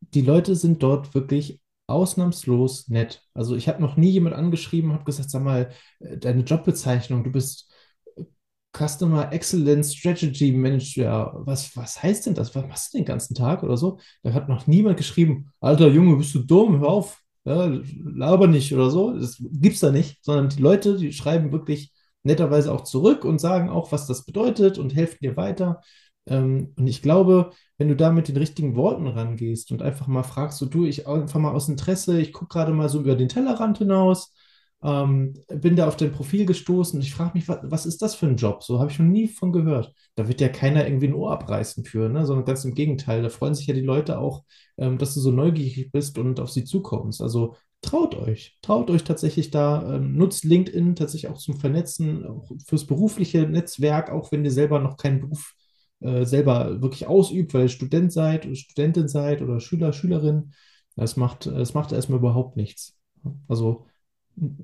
Die 0.00 0.22
Leute 0.22 0.54
sind 0.54 0.82
dort 0.82 1.14
wirklich 1.14 1.60
ausnahmslos 1.86 2.88
nett. 2.88 3.22
Also 3.34 3.56
ich 3.56 3.68
habe 3.68 3.82
noch 3.82 3.96
nie 3.96 4.10
jemand 4.10 4.36
angeschrieben, 4.36 4.92
habe 4.92 5.04
gesagt, 5.04 5.30
sag 5.30 5.42
mal, 5.42 5.70
äh, 6.00 6.18
deine 6.18 6.42
Jobbezeichnung, 6.42 7.24
du 7.24 7.32
bist 7.32 7.72
äh, 8.16 8.24
Customer 8.76 9.32
Excellence 9.32 9.94
Strategy 9.94 10.52
Manager. 10.52 11.32
Was, 11.46 11.76
was 11.76 12.02
heißt 12.02 12.26
denn 12.26 12.34
das? 12.34 12.54
Was 12.54 12.66
machst 12.66 12.92
du 12.92 12.98
den 12.98 13.06
ganzen 13.06 13.34
Tag 13.34 13.62
oder 13.62 13.76
so? 13.76 13.98
Da 14.22 14.34
hat 14.34 14.48
noch 14.48 14.66
niemand 14.66 14.98
geschrieben, 14.98 15.52
alter 15.60 15.88
Junge, 15.88 16.16
bist 16.16 16.34
du 16.34 16.40
dumm, 16.40 16.80
hör 16.80 16.88
auf, 16.88 17.22
ja, 17.44 17.66
laber 18.04 18.46
nicht 18.46 18.72
oder 18.74 18.90
so. 18.90 19.12
Das 19.18 19.36
gibt 19.38 19.74
es 19.74 19.80
da 19.80 19.90
nicht, 19.90 20.24
sondern 20.24 20.48
die 20.48 20.62
Leute, 20.62 20.96
die 20.96 21.12
schreiben 21.12 21.52
wirklich 21.52 21.92
netterweise 22.22 22.72
auch 22.72 22.82
zurück 22.84 23.24
und 23.24 23.40
sagen 23.40 23.70
auch, 23.70 23.92
was 23.92 24.06
das 24.06 24.24
bedeutet 24.24 24.78
und 24.78 24.94
helfen 24.94 25.18
dir 25.22 25.36
weiter. 25.36 25.80
Ähm, 26.26 26.72
und 26.76 26.86
ich 26.86 27.02
glaube, 27.02 27.50
wenn 27.78 27.88
du 27.88 27.96
da 27.96 28.10
mit 28.10 28.28
den 28.28 28.36
richtigen 28.36 28.76
Worten 28.76 29.06
rangehst 29.06 29.72
und 29.72 29.82
einfach 29.82 30.06
mal 30.06 30.22
fragst, 30.24 30.58
so 30.58 30.66
du, 30.66 30.84
ich 30.84 31.06
einfach 31.06 31.40
mal 31.40 31.52
aus 31.52 31.68
Interesse, 31.68 32.20
ich 32.20 32.32
gucke 32.32 32.52
gerade 32.58 32.72
mal 32.72 32.88
so 32.88 33.00
über 33.00 33.14
den 33.16 33.28
Tellerrand 33.28 33.78
hinaus, 33.78 34.34
ähm, 34.82 35.34
bin 35.48 35.74
da 35.74 35.88
auf 35.88 35.96
dein 35.96 36.12
Profil 36.12 36.46
gestoßen 36.46 37.00
ich 37.00 37.12
frage 37.12 37.32
mich, 37.34 37.48
was, 37.48 37.58
was, 37.62 37.86
ist 37.86 38.00
das 38.00 38.14
für 38.14 38.26
ein 38.26 38.36
Job? 38.36 38.62
So 38.62 38.78
habe 38.78 38.90
ich 38.90 38.98
noch 38.98 39.06
nie 39.06 39.26
von 39.26 39.52
gehört. 39.52 39.92
Da 40.14 40.28
wird 40.28 40.40
ja 40.40 40.48
keiner 40.48 40.86
irgendwie 40.86 41.08
ein 41.08 41.14
Ohr 41.14 41.32
abreißen 41.32 41.84
für, 41.84 42.08
ne? 42.08 42.24
sondern 42.26 42.44
ganz 42.44 42.64
im 42.64 42.74
Gegenteil. 42.74 43.22
Da 43.22 43.28
freuen 43.28 43.54
sich 43.54 43.66
ja 43.66 43.74
die 43.74 43.80
Leute 43.80 44.18
auch, 44.18 44.44
ähm, 44.76 44.98
dass 44.98 45.14
du 45.14 45.20
so 45.20 45.32
neugierig 45.32 45.90
bist 45.90 46.18
und 46.18 46.38
auf 46.40 46.50
sie 46.50 46.64
zukommst. 46.64 47.20
Also 47.20 47.56
traut 47.82 48.14
euch, 48.14 48.58
traut 48.62 48.90
euch 48.90 49.04
tatsächlich 49.04 49.50
da, 49.50 49.96
ähm, 49.96 50.16
nutzt 50.16 50.44
LinkedIn 50.44 50.94
tatsächlich 50.96 51.30
auch 51.30 51.38
zum 51.38 51.58
Vernetzen, 51.58 52.24
auch 52.26 52.50
fürs 52.66 52.86
berufliche 52.86 53.42
Netzwerk, 53.48 54.10
auch 54.10 54.32
wenn 54.32 54.44
ihr 54.44 54.52
selber 54.52 54.78
noch 54.78 54.96
keinen 54.96 55.20
Beruf 55.20 55.54
äh, 56.00 56.24
selber 56.24 56.80
wirklich 56.80 57.06
ausübt, 57.08 57.54
weil 57.54 57.62
ihr 57.62 57.68
Student 57.68 58.12
seid 58.12 58.46
oder 58.46 58.54
Studentin 58.54 59.08
seid 59.08 59.42
oder 59.42 59.60
Schüler, 59.60 59.92
Schülerin. 59.92 60.52
Das 60.96 61.16
macht, 61.16 61.46
das 61.46 61.74
macht 61.74 61.92
erstmal 61.92 62.18
überhaupt 62.20 62.56
nichts. 62.56 62.96
Also 63.48 63.86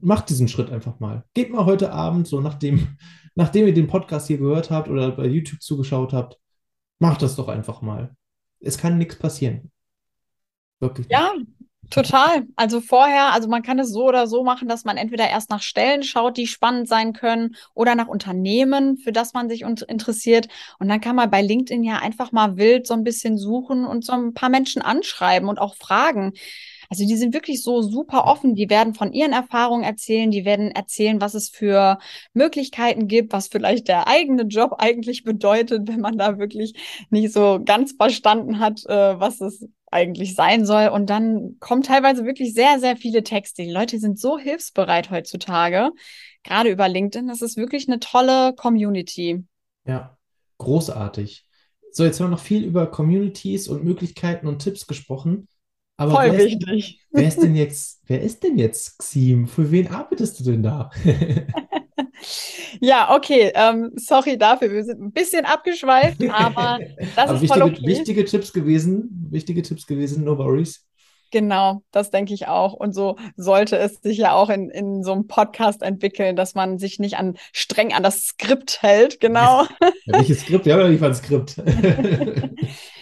macht 0.01 0.31
diesen 0.31 0.49
Schritt 0.49 0.71
einfach 0.71 1.01
mal. 1.01 1.25
Geht 1.35 1.51
mal 1.51 1.65
heute 1.65 1.93
Abend, 1.93 2.27
so 2.27 2.41
nachdem, 2.41 2.97
nachdem 3.35 3.67
ihr 3.67 3.75
den 3.75 3.89
Podcast 3.89 4.27
hier 4.27 4.39
gehört 4.39 4.71
habt 4.71 4.89
oder 4.89 5.11
bei 5.13 5.27
YouTube 5.27 5.63
zugeschaut 5.63 6.13
habt, 6.13 6.39
macht 6.99 7.23
das 7.23 7.37
doch 7.37 7.49
einfach 7.49 7.83
mal. 7.83 8.15
Es 8.61 8.79
kann 8.79 8.99
nichts 8.99 9.19
passieren. 9.19 9.71
Wirklich. 10.81 11.07
Ja, 11.11 11.33
total. 11.91 12.47
Also 12.57 12.81
vorher, 12.81 13.33
also 13.33 13.49
man 13.49 13.63
kann 13.63 13.79
es 13.79 13.91
so 13.91 14.07
oder 14.09 14.27
so 14.27 14.43
machen, 14.45 14.69
dass 14.69 14.85
man 14.85 14.97
entweder 14.97 15.29
erst 15.29 15.51
nach 15.51 15.63
Stellen 15.63 16.03
schaut, 16.03 16.37
die 16.37 16.47
spannend 16.47 16.89
sein 16.89 17.13
können, 17.13 17.57
oder 17.75 17.95
nach 17.95 18.09
Unternehmen, 18.09 18.97
für 18.97 19.13
das 19.13 19.35
man 19.35 19.49
sich 19.49 19.63
interessiert. 19.63 20.49
Und 20.79 20.89
dann 20.89 21.01
kann 21.01 21.17
man 21.17 21.31
bei 21.31 21.43
LinkedIn 21.43 21.85
ja 21.85 21.99
einfach 21.99 22.33
mal 22.33 22.57
wild 22.57 22.87
so 22.87 22.95
ein 22.95 23.05
bisschen 23.05 23.39
suchen 23.39 23.85
und 23.85 24.05
so 24.05 24.13
ein 24.13 24.35
paar 24.35 24.49
Menschen 24.49 24.83
anschreiben 24.83 25.49
und 25.49 25.59
auch 25.59 25.75
fragen. 25.75 26.33
Also 26.95 27.09
die 27.09 27.17
sind 27.17 27.35
wirklich 27.35 27.61
so 27.61 27.83
super 27.83 28.25
offen. 28.25 28.55
Die 28.55 28.71
werden 28.71 28.95
von 28.95 29.13
ihren 29.13 29.33
Erfahrungen 29.33 29.83
erzählen. 29.83 30.31
Die 30.31 30.45
werden 30.45 30.71
erzählen, 30.71 31.21
was 31.21 31.35
es 31.35 31.49
für 31.49 31.99
Möglichkeiten 32.35 33.09
gibt, 33.09 33.33
was 33.33 33.49
vielleicht 33.49 33.89
der 33.89 34.07
eigene 34.07 34.45
Job 34.45 34.77
eigentlich 34.79 35.25
bedeutet, 35.25 35.89
wenn 35.89 35.99
man 35.99 36.17
da 36.17 36.39
wirklich 36.39 36.75
nicht 37.11 37.33
so 37.33 37.61
ganz 37.65 37.95
verstanden 37.99 38.61
hat, 38.61 38.87
äh, 38.87 39.19
was 39.19 39.41
es 39.41 39.67
eigentlich 39.91 40.37
sein 40.37 40.65
soll. 40.67 40.87
Und 40.87 41.11
dann 41.11 41.57
kommen 41.59 41.83
teilweise 41.83 42.25
wirklich 42.25 42.55
sehr, 42.55 42.79
sehr 42.79 42.97
viele 42.97 43.25
Texte. 43.25 43.65
Die 43.65 43.73
Leute 43.73 43.99
sind 43.99 44.21
so 44.21 44.39
hilfsbereit 44.39 45.11
heutzutage, 45.11 45.91
gerade 46.45 46.71
über 46.71 46.89
LinkedIn. 46.89 47.27
Das 47.27 47.43
ist 47.43 47.57
wirklich 47.57 47.89
eine 47.89 47.99
tolle 47.99 48.55
Community. 48.55 49.43
Ja, 49.85 50.17
großartig. 50.59 51.45
So, 51.91 52.05
jetzt 52.05 52.21
haben 52.21 52.27
wir 52.27 52.37
noch 52.37 52.39
viel 52.39 52.63
über 52.63 52.87
Communities 52.87 53.67
und 53.67 53.83
Möglichkeiten 53.83 54.47
und 54.47 54.61
Tipps 54.61 54.87
gesprochen. 54.87 55.49
Aber 55.97 56.13
Voll 56.13 56.33
wer 56.33 56.35
ist, 56.35 56.45
wichtig. 56.47 57.01
wer 57.13 57.29
ist 57.29 57.43
denn 57.43 57.55
jetzt, 57.55 58.01
wer 58.07 58.21
ist 58.21 58.43
denn 58.43 58.59
jetzt 58.59 58.99
Xim? 58.99 59.47
Für 59.47 59.71
wen 59.71 59.89
arbeitest 59.89 60.41
du 60.41 60.45
denn 60.45 60.63
da? 60.63 60.91
Ja, 62.81 63.15
okay. 63.15 63.53
Ähm, 63.55 63.93
sorry 63.97 64.37
dafür. 64.37 64.73
Wir 64.73 64.85
sind 64.85 65.01
ein 65.01 65.13
bisschen 65.13 65.45
abgeschweift, 65.45 66.23
aber 66.31 66.79
das 67.17 67.31
Aber 67.31 67.43
ist 67.43 67.53
voll 67.53 67.61
wichtige, 67.61 67.79
okay. 67.79 67.87
wichtige 67.87 68.25
Tipps 68.25 68.53
gewesen, 68.53 69.29
wichtige 69.31 69.63
Tipps 69.63 69.87
gewesen, 69.87 70.25
no 70.25 70.37
worries. 70.39 70.85
Genau, 71.31 71.83
das 71.91 72.11
denke 72.11 72.33
ich 72.33 72.47
auch. 72.47 72.75
Und 72.75 72.95
so 72.95 73.17
sollte 73.37 73.77
es 73.77 74.01
sich 74.03 74.19
ja 74.19 74.33
auch 74.35 74.51
in, 74.51 74.71
in 74.71 75.03
so 75.03 75.13
einem 75.13 75.27
Podcast 75.27 75.83
entwickeln, 75.83 76.37
dass 76.37 76.55
man 76.55 76.79
sich 76.79 77.01
nicht 77.01 77.17
an 77.17 77.37
streng 77.53 77.93
an 77.93 78.05
das 78.05 78.21
Skript 78.21 78.83
hält. 78.83 79.19
Genau. 79.19 79.65
Ja, 79.81 79.93
welches 80.07 80.43
Skript? 80.43 80.65
Wir 80.65 80.75
haben 80.75 80.83
ja 80.83 80.89
nicht 80.89 81.01
mal 81.01 81.09
ein 81.09 81.15
Skript. 81.15 81.57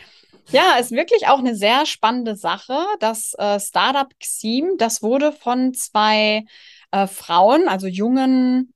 Ja, 0.53 0.77
ist 0.79 0.93
wirklich 0.93 1.29
auch 1.29 1.39
eine 1.39 1.55
sehr 1.55 1.87
spannende 1.87 2.37
Sache. 2.37 2.79
Das 3.01 3.35
äh, 3.39 3.59
Startup 3.59 4.09
Xim, 4.19 4.77
das 4.79 5.03
wurde 5.03 5.33
von 5.33 5.75
zwei 5.75 6.45
äh, 6.91 7.07
Frauen, 7.07 7.69
also 7.69 7.87
jungen 7.87 8.73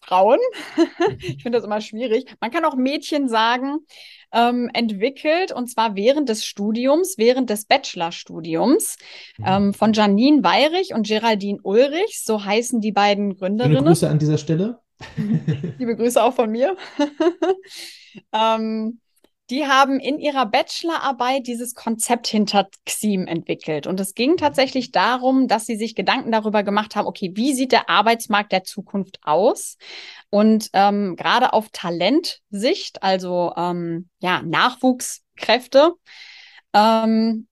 Frauen, 0.00 0.40
ich 1.20 1.42
finde 1.42 1.58
das 1.58 1.64
immer 1.64 1.80
schwierig, 1.80 2.34
man 2.40 2.50
kann 2.50 2.64
auch 2.64 2.74
Mädchen 2.74 3.28
sagen, 3.28 3.78
ähm, 4.32 4.68
entwickelt 4.72 5.52
und 5.52 5.68
zwar 5.68 5.94
während 5.94 6.28
des 6.28 6.44
Studiums, 6.44 7.14
während 7.18 7.50
des 7.50 7.66
Bachelorstudiums 7.66 8.96
ähm, 9.44 9.72
von 9.74 9.92
Janine 9.92 10.42
Weirich 10.42 10.92
und 10.94 11.06
Geraldine 11.06 11.60
Ulrich, 11.62 12.20
so 12.24 12.44
heißen 12.44 12.80
die 12.80 12.92
beiden 12.92 13.36
Gründerinnen. 13.36 13.84
Grüße 13.84 14.08
an 14.08 14.18
dieser 14.18 14.38
Stelle. 14.38 14.80
Liebe 15.78 15.96
Grüße 15.96 16.22
auch 16.22 16.34
von 16.34 16.50
mir. 16.50 16.76
ähm, 18.32 19.00
die 19.52 19.66
haben 19.66 20.00
in 20.00 20.18
ihrer 20.18 20.46
Bachelorarbeit 20.46 21.46
dieses 21.46 21.74
Konzept 21.74 22.26
hinter 22.26 22.70
Xim 22.86 23.26
entwickelt. 23.26 23.86
Und 23.86 24.00
es 24.00 24.14
ging 24.14 24.38
tatsächlich 24.38 24.92
darum, 24.92 25.46
dass 25.46 25.66
sie 25.66 25.76
sich 25.76 25.94
Gedanken 25.94 26.32
darüber 26.32 26.62
gemacht 26.62 26.96
haben, 26.96 27.06
okay, 27.06 27.32
wie 27.34 27.52
sieht 27.52 27.70
der 27.70 27.90
Arbeitsmarkt 27.90 28.50
der 28.50 28.64
Zukunft 28.64 29.18
aus? 29.24 29.76
Und 30.30 30.70
ähm, 30.72 31.16
gerade 31.16 31.52
auf 31.52 31.68
Talentsicht, 31.70 33.02
also 33.02 33.52
ähm, 33.54 34.08
ja, 34.20 34.40
Nachwuchskräfte, 34.40 35.92
ähm, 36.72 37.46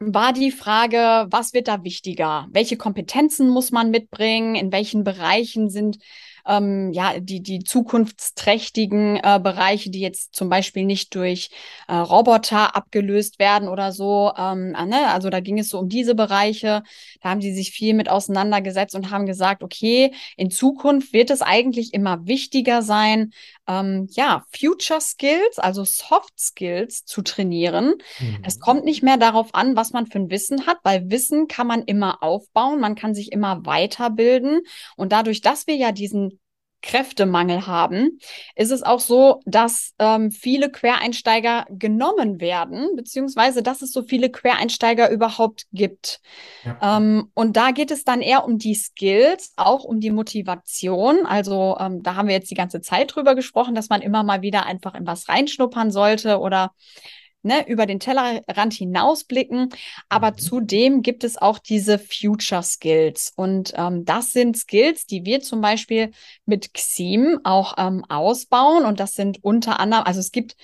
war 0.00 0.32
die 0.32 0.50
Frage, 0.50 1.28
was 1.30 1.54
wird 1.54 1.68
da 1.68 1.84
wichtiger? 1.84 2.48
Welche 2.50 2.76
Kompetenzen 2.76 3.50
muss 3.50 3.70
man 3.70 3.90
mitbringen? 3.90 4.56
In 4.56 4.72
welchen 4.72 5.04
Bereichen 5.04 5.70
sind 5.70 5.98
ähm, 6.50 6.92
ja, 6.92 7.20
die, 7.20 7.42
die 7.42 7.60
zukunftsträchtigen 7.60 9.16
äh, 9.22 9.38
Bereiche, 9.42 9.90
die 9.90 10.00
jetzt 10.00 10.34
zum 10.34 10.48
Beispiel 10.48 10.84
nicht 10.84 11.14
durch 11.14 11.50
äh, 11.86 11.94
Roboter 11.94 12.74
abgelöst 12.74 13.38
werden 13.38 13.68
oder 13.68 13.92
so. 13.92 14.32
Ähm, 14.36 14.74
äh, 14.76 14.84
ne? 14.84 15.08
Also 15.12 15.30
da 15.30 15.38
ging 15.38 15.60
es 15.60 15.68
so 15.68 15.78
um 15.78 15.88
diese 15.88 16.16
Bereiche. 16.16 16.82
Da 17.20 17.30
haben 17.30 17.40
sie 17.40 17.54
sich 17.54 17.70
viel 17.70 17.94
mit 17.94 18.08
auseinandergesetzt 18.08 18.96
und 18.96 19.10
haben 19.10 19.26
gesagt, 19.26 19.62
okay, 19.62 20.12
in 20.36 20.50
Zukunft 20.50 21.12
wird 21.12 21.30
es 21.30 21.40
eigentlich 21.40 21.94
immer 21.94 22.26
wichtiger 22.26 22.82
sein, 22.82 23.30
ähm, 23.68 24.08
ja, 24.10 24.44
Future 24.58 25.00
Skills, 25.00 25.58
also 25.58 25.84
Soft 25.84 26.38
Skills 26.38 27.04
zu 27.04 27.22
trainieren. 27.22 27.94
Mhm. 28.18 28.42
Es 28.44 28.58
kommt 28.58 28.84
nicht 28.84 29.04
mehr 29.04 29.16
darauf 29.16 29.54
an, 29.54 29.76
was 29.76 29.92
man 29.92 30.06
für 30.06 30.18
ein 30.18 30.30
Wissen 30.30 30.66
hat, 30.66 30.78
weil 30.82 31.10
Wissen 31.10 31.46
kann 31.46 31.68
man 31.68 31.82
immer 31.84 32.22
aufbauen, 32.24 32.80
man 32.80 32.96
kann 32.96 33.14
sich 33.14 33.30
immer 33.30 33.64
weiterbilden. 33.64 34.62
Und 34.96 35.12
dadurch, 35.12 35.40
dass 35.40 35.68
wir 35.68 35.76
ja 35.76 35.92
diesen 35.92 36.39
Kräftemangel 36.82 37.66
haben, 37.66 38.18
ist 38.54 38.70
es 38.70 38.82
auch 38.82 39.00
so, 39.00 39.40
dass 39.44 39.94
ähm, 39.98 40.30
viele 40.30 40.70
Quereinsteiger 40.70 41.66
genommen 41.70 42.40
werden, 42.40 42.88
beziehungsweise 42.96 43.62
dass 43.62 43.82
es 43.82 43.92
so 43.92 44.02
viele 44.02 44.30
Quereinsteiger 44.30 45.10
überhaupt 45.10 45.66
gibt. 45.72 46.20
Ja. 46.64 46.96
Ähm, 46.98 47.30
und 47.34 47.56
da 47.56 47.70
geht 47.70 47.90
es 47.90 48.04
dann 48.04 48.22
eher 48.22 48.44
um 48.44 48.58
die 48.58 48.74
Skills, 48.74 49.52
auch 49.56 49.84
um 49.84 50.00
die 50.00 50.10
Motivation. 50.10 51.26
Also 51.26 51.76
ähm, 51.78 52.02
da 52.02 52.14
haben 52.14 52.28
wir 52.28 52.34
jetzt 52.34 52.50
die 52.50 52.56
ganze 52.56 52.80
Zeit 52.80 53.14
drüber 53.14 53.34
gesprochen, 53.34 53.74
dass 53.74 53.88
man 53.88 54.00
immer 54.00 54.22
mal 54.22 54.42
wieder 54.42 54.66
einfach 54.66 54.94
in 54.94 55.06
was 55.06 55.28
reinschnuppern 55.28 55.90
sollte 55.90 56.38
oder 56.38 56.72
ne, 57.42 57.66
über 57.68 57.86
den 57.86 58.00
Tellerrand 58.00 58.74
hinausblicken. 58.74 59.70
Aber 60.08 60.32
mhm. 60.32 60.38
zudem 60.38 61.02
gibt 61.02 61.24
es 61.24 61.36
auch 61.36 61.58
diese 61.58 61.98
Future 61.98 62.62
Skills. 62.62 63.32
Und 63.36 63.72
ähm, 63.76 64.04
das 64.04 64.32
sind 64.32 64.56
Skills, 64.56 65.06
die 65.06 65.24
wir 65.24 65.40
zum 65.40 65.60
Beispiel 65.60 66.10
mit 66.44 66.74
Xim 66.74 67.40
auch 67.44 67.74
ähm, 67.78 68.04
ausbauen. 68.08 68.84
Und 68.84 69.00
das 69.00 69.14
sind 69.14 69.42
unter 69.42 69.80
anderem, 69.80 70.04
also 70.04 70.20
es 70.20 70.32
gibt, 70.32 70.56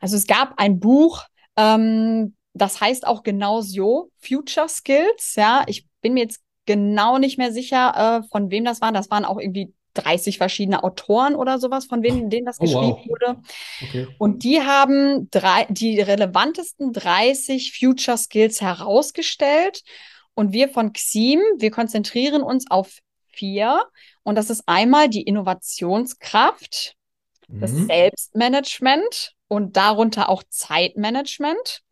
also 0.00 0.16
es 0.16 0.26
gab 0.26 0.54
ein 0.58 0.80
Buch, 0.80 1.24
ähm, 1.56 2.34
das 2.54 2.80
heißt 2.80 3.06
auch 3.06 3.22
genau 3.22 3.60
so, 3.60 4.10
Future 4.18 4.68
Skills. 4.68 5.34
Ja, 5.36 5.64
ich 5.66 5.86
bin 6.00 6.14
mir 6.14 6.22
jetzt 6.22 6.40
genau 6.64 7.18
nicht 7.18 7.38
mehr 7.38 7.52
sicher, 7.52 8.22
äh, 8.24 8.28
von 8.28 8.50
wem 8.50 8.64
das 8.64 8.80
war. 8.80 8.92
Das 8.92 9.10
waren 9.10 9.24
auch 9.24 9.38
irgendwie 9.38 9.72
30 9.96 10.38
verschiedene 10.38 10.84
Autoren 10.84 11.34
oder 11.34 11.58
sowas, 11.58 11.86
von 11.86 12.02
wem, 12.02 12.30
denen 12.30 12.46
das 12.46 12.58
oh, 12.60 12.64
geschrieben 12.64 12.96
wow. 12.96 13.06
wurde. 13.06 13.40
Okay. 13.82 14.06
Und 14.18 14.44
die 14.44 14.62
haben 14.62 15.28
drei, 15.30 15.66
die 15.68 16.00
relevantesten 16.00 16.92
30 16.92 17.76
Future 17.78 18.18
Skills 18.18 18.60
herausgestellt. 18.60 19.82
Und 20.34 20.52
wir 20.52 20.68
von 20.68 20.92
XIM, 20.92 21.40
wir 21.58 21.70
konzentrieren 21.70 22.42
uns 22.42 22.70
auf 22.70 22.98
vier. 23.28 23.84
Und 24.22 24.36
das 24.36 24.50
ist 24.50 24.64
einmal 24.66 25.08
die 25.08 25.22
Innovationskraft, 25.22 26.94
mhm. 27.48 27.60
das 27.60 27.70
Selbstmanagement 27.70 29.32
und 29.48 29.76
darunter 29.76 30.28
auch 30.28 30.42
Zeitmanagement. 30.48 31.82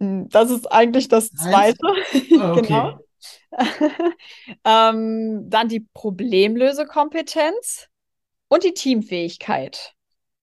Hm, 0.00 0.28
das 0.30 0.50
ist 0.50 0.70
eigentlich 0.70 1.08
das 1.08 1.30
zweite. 1.30 1.78
Ah, 2.40 2.52
okay. 2.52 2.66
genau. 2.66 2.98
ähm, 4.64 5.48
dann 5.48 5.68
die 5.68 5.86
Problemlösekompetenz 5.94 7.88
und 8.48 8.64
die 8.64 8.74
Teamfähigkeit. 8.74 9.94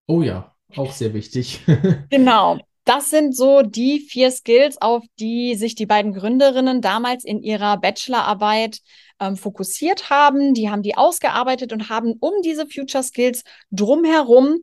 Oh 0.07 0.21
ja, 0.21 0.55
auch 0.75 0.91
sehr 0.91 1.13
wichtig. 1.13 1.61
genau. 2.09 2.59
Das 2.85 3.09
sind 3.09 3.35
so 3.35 3.63
die 3.63 3.99
vier 3.99 4.31
Skills, 4.31 4.81
auf 4.81 5.03
die 5.19 5.55
sich 5.55 5.75
die 5.75 5.85
beiden 5.85 6.13
Gründerinnen 6.13 6.79
damals 6.79 7.25
in 7.25 7.43
ihrer 7.43 7.75
Bachelorarbeit 7.75 8.79
ähm, 9.19 9.35
fokussiert 9.35 10.09
haben. 10.09 10.53
Die 10.53 10.69
haben 10.69 10.83
die 10.83 10.95
ausgearbeitet 10.95 11.73
und 11.73 11.89
haben 11.89 12.13
um 12.21 12.31
diese 12.45 12.65
Future 12.65 13.03
Skills 13.03 13.43
drumherum 13.71 14.59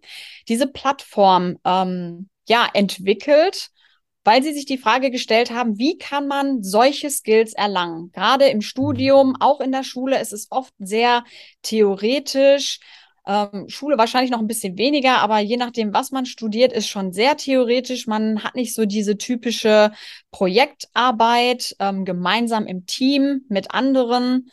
diese 0.48 0.66
Plattform 0.66 1.58
ähm, 1.66 2.30
ja 2.48 2.66
entwickelt 2.72 3.70
weil 4.24 4.42
sie 4.42 4.52
sich 4.52 4.64
die 4.64 4.78
Frage 4.78 5.10
gestellt 5.10 5.50
haben, 5.50 5.78
wie 5.78 5.98
kann 5.98 6.26
man 6.26 6.62
solche 6.62 7.10
Skills 7.10 7.52
erlangen? 7.52 8.10
Gerade 8.12 8.46
im 8.46 8.62
Studium, 8.62 9.36
auch 9.38 9.60
in 9.60 9.70
der 9.70 9.84
Schule 9.84 10.20
ist 10.20 10.32
es 10.32 10.50
oft 10.50 10.72
sehr 10.78 11.24
theoretisch. 11.62 12.80
Ähm, 13.26 13.68
Schule 13.68 13.96
wahrscheinlich 13.96 14.30
noch 14.30 14.40
ein 14.40 14.46
bisschen 14.46 14.76
weniger, 14.76 15.18
aber 15.18 15.38
je 15.38 15.56
nachdem, 15.56 15.94
was 15.94 16.10
man 16.10 16.26
studiert, 16.26 16.72
ist 16.72 16.88
schon 16.88 17.12
sehr 17.12 17.36
theoretisch. 17.36 18.06
Man 18.06 18.42
hat 18.44 18.54
nicht 18.54 18.74
so 18.74 18.84
diese 18.84 19.16
typische 19.16 19.92
Projektarbeit 20.30 21.76
ähm, 21.78 22.04
gemeinsam 22.04 22.66
im 22.66 22.86
Team 22.86 23.42
mit 23.48 23.70
anderen 23.70 24.50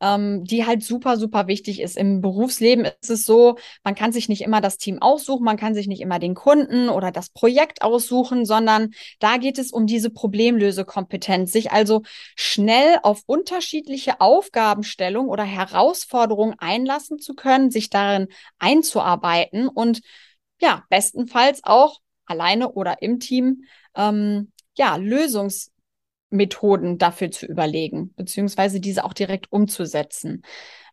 ähm, 0.00 0.44
die 0.44 0.66
halt 0.66 0.82
super, 0.82 1.16
super 1.16 1.46
wichtig 1.46 1.80
ist. 1.80 1.96
Im 1.96 2.20
Berufsleben 2.20 2.84
ist 2.84 3.10
es 3.10 3.24
so, 3.24 3.56
man 3.82 3.94
kann 3.94 4.12
sich 4.12 4.28
nicht 4.28 4.42
immer 4.42 4.60
das 4.60 4.78
Team 4.78 5.00
aussuchen, 5.00 5.44
man 5.44 5.56
kann 5.56 5.74
sich 5.74 5.86
nicht 5.86 6.00
immer 6.00 6.18
den 6.18 6.34
Kunden 6.34 6.88
oder 6.88 7.10
das 7.10 7.30
Projekt 7.30 7.82
aussuchen, 7.82 8.44
sondern 8.44 8.90
da 9.18 9.36
geht 9.36 9.58
es 9.58 9.70
um 9.72 9.86
diese 9.86 10.10
Problemlösekompetenz, 10.10 11.52
sich 11.52 11.72
also 11.72 12.02
schnell 12.36 12.98
auf 13.02 13.22
unterschiedliche 13.26 14.20
Aufgabenstellungen 14.20 15.30
oder 15.30 15.44
Herausforderungen 15.44 16.54
einlassen 16.58 17.18
zu 17.18 17.34
können, 17.34 17.70
sich 17.70 17.90
darin 17.90 18.28
einzuarbeiten 18.58 19.68
und 19.68 20.00
ja, 20.60 20.84
bestenfalls 20.88 21.60
auch 21.64 22.00
alleine 22.26 22.72
oder 22.72 23.02
im 23.02 23.20
Team 23.20 23.64
ähm, 23.94 24.52
ja, 24.76 24.96
Lösungs 24.96 25.70
Methoden 26.34 26.98
dafür 26.98 27.30
zu 27.30 27.46
überlegen, 27.46 28.12
beziehungsweise 28.16 28.80
diese 28.80 29.04
auch 29.04 29.12
direkt 29.12 29.50
umzusetzen. 29.52 30.42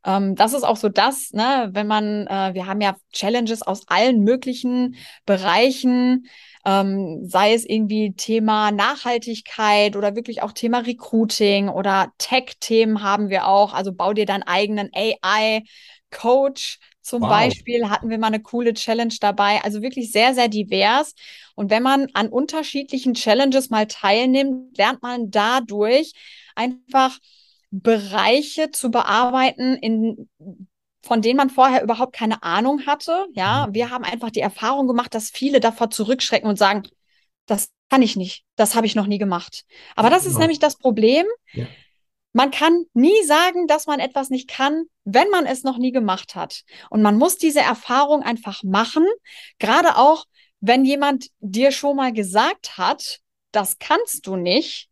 Ähm, 0.05 0.35
das 0.35 0.53
ist 0.53 0.63
auch 0.63 0.77
so 0.77 0.89
das, 0.89 1.31
ne, 1.33 1.69
wenn 1.73 1.87
man, 1.87 2.27
äh, 2.27 2.53
wir 2.53 2.65
haben 2.65 2.81
ja 2.81 2.95
Challenges 3.11 3.61
aus 3.61 3.87
allen 3.87 4.23
möglichen 4.23 4.95
Bereichen, 5.25 6.27
ähm, 6.65 7.27
sei 7.27 7.53
es 7.53 7.65
irgendwie 7.65 8.13
Thema 8.13 8.71
Nachhaltigkeit 8.71 9.95
oder 9.95 10.15
wirklich 10.15 10.41
auch 10.41 10.51
Thema 10.51 10.79
Recruiting 10.79 11.69
oder 11.69 12.11
Tech-Themen 12.17 13.03
haben 13.03 13.29
wir 13.29 13.47
auch. 13.47 13.73
Also 13.73 13.93
bau 13.93 14.13
dir 14.13 14.25
deinen 14.25 14.43
eigenen 14.43 14.91
AI-Coach 16.12 16.80
zum 17.01 17.24
wow. 17.24 17.30
Beispiel 17.30 17.89
hatten 17.89 18.09
wir 18.09 18.18
mal 18.20 18.28
eine 18.28 18.41
coole 18.41 18.74
Challenge 18.74 19.16
dabei. 19.20 19.64
Also 19.64 19.82
wirklich 19.82 20.12
sehr, 20.12 20.34
sehr 20.34 20.47
divers. 20.47 21.16
Und 21.55 21.70
wenn 21.72 21.84
man 21.84 22.07
an 22.14 22.30
unterschiedlichen 22.30 23.16
Challenges 23.16 23.70
mal 23.70 23.88
teilnimmt, 23.88 24.78
lernt 24.78 25.01
man 25.01 25.32
dadurch 25.32 26.14
einfach 26.55 27.18
Bereiche 27.72 28.72
zu 28.72 28.91
bearbeiten, 28.91 29.78
in, 29.78 30.30
von 31.01 31.22
denen 31.22 31.38
man 31.38 31.49
vorher 31.49 31.82
überhaupt 31.84 32.14
keine 32.14 32.43
Ahnung 32.43 32.86
hatte. 32.86 33.26
Ja, 33.34 33.68
mhm. 33.68 33.74
wir 33.74 33.89
haben 33.89 34.03
einfach 34.03 34.30
die 34.30 34.41
Erfahrung 34.41 34.88
gemacht, 34.88 35.16
dass 35.16 35.32
viele 35.32 35.59
davor 35.59 35.89
zurückschrecken 35.89 36.49
und 36.49 36.57
sagen, 36.57 36.84
das 37.47 37.70
kann 37.89 38.01
ich 38.01 38.16
nicht, 38.16 38.43
das 38.55 38.76
habe 38.76 38.86
ich 38.86 38.95
noch 38.95 39.07
nie 39.07 39.18
gemacht. 39.18 39.66
Aber 39.95 40.09
das 40.09 40.26
ist 40.26 40.34
genau. 40.34 40.41
nämlich 40.41 40.59
das 40.59 40.78
Problem. 40.78 41.26
Ja. 41.53 41.66
Man 42.34 42.51
kann 42.51 42.86
nie 42.93 43.23
sagen, 43.25 43.67
dass 43.67 43.88
man 43.88 43.99
etwas 43.99 44.29
nicht 44.29 44.49
kann, 44.49 44.86
wenn 45.03 45.29
man 45.29 45.45
es 45.45 45.63
noch 45.63 45.77
nie 45.77 45.91
gemacht 45.91 46.36
hat. 46.36 46.63
Und 46.89 47.01
man 47.01 47.17
muss 47.17 47.38
diese 47.38 47.59
Erfahrung 47.59 48.23
einfach 48.23 48.63
machen, 48.63 49.05
gerade 49.59 49.97
auch, 49.97 50.25
wenn 50.61 50.86
jemand 50.86 51.27
dir 51.39 51.71
schon 51.71 51.97
mal 51.97 52.13
gesagt 52.13 52.77
hat, 52.77 53.19
das 53.51 53.79
kannst 53.79 54.27
du 54.27 54.36
nicht, 54.36 54.90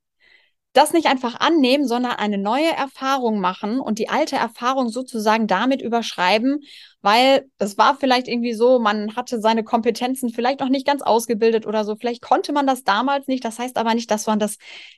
das 0.74 0.94
nicht 0.94 1.08
einfach 1.08 1.40
annehmen, 1.40 1.88
sondern 1.88 2.14
eine 2.14 2.38
neue 2.38 2.72
Erfahrung 2.72 3.40
machen 3.40 3.80
und 3.80 3.98
die 3.98 4.10
alte 4.10 4.36
Erfahrung 4.36 4.90
sozusagen 4.90 5.48
damit 5.48 5.82
überschreiben, 5.82 6.60
weil 7.02 7.46
es 7.58 7.78
war 7.78 7.96
vielleicht 7.96 8.28
irgendwie 8.28 8.54
so, 8.54 8.78
man 8.78 9.16
hatte 9.16 9.42
seine 9.42 9.64
Kompetenzen 9.64 10.30
vielleicht 10.30 10.60
noch 10.60 10.70
nicht 10.70 10.86
ganz 10.86 11.02
ausgebildet 11.02 11.66
oder 11.66 11.86
so. 11.86 11.96
Vielleicht 11.96 12.22
konnte 12.22 12.54
man 12.54 12.68
das 12.68 12.84
damals 12.84 13.28
nicht. 13.28 13.44
Das 13.44 13.58
heißt 13.58 13.78
aber 13.78 13.96
nicht, 13.96 14.12
dass 14.12 14.28
man 14.28 14.38
das 14.38 14.58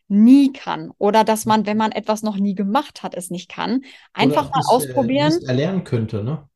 nie 0.09 0.51
kann 0.51 0.91
oder 0.97 1.23
dass 1.23 1.45
man, 1.45 1.65
wenn 1.65 1.77
man 1.77 1.93
etwas 1.93 2.21
noch 2.21 2.35
nie 2.35 2.55
gemacht 2.55 3.01
hat, 3.01 3.15
es 3.15 3.29
nicht 3.29 3.49
kann. 3.49 3.81
Einfach 4.13 4.51
mal 4.51 4.61
äh, 4.61 4.73
ausprobieren. 4.73 5.39
Äh, 5.43 5.47
erlernen 5.47 5.83
könnte, 5.85 6.23
ne? 6.23 6.49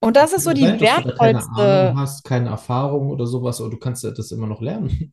Und 0.00 0.16
das 0.16 0.32
ist 0.32 0.44
so 0.44 0.52
die 0.52 0.62
sein, 0.62 0.80
wertvollste. 0.80 1.48
Du 1.48 1.56
keine 1.56 1.80
Ahnung 1.88 2.00
hast, 2.00 2.24
keine 2.24 2.48
Erfahrung 2.50 3.08
oder 3.10 3.26
sowas, 3.26 3.60
aber 3.60 3.70
du 3.70 3.78
kannst 3.78 4.04
ja 4.04 4.10
das 4.10 4.30
immer 4.30 4.46
noch 4.46 4.60
lernen. 4.60 5.12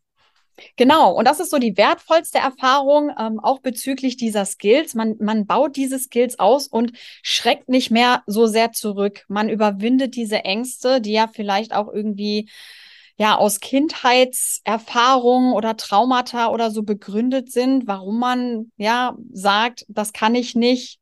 Genau, 0.78 1.14
und 1.14 1.26
das 1.26 1.40
ist 1.40 1.52
so 1.52 1.58
die 1.58 1.76
wertvollste 1.78 2.38
Erfahrung, 2.38 3.12
ähm, 3.20 3.40
auch 3.40 3.60
bezüglich 3.60 4.18
dieser 4.18 4.46
Skills. 4.46 4.94
Man, 4.94 5.16
man 5.20 5.46
baut 5.46 5.76
diese 5.76 6.00
Skills 6.00 6.40
aus 6.40 6.68
und 6.68 6.94
schreckt 7.22 7.70
nicht 7.70 7.92
mehr 7.92 8.24
so 8.26 8.48
sehr 8.48 8.72
zurück. 8.72 9.26
Man 9.28 9.50
überwindet 9.50 10.16
diese 10.16 10.44
Ängste, 10.46 11.02
die 11.02 11.12
ja 11.12 11.28
vielleicht 11.28 11.74
auch 11.74 11.92
irgendwie 11.92 12.50
ja 13.18 13.38
aus 13.38 13.60
Kindheitserfahrungen 13.60 15.54
oder 15.54 15.78
Traumata 15.78 16.48
oder 16.50 16.72
so 16.72 16.84
begründet 16.84 17.52
sind, 17.52 17.88
warum 17.88 18.20
man 18.20 18.72
ja 18.78 19.16
sagt, 19.32 19.86
das 19.88 20.14
kann 20.14 20.36
ich 20.36 20.56
nicht. 20.56 21.00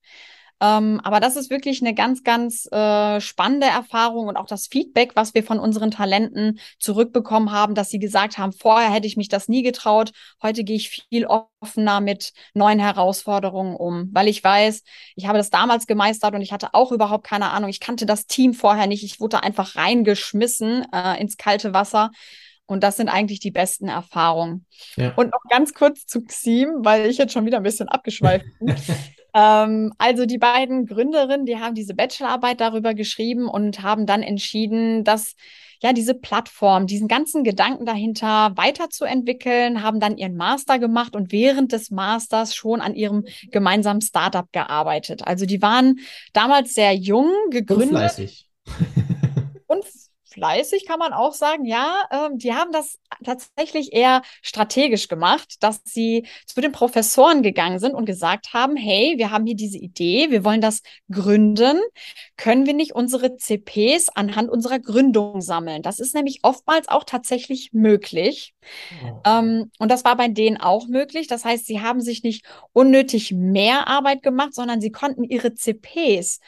Ähm, 0.63 1.01
aber 1.03 1.19
das 1.19 1.35
ist 1.35 1.49
wirklich 1.49 1.81
eine 1.81 1.93
ganz, 1.93 2.23
ganz 2.23 2.71
äh, 2.71 3.19
spannende 3.19 3.67
Erfahrung 3.67 4.27
und 4.27 4.37
auch 4.37 4.45
das 4.45 4.67
Feedback, 4.67 5.11
was 5.13 5.33
wir 5.33 5.43
von 5.43 5.59
unseren 5.59 5.91
Talenten 5.91 6.57
zurückbekommen 6.79 7.51
haben, 7.51 7.75
dass 7.75 7.89
sie 7.89 7.99
gesagt 7.99 8.37
haben, 8.37 8.53
vorher 8.53 8.89
hätte 8.89 9.05
ich 9.05 9.17
mich 9.17 9.27
das 9.27 9.49
nie 9.49 9.61
getraut, 9.61 10.11
heute 10.41 10.63
gehe 10.63 10.77
ich 10.77 10.89
viel 11.09 11.25
offener 11.25 11.99
mit 11.99 12.31
neuen 12.53 12.79
Herausforderungen 12.79 13.75
um, 13.75 14.09
weil 14.13 14.29
ich 14.29 14.41
weiß, 14.41 14.83
ich 15.17 15.27
habe 15.27 15.37
das 15.37 15.49
damals 15.49 15.85
gemeistert 15.85 16.33
und 16.33 16.41
ich 16.41 16.53
hatte 16.53 16.73
auch 16.73 16.93
überhaupt 16.93 17.25
keine 17.27 17.51
Ahnung. 17.51 17.69
Ich 17.69 17.81
kannte 17.81 18.05
das 18.05 18.25
Team 18.25 18.53
vorher 18.53 18.87
nicht. 18.87 19.03
Ich 19.03 19.19
wurde 19.19 19.43
einfach 19.43 19.75
reingeschmissen 19.75 20.85
äh, 20.93 21.19
ins 21.19 21.35
kalte 21.35 21.73
Wasser. 21.73 22.11
Und 22.65 22.81
das 22.81 22.95
sind 22.95 23.09
eigentlich 23.09 23.41
die 23.41 23.51
besten 23.51 23.89
Erfahrungen. 23.89 24.65
Ja. 24.95 25.13
Und 25.15 25.31
noch 25.31 25.43
ganz 25.49 25.73
kurz 25.73 26.05
zu 26.05 26.23
Xim, 26.23 26.69
weil 26.77 27.09
ich 27.09 27.17
jetzt 27.17 27.33
schon 27.33 27.45
wieder 27.45 27.57
ein 27.57 27.63
bisschen 27.63 27.89
abgeschweift 27.89 28.45
bin. 28.59 28.73
Ähm, 29.33 29.93
also 29.97 30.25
die 30.25 30.37
beiden 30.37 30.85
Gründerinnen, 30.85 31.45
die 31.45 31.57
haben 31.57 31.75
diese 31.75 31.93
Bachelorarbeit 31.95 32.61
darüber 32.61 32.93
geschrieben 32.93 33.47
und 33.47 33.81
haben 33.81 34.05
dann 34.05 34.21
entschieden, 34.21 35.03
dass 35.03 35.35
ja 35.81 35.91
diese 35.91 36.13
Plattform, 36.13 36.87
diesen 36.87 37.07
ganzen 37.07 37.43
Gedanken 37.43 37.85
dahinter 37.85 38.55
weiterzuentwickeln, 38.55 39.83
haben 39.83 39.99
dann 39.99 40.17
ihren 40.17 40.35
Master 40.35 40.79
gemacht 40.79 41.15
und 41.15 41.31
während 41.31 41.73
des 41.73 41.91
Masters 41.91 42.55
schon 42.55 42.79
an 42.79 42.95
ihrem 42.95 43.25
gemeinsamen 43.51 44.01
Startup 44.01 44.49
gearbeitet. 44.51 45.27
Also 45.27 45.45
die 45.45 45.61
waren 45.61 45.99
damals 46.31 46.73
sehr 46.73 46.93
jung 46.93 47.29
gegründet. 47.49 47.89
Und 47.89 47.97
fleißig. 47.97 48.49
und 49.67 49.83
fleißig, 50.33 50.85
kann 50.85 50.99
man 50.99 51.13
auch 51.13 51.33
sagen. 51.33 51.65
Ja, 51.65 52.03
ähm, 52.11 52.37
die 52.37 52.53
haben 52.53 52.71
das 52.71 52.99
tatsächlich 53.23 53.93
eher 53.93 54.21
strategisch 54.41 55.07
gemacht, 55.07 55.61
dass 55.61 55.81
sie 55.85 56.27
zu 56.45 56.59
den 56.59 56.71
Professoren 56.71 57.43
gegangen 57.43 57.79
sind 57.79 57.93
und 57.93 58.05
gesagt 58.05 58.53
haben, 58.53 58.75
hey, 58.75 59.13
wir 59.17 59.31
haben 59.31 59.45
hier 59.45 59.55
diese 59.55 59.77
Idee, 59.77 60.31
wir 60.31 60.43
wollen 60.43 60.61
das 60.61 60.81
gründen. 61.11 61.79
Können 62.35 62.65
wir 62.65 62.73
nicht 62.73 62.95
unsere 62.95 63.37
CPs 63.37 64.09
anhand 64.09 64.49
unserer 64.49 64.79
Gründung 64.79 65.41
sammeln? 65.41 65.81
Das 65.83 65.99
ist 65.99 66.15
nämlich 66.15 66.39
oftmals 66.43 66.87
auch 66.87 67.03
tatsächlich 67.03 67.71
möglich. 67.73 68.53
Oh. 69.03 69.21
Ähm, 69.25 69.71
und 69.79 69.91
das 69.91 70.03
war 70.03 70.17
bei 70.17 70.27
denen 70.27 70.57
auch 70.57 70.87
möglich. 70.87 71.27
Das 71.27 71.45
heißt, 71.45 71.65
sie 71.65 71.81
haben 71.81 72.01
sich 72.01 72.23
nicht 72.23 72.45
unnötig 72.73 73.31
mehr 73.31 73.87
Arbeit 73.87 74.23
gemacht, 74.23 74.53
sondern 74.53 74.81
sie 74.81 74.91
konnten 74.91 75.23
ihre 75.23 75.53
CPs 75.53 76.39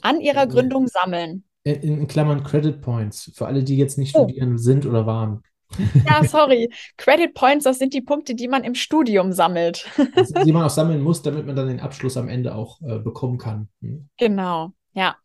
an 0.00 0.20
ihrer 0.20 0.46
Gründung 0.46 0.86
sammeln 0.86 1.44
in, 1.64 2.06
Klammern 2.06 2.42
Credit 2.42 2.80
Points, 2.80 3.30
für 3.34 3.46
alle, 3.46 3.62
die 3.62 3.76
jetzt 3.76 3.98
nicht 3.98 4.14
oh. 4.14 4.24
studieren 4.24 4.58
sind 4.58 4.86
oder 4.86 5.06
waren. 5.06 5.42
Ja, 6.06 6.22
sorry. 6.24 6.70
Credit 6.98 7.32
Points, 7.32 7.64
das 7.64 7.78
sind 7.78 7.94
die 7.94 8.02
Punkte, 8.02 8.34
die 8.34 8.48
man 8.48 8.62
im 8.62 8.74
Studium 8.74 9.32
sammelt. 9.32 9.86
die 10.44 10.52
man 10.52 10.64
auch 10.64 10.70
sammeln 10.70 11.00
muss, 11.00 11.22
damit 11.22 11.46
man 11.46 11.56
dann 11.56 11.68
den 11.68 11.80
Abschluss 11.80 12.16
am 12.16 12.28
Ende 12.28 12.54
auch 12.54 12.80
äh, 12.82 12.98
bekommen 12.98 13.38
kann. 13.38 13.68
Hm. 13.80 14.08
Genau, 14.18 14.72
ja. 14.92 15.16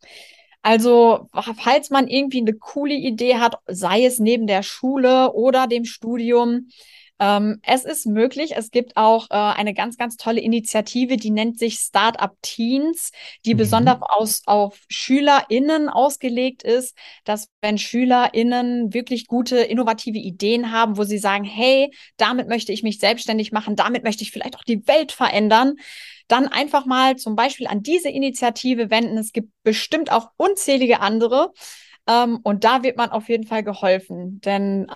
Also, 0.62 1.28
falls 1.32 1.90
man 1.90 2.08
irgendwie 2.08 2.40
eine 2.40 2.52
coole 2.52 2.94
Idee 2.94 3.36
hat, 3.36 3.56
sei 3.66 4.04
es 4.04 4.18
neben 4.18 4.46
der 4.46 4.62
Schule 4.62 5.32
oder 5.32 5.66
dem 5.66 5.84
Studium, 5.84 6.68
ähm, 7.20 7.60
es 7.62 7.84
ist 7.84 8.06
möglich. 8.06 8.56
Es 8.56 8.70
gibt 8.70 8.96
auch 8.96 9.26
äh, 9.30 9.34
eine 9.34 9.74
ganz, 9.74 9.96
ganz 9.96 10.16
tolle 10.16 10.40
Initiative, 10.40 11.16
die 11.16 11.30
nennt 11.30 11.58
sich 11.58 11.78
Startup 11.78 12.30
Teens, 12.42 13.10
die 13.44 13.54
mhm. 13.54 13.58
besonders 13.58 13.98
aus, 14.00 14.42
auf 14.46 14.78
SchülerInnen 14.88 15.88
ausgelegt 15.88 16.62
ist, 16.62 16.96
dass 17.24 17.48
wenn 17.60 17.78
SchülerInnen 17.78 18.94
wirklich 18.94 19.26
gute, 19.26 19.58
innovative 19.58 20.18
Ideen 20.18 20.70
haben, 20.70 20.96
wo 20.96 21.02
sie 21.02 21.18
sagen, 21.18 21.44
hey, 21.44 21.92
damit 22.16 22.48
möchte 22.48 22.72
ich 22.72 22.82
mich 22.82 22.98
selbstständig 22.98 23.50
machen, 23.50 23.74
damit 23.74 24.04
möchte 24.04 24.22
ich 24.22 24.30
vielleicht 24.30 24.56
auch 24.56 24.64
die 24.64 24.86
Welt 24.86 25.10
verändern, 25.10 25.74
dann 26.28 26.46
einfach 26.46 26.86
mal 26.86 27.16
zum 27.16 27.34
Beispiel 27.34 27.66
an 27.66 27.82
diese 27.82 28.10
Initiative 28.10 28.90
wenden. 28.90 29.18
Es 29.18 29.32
gibt 29.32 29.50
bestimmt 29.62 30.12
auch 30.12 30.30
unzählige 30.36 31.00
andere. 31.00 31.52
Ähm, 32.06 32.38
und 32.42 32.64
da 32.64 32.82
wird 32.82 32.96
man 32.96 33.10
auf 33.10 33.28
jeden 33.28 33.46
Fall 33.46 33.62
geholfen. 33.62 34.40
Denn 34.42 34.86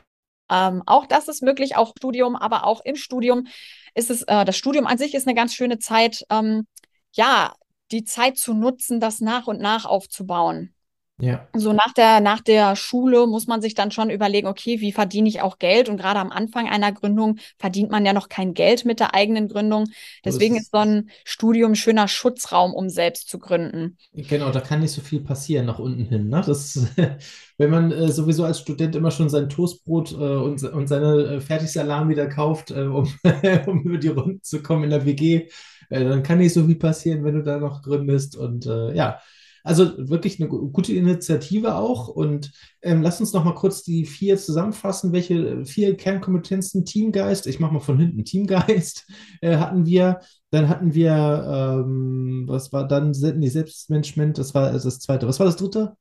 ähm, 0.52 0.82
auch 0.86 1.06
das 1.06 1.28
ist 1.28 1.42
möglich, 1.42 1.76
auch 1.76 1.94
Studium, 1.96 2.36
aber 2.36 2.66
auch 2.66 2.82
im 2.84 2.96
Studium 2.96 3.46
ist 3.94 4.10
es, 4.10 4.22
äh, 4.24 4.44
das 4.44 4.56
Studium 4.56 4.86
an 4.86 4.98
sich 4.98 5.14
ist 5.14 5.26
eine 5.26 5.34
ganz 5.34 5.54
schöne 5.54 5.78
Zeit, 5.78 6.24
ähm, 6.30 6.66
ja, 7.12 7.54
die 7.90 8.04
Zeit 8.04 8.38
zu 8.38 8.54
nutzen, 8.54 9.00
das 9.00 9.20
nach 9.20 9.46
und 9.46 9.60
nach 9.60 9.84
aufzubauen. 9.84 10.74
Ja. 11.22 11.46
So 11.54 11.72
nach 11.72 11.92
der, 11.94 12.18
nach 12.20 12.40
der 12.40 12.74
Schule 12.74 13.28
muss 13.28 13.46
man 13.46 13.62
sich 13.62 13.74
dann 13.74 13.92
schon 13.92 14.10
überlegen, 14.10 14.48
okay, 14.48 14.80
wie 14.80 14.90
verdiene 14.90 15.28
ich 15.28 15.40
auch 15.40 15.60
Geld? 15.60 15.88
Und 15.88 15.96
gerade 15.96 16.18
am 16.18 16.32
Anfang 16.32 16.68
einer 16.68 16.90
Gründung 16.90 17.36
verdient 17.60 17.92
man 17.92 18.04
ja 18.04 18.12
noch 18.12 18.28
kein 18.28 18.54
Geld 18.54 18.84
mit 18.84 18.98
der 18.98 19.14
eigenen 19.14 19.46
Gründung. 19.46 19.86
Deswegen 20.24 20.56
ist, 20.56 20.62
ist 20.62 20.72
so 20.72 20.78
ein 20.78 21.10
Studium 21.22 21.76
schöner 21.76 22.08
Schutzraum, 22.08 22.74
um 22.74 22.88
selbst 22.88 23.28
zu 23.28 23.38
gründen. 23.38 23.98
Genau, 24.14 24.50
da 24.50 24.58
kann 24.58 24.80
nicht 24.80 24.90
so 24.90 25.00
viel 25.00 25.20
passieren 25.20 25.66
nach 25.66 25.78
unten 25.78 26.06
hin. 26.06 26.28
Ne? 26.28 26.42
Das, 26.44 26.88
wenn 27.56 27.70
man 27.70 27.92
äh, 27.92 28.08
sowieso 28.08 28.42
als 28.42 28.58
Student 28.58 28.96
immer 28.96 29.12
schon 29.12 29.28
sein 29.28 29.48
Toastbrot 29.48 30.10
äh, 30.10 30.16
und, 30.16 30.60
und 30.64 30.88
seine 30.88 31.36
äh, 31.36 31.40
Fertigsalami 31.40 32.14
wieder 32.14 32.26
kauft, 32.26 32.72
äh, 32.72 32.80
um, 32.80 33.08
um 33.66 33.82
über 33.84 33.98
die 33.98 34.08
Runden 34.08 34.42
zu 34.42 34.60
kommen 34.60 34.82
in 34.82 34.90
der 34.90 35.06
WG, 35.06 35.46
äh, 35.88 36.02
dann 36.04 36.24
kann 36.24 36.38
nicht 36.38 36.52
so 36.52 36.66
viel 36.66 36.74
passieren, 36.74 37.22
wenn 37.22 37.36
du 37.36 37.44
da 37.44 37.58
noch 37.58 37.82
gründest. 37.82 38.36
Und 38.36 38.66
äh, 38.66 38.92
ja, 38.92 39.20
also 39.64 39.92
wirklich 40.08 40.40
eine 40.40 40.48
gute 40.48 40.92
Initiative 40.92 41.74
auch. 41.74 42.08
Und 42.08 42.52
ähm, 42.82 43.02
lass 43.02 43.20
uns 43.20 43.32
noch 43.32 43.44
mal 43.44 43.54
kurz 43.54 43.82
die 43.82 44.06
vier 44.06 44.36
zusammenfassen. 44.36 45.12
Welche 45.12 45.34
äh, 45.34 45.64
vier 45.64 45.96
Kernkompetenzen? 45.96 46.84
Teamgeist, 46.84 47.46
ich 47.46 47.60
mache 47.60 47.74
mal 47.74 47.80
von 47.80 47.98
hinten, 47.98 48.24
Teamgeist 48.24 49.06
äh, 49.40 49.56
hatten 49.56 49.86
wir. 49.86 50.20
Dann 50.50 50.68
hatten 50.68 50.94
wir, 50.94 51.80
ähm, 51.80 52.44
was 52.46 52.72
war 52.72 52.86
dann, 52.86 53.12
nee, 53.12 53.48
Selbstmanagement, 53.48 54.36
das 54.36 54.54
war 54.54 54.70
das 54.72 54.98
zweite. 54.98 55.26
Was 55.26 55.38
war 55.38 55.46
das 55.46 55.56
dritte? 55.56 55.96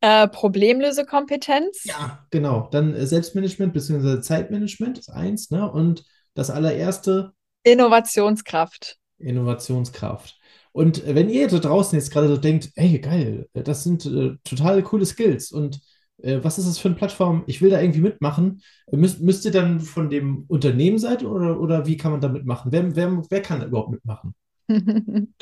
Äh, 0.00 0.28
Problemlösekompetenz. 0.28 1.84
Ja, 1.84 2.26
genau. 2.30 2.68
Dann 2.70 2.94
äh, 2.94 3.06
Selbstmanagement 3.06 3.72
bzw. 3.72 4.20
Zeitmanagement 4.20 4.98
ist 4.98 5.08
eins. 5.08 5.50
Ne? 5.50 5.70
Und 5.70 6.04
das 6.34 6.50
allererste? 6.50 7.32
Innovationskraft. 7.62 8.98
Innovationskraft. 9.16 10.38
Und 10.74 11.06
wenn 11.06 11.30
ihr 11.30 11.46
da 11.46 11.58
draußen 11.58 11.96
jetzt 11.96 12.10
gerade 12.10 12.26
so 12.26 12.36
denkt, 12.36 12.70
ey, 12.74 12.98
geil, 12.98 13.48
das 13.52 13.84
sind 13.84 14.06
äh, 14.06 14.32
total 14.42 14.82
coole 14.82 15.06
Skills 15.06 15.52
und 15.52 15.80
äh, 16.20 16.40
was 16.42 16.58
ist 16.58 16.66
das 16.66 16.80
für 16.80 16.88
eine 16.88 16.96
Plattform? 16.96 17.44
Ich 17.46 17.62
will 17.62 17.70
da 17.70 17.80
irgendwie 17.80 18.00
mitmachen. 18.00 18.60
Müsst, 18.90 19.20
müsst 19.20 19.44
ihr 19.44 19.52
dann 19.52 19.78
von 19.78 20.10
dem 20.10 20.46
Unternehmen 20.48 20.98
sein 20.98 21.24
oder, 21.26 21.60
oder 21.60 21.86
wie 21.86 21.96
kann 21.96 22.10
man 22.10 22.20
da 22.20 22.26
mitmachen? 22.28 22.72
Wer, 22.72 22.96
wer, 22.96 23.22
wer 23.30 23.40
kann 23.42 23.60
da 23.60 23.66
überhaupt 23.66 23.90
mitmachen? 23.90 24.34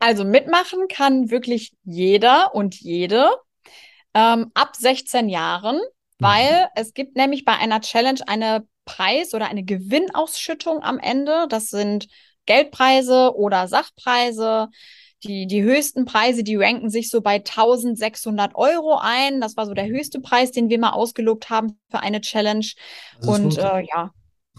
Also 0.00 0.24
mitmachen 0.24 0.86
kann 0.86 1.28
wirklich 1.28 1.72
jeder 1.82 2.54
und 2.54 2.76
jede 2.76 3.30
ähm, 4.14 4.52
ab 4.54 4.76
16 4.76 5.28
Jahren, 5.28 5.80
weil 6.20 6.62
mhm. 6.62 6.68
es 6.76 6.94
gibt 6.94 7.16
nämlich 7.16 7.44
bei 7.44 7.56
einer 7.56 7.80
Challenge 7.80 8.20
eine 8.28 8.64
Preis- 8.84 9.34
oder 9.34 9.48
eine 9.48 9.64
Gewinnausschüttung 9.64 10.84
am 10.84 11.00
Ende. 11.00 11.46
Das 11.48 11.70
sind 11.70 12.06
Geldpreise 12.48 13.36
oder 13.36 13.68
Sachpreise. 13.68 14.68
Die, 15.24 15.46
die 15.46 15.62
höchsten 15.62 16.04
Preise, 16.04 16.44
die 16.44 16.56
ranken 16.56 16.90
sich 16.90 17.10
so 17.10 17.20
bei 17.20 17.36
1600 17.36 18.54
Euro 18.54 18.98
ein. 19.00 19.40
Das 19.40 19.56
war 19.56 19.66
so 19.66 19.74
der 19.74 19.86
höchste 19.86 20.20
Preis, 20.20 20.52
den 20.52 20.68
wir 20.68 20.78
mal 20.78 20.90
ausgelobt 20.90 21.50
haben 21.50 21.78
für 21.90 22.00
eine 22.00 22.20
Challenge. 22.20 22.66
Und 23.26 23.58
äh, 23.58 23.84
ja, 23.92 24.12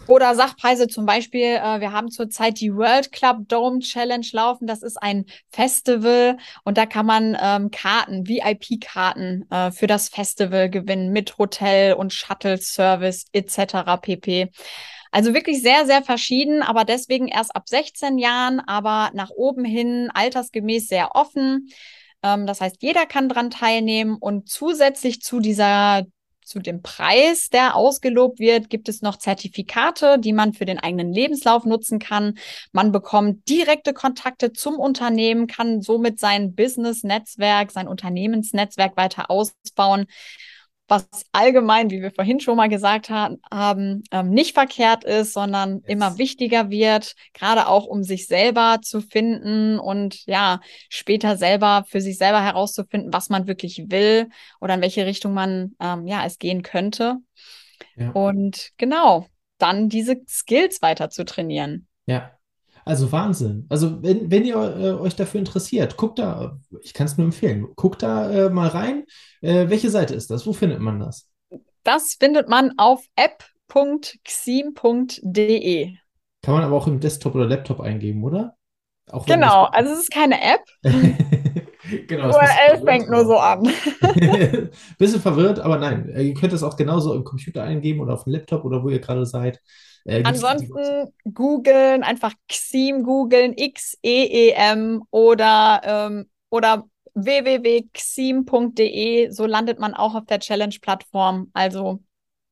oder 0.06 0.34
Sachpreise 0.34 0.88
zum 0.88 1.06
Beispiel, 1.06 1.56
äh, 1.56 1.80
wir 1.80 1.92
haben 1.92 2.10
zurzeit 2.10 2.60
die 2.60 2.74
World 2.74 3.12
Club 3.12 3.48
Dome 3.48 3.80
Challenge 3.80 4.26
laufen. 4.32 4.66
Das 4.66 4.82
ist 4.82 5.00
ein 5.00 5.26
Festival 5.50 6.36
und 6.64 6.78
da 6.78 6.86
kann 6.86 7.06
man 7.06 7.36
ähm, 7.40 7.70
Karten, 7.70 8.26
VIP-Karten 8.26 9.46
äh, 9.50 9.70
für 9.70 9.86
das 9.86 10.08
Festival 10.08 10.70
gewinnen 10.70 11.12
mit 11.12 11.38
Hotel 11.38 11.94
und 11.94 12.12
Shuttle-Service 12.12 13.26
etc. 13.32 14.00
pp. 14.00 14.50
Also 15.10 15.34
wirklich 15.34 15.62
sehr, 15.62 15.86
sehr 15.86 16.02
verschieden, 16.02 16.62
aber 16.62 16.84
deswegen 16.84 17.28
erst 17.28 17.54
ab 17.54 17.68
16 17.68 18.18
Jahren, 18.18 18.60
aber 18.60 19.10
nach 19.14 19.30
oben 19.30 19.64
hin 19.64 20.10
altersgemäß 20.12 20.88
sehr 20.88 21.14
offen. 21.14 21.68
Ähm, 22.22 22.46
das 22.46 22.60
heißt, 22.60 22.76
jeder 22.80 23.06
kann 23.06 23.28
dran 23.28 23.50
teilnehmen 23.50 24.16
und 24.18 24.48
zusätzlich 24.48 25.20
zu 25.20 25.40
dieser 25.40 26.04
zu 26.42 26.58
dem 26.58 26.82
Preis, 26.82 27.48
der 27.48 27.76
ausgelobt 27.76 28.40
wird, 28.40 28.70
gibt 28.70 28.88
es 28.88 29.02
noch 29.02 29.18
Zertifikate, 29.18 30.18
die 30.18 30.32
man 30.32 30.52
für 30.52 30.64
den 30.64 30.80
eigenen 30.80 31.12
Lebenslauf 31.12 31.64
nutzen 31.64 32.00
kann. 32.00 32.38
Man 32.72 32.90
bekommt 32.90 33.48
direkte 33.48 33.94
Kontakte 33.94 34.52
zum 34.52 34.74
Unternehmen, 34.74 35.46
kann 35.46 35.80
somit 35.80 36.18
sein 36.18 36.56
Business-Netzwerk, 36.56 37.70
sein 37.70 37.86
Unternehmensnetzwerk 37.86 38.96
weiter 38.96 39.30
ausbauen 39.30 40.06
was 40.90 41.06
allgemein, 41.30 41.90
wie 41.90 42.02
wir 42.02 42.10
vorhin 42.10 42.40
schon 42.40 42.56
mal 42.56 42.68
gesagt 42.68 43.10
haben, 43.10 43.40
ähm, 43.52 44.02
nicht 44.24 44.54
verkehrt 44.54 45.04
ist, 45.04 45.32
sondern 45.32 45.76
yes. 45.76 45.82
immer 45.86 46.18
wichtiger 46.18 46.68
wird, 46.68 47.14
gerade 47.32 47.68
auch 47.68 47.86
um 47.86 48.02
sich 48.02 48.26
selber 48.26 48.80
zu 48.82 49.00
finden 49.00 49.78
und 49.78 50.26
ja, 50.26 50.60
später 50.88 51.36
selber 51.36 51.84
für 51.88 52.00
sich 52.00 52.18
selber 52.18 52.42
herauszufinden, 52.42 53.12
was 53.12 53.28
man 53.28 53.46
wirklich 53.46 53.84
will 53.88 54.28
oder 54.60 54.74
in 54.74 54.80
welche 54.80 55.06
Richtung 55.06 55.32
man 55.32 55.76
ähm, 55.80 56.06
ja 56.06 56.26
es 56.26 56.38
gehen 56.38 56.62
könnte. 56.62 57.18
Ja. 57.96 58.10
Und 58.10 58.70
genau, 58.76 59.26
dann 59.58 59.88
diese 59.88 60.16
Skills 60.28 60.82
weiter 60.82 61.08
zu 61.08 61.24
trainieren. 61.24 61.86
Ja, 62.06 62.32
Also 62.84 63.12
Wahnsinn. 63.12 63.66
Also 63.68 64.02
wenn, 64.02 64.30
wenn 64.30 64.44
ihr 64.44 64.56
äh, 64.56 64.92
euch 64.92 65.16
dafür 65.16 65.40
interessiert, 65.40 65.96
guckt 65.96 66.18
da, 66.18 66.58
ich 66.82 66.94
kann 66.94 67.06
es 67.06 67.16
nur 67.18 67.26
empfehlen, 67.26 67.68
guckt 67.76 68.02
da 68.02 68.30
äh, 68.30 68.50
mal 68.50 68.68
rein. 68.68 69.04
Äh, 69.40 69.68
welche 69.68 69.90
Seite 69.90 70.14
ist 70.14 70.30
das? 70.30 70.46
Wo 70.46 70.52
findet 70.52 70.80
man 70.80 71.00
das? 71.00 71.28
Das 71.82 72.16
findet 72.18 72.48
man 72.48 72.74
auf 72.78 73.04
app.xim.de. 73.16 73.54
Kann 76.42 76.54
man 76.54 76.64
aber 76.64 76.76
auch 76.76 76.86
im 76.86 77.00
Desktop 77.00 77.34
oder 77.34 77.46
Laptop 77.46 77.80
eingeben, 77.80 78.24
oder? 78.24 78.56
Auch 79.10 79.26
genau, 79.26 79.64
also 79.64 79.92
es 79.92 80.00
ist 80.00 80.10
keine 80.10 80.40
App. 80.40 80.62
genau, 82.06 82.28
URL 82.28 82.82
fängt 82.84 83.10
nur 83.10 83.26
so 83.26 83.36
an. 83.36 83.62
Bisschen 84.98 85.20
verwirrt, 85.20 85.58
aber 85.58 85.78
nein, 85.78 86.12
ihr 86.16 86.34
könnt 86.34 86.52
es 86.52 86.62
auch 86.62 86.76
genauso 86.76 87.14
im 87.14 87.24
Computer 87.24 87.62
eingeben 87.62 88.00
oder 88.00 88.14
auf 88.14 88.24
dem 88.24 88.32
Laptop 88.32 88.64
oder 88.64 88.82
wo 88.82 88.88
ihr 88.88 89.00
gerade 89.00 89.26
seid. 89.26 89.60
Äh, 90.04 90.22
Ansonsten 90.24 91.12
googeln, 91.32 92.02
einfach 92.02 92.34
Xeam 92.48 93.02
googeln, 93.02 93.54
X-E-E-M 93.56 95.02
oder, 95.10 95.80
ähm, 95.84 96.28
oder 96.50 96.86
www.xeam.de, 97.14 97.70
so 99.30 99.46
landet 99.46 99.78
man 99.78 99.94
auch 99.94 100.14
auf 100.14 100.26
der 100.26 100.40
Challenge-Plattform. 100.40 101.50
Also 101.52 102.02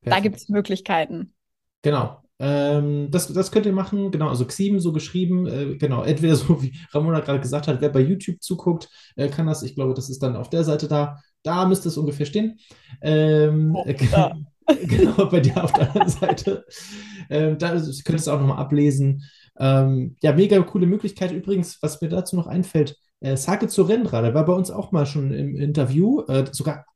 Perfekt. 0.02 0.16
da 0.16 0.20
gibt 0.20 0.36
es 0.36 0.48
Möglichkeiten. 0.48 1.34
Genau. 1.82 2.22
Ähm, 2.40 3.10
das, 3.10 3.32
das 3.32 3.50
könnt 3.50 3.66
ihr 3.66 3.72
machen, 3.72 4.12
genau, 4.12 4.28
also 4.28 4.44
Xim 4.44 4.78
so 4.78 4.92
geschrieben, 4.92 5.48
äh, 5.48 5.74
genau, 5.74 6.04
entweder 6.04 6.36
so 6.36 6.62
wie 6.62 6.72
Ramona 6.92 7.18
gerade 7.18 7.40
gesagt 7.40 7.66
hat, 7.66 7.80
wer 7.80 7.88
bei 7.88 7.98
YouTube 8.00 8.40
zuguckt, 8.40 8.88
äh, 9.16 9.28
kann 9.28 9.48
das, 9.48 9.64
ich 9.64 9.74
glaube, 9.74 9.92
das 9.94 10.08
ist 10.08 10.22
dann 10.22 10.36
auf 10.36 10.48
der 10.48 10.62
Seite 10.62 10.86
da, 10.86 11.18
da 11.42 11.66
müsste 11.66 11.88
es 11.88 11.96
ungefähr 11.96 12.26
stehen. 12.26 12.60
Ähm, 13.00 13.74
oh, 13.74 13.84
ja. 13.86 14.36
genau, 14.86 15.26
bei 15.26 15.40
dir 15.40 15.62
auf 15.62 15.72
der 15.72 15.88
anderen 15.88 16.08
Seite. 16.08 16.64
Ähm, 17.30 17.58
da 17.58 17.70
könntest 17.70 18.26
du 18.26 18.30
auch 18.30 18.40
nochmal 18.40 18.58
ablesen. 18.58 19.24
Ähm, 19.58 20.16
ja, 20.20 20.32
mega 20.32 20.60
coole 20.60 20.86
Möglichkeit. 20.86 21.32
Übrigens, 21.32 21.82
was 21.82 22.00
mir 22.00 22.08
dazu 22.08 22.36
noch 22.36 22.46
einfällt, 22.46 22.96
äh, 23.20 23.36
Sake 23.36 23.68
zu 23.68 23.82
Rendra, 23.82 24.22
der 24.22 24.34
war 24.34 24.44
bei 24.44 24.52
uns 24.52 24.70
auch 24.70 24.92
mal 24.92 25.06
schon 25.06 25.32
im 25.32 25.56
Interview, 25.56 26.22
äh, 26.28 26.44
sogar 26.52 26.86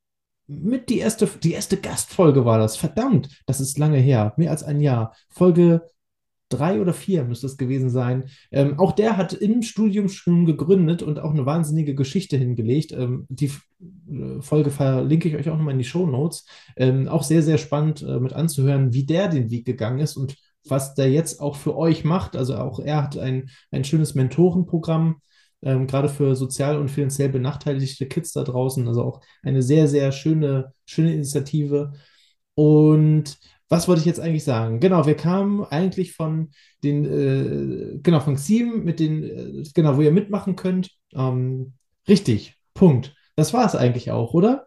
mit 0.46 0.90
die 0.90 0.98
erste, 0.98 1.26
die 1.26 1.52
erste 1.52 1.76
Gastfolge 1.76 2.44
war 2.44 2.58
das. 2.58 2.76
Verdammt, 2.76 3.28
das 3.46 3.60
ist 3.60 3.78
lange 3.78 3.98
her, 3.98 4.34
mehr 4.36 4.50
als 4.50 4.62
ein 4.62 4.80
Jahr. 4.80 5.14
Folge 5.30 5.82
drei 6.52 6.80
oder 6.80 6.92
vier 6.92 7.24
müsste 7.24 7.46
es 7.46 7.56
gewesen 7.56 7.90
sein. 7.90 8.24
Ähm, 8.50 8.78
auch 8.78 8.92
der 8.92 9.16
hat 9.16 9.32
im 9.32 9.62
Studium 9.62 10.08
schon 10.08 10.44
gegründet 10.44 11.02
und 11.02 11.18
auch 11.18 11.30
eine 11.30 11.46
wahnsinnige 11.46 11.94
Geschichte 11.94 12.36
hingelegt. 12.36 12.92
Ähm, 12.92 13.26
die 13.28 13.50
äh, 14.10 14.40
Folge 14.40 14.70
verlinke 14.70 15.28
ich 15.28 15.36
euch 15.36 15.48
auch 15.50 15.56
nochmal 15.56 15.72
in 15.72 15.78
die 15.78 15.84
Show 15.84 16.06
Notes. 16.06 16.46
Ähm, 16.76 17.08
auch 17.08 17.22
sehr, 17.22 17.42
sehr 17.42 17.58
spannend 17.58 18.02
äh, 18.02 18.20
mit 18.20 18.32
anzuhören, 18.32 18.92
wie 18.92 19.04
der 19.04 19.28
den 19.28 19.50
Weg 19.50 19.64
gegangen 19.64 19.98
ist 20.00 20.16
und 20.16 20.36
was 20.68 20.94
der 20.94 21.10
jetzt 21.10 21.40
auch 21.40 21.56
für 21.56 21.76
euch 21.76 22.04
macht. 22.04 22.36
Also 22.36 22.56
auch 22.56 22.78
er 22.78 23.02
hat 23.02 23.18
ein, 23.18 23.50
ein 23.70 23.84
schönes 23.84 24.14
Mentorenprogramm. 24.14 25.16
Ähm, 25.64 25.86
gerade 25.86 26.08
für 26.08 26.34
sozial 26.34 26.76
und 26.76 26.90
finanziell 26.90 27.28
benachteiligte 27.28 28.06
Kids 28.06 28.32
da 28.32 28.42
draußen. 28.42 28.86
Also 28.88 29.02
auch 29.02 29.20
eine 29.42 29.62
sehr, 29.62 29.86
sehr 29.88 30.12
schöne, 30.12 30.72
schöne 30.84 31.14
Initiative. 31.14 31.92
Und 32.54 33.38
was 33.72 33.88
wollte 33.88 34.00
ich 34.00 34.06
jetzt 34.06 34.20
eigentlich 34.20 34.44
sagen? 34.44 34.80
Genau, 34.80 35.06
wir 35.06 35.16
kamen 35.16 35.64
eigentlich 35.64 36.12
von 36.12 36.50
den, 36.84 37.06
äh, 37.06 37.98
genau, 38.02 38.20
von 38.20 38.34
Xim 38.34 38.84
mit 38.84 39.00
den, 39.00 39.24
äh, 39.24 39.62
genau, 39.72 39.96
wo 39.96 40.02
ihr 40.02 40.12
mitmachen 40.12 40.56
könnt. 40.56 40.90
Ähm, 41.14 41.72
richtig, 42.06 42.58
Punkt. 42.74 43.14
Das 43.34 43.54
war 43.54 43.64
es 43.64 43.74
eigentlich 43.74 44.10
auch, 44.10 44.34
oder? 44.34 44.66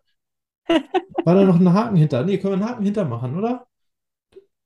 War 1.24 1.36
da 1.36 1.44
noch 1.44 1.60
ein 1.60 1.72
Haken 1.72 1.98
hinter? 1.98 2.24
Nee, 2.24 2.40
können 2.40 2.54
wir 2.54 2.66
einen 2.66 2.74
Haken 2.74 2.84
hinter 2.84 3.06
machen, 3.06 3.38
oder? 3.38 3.68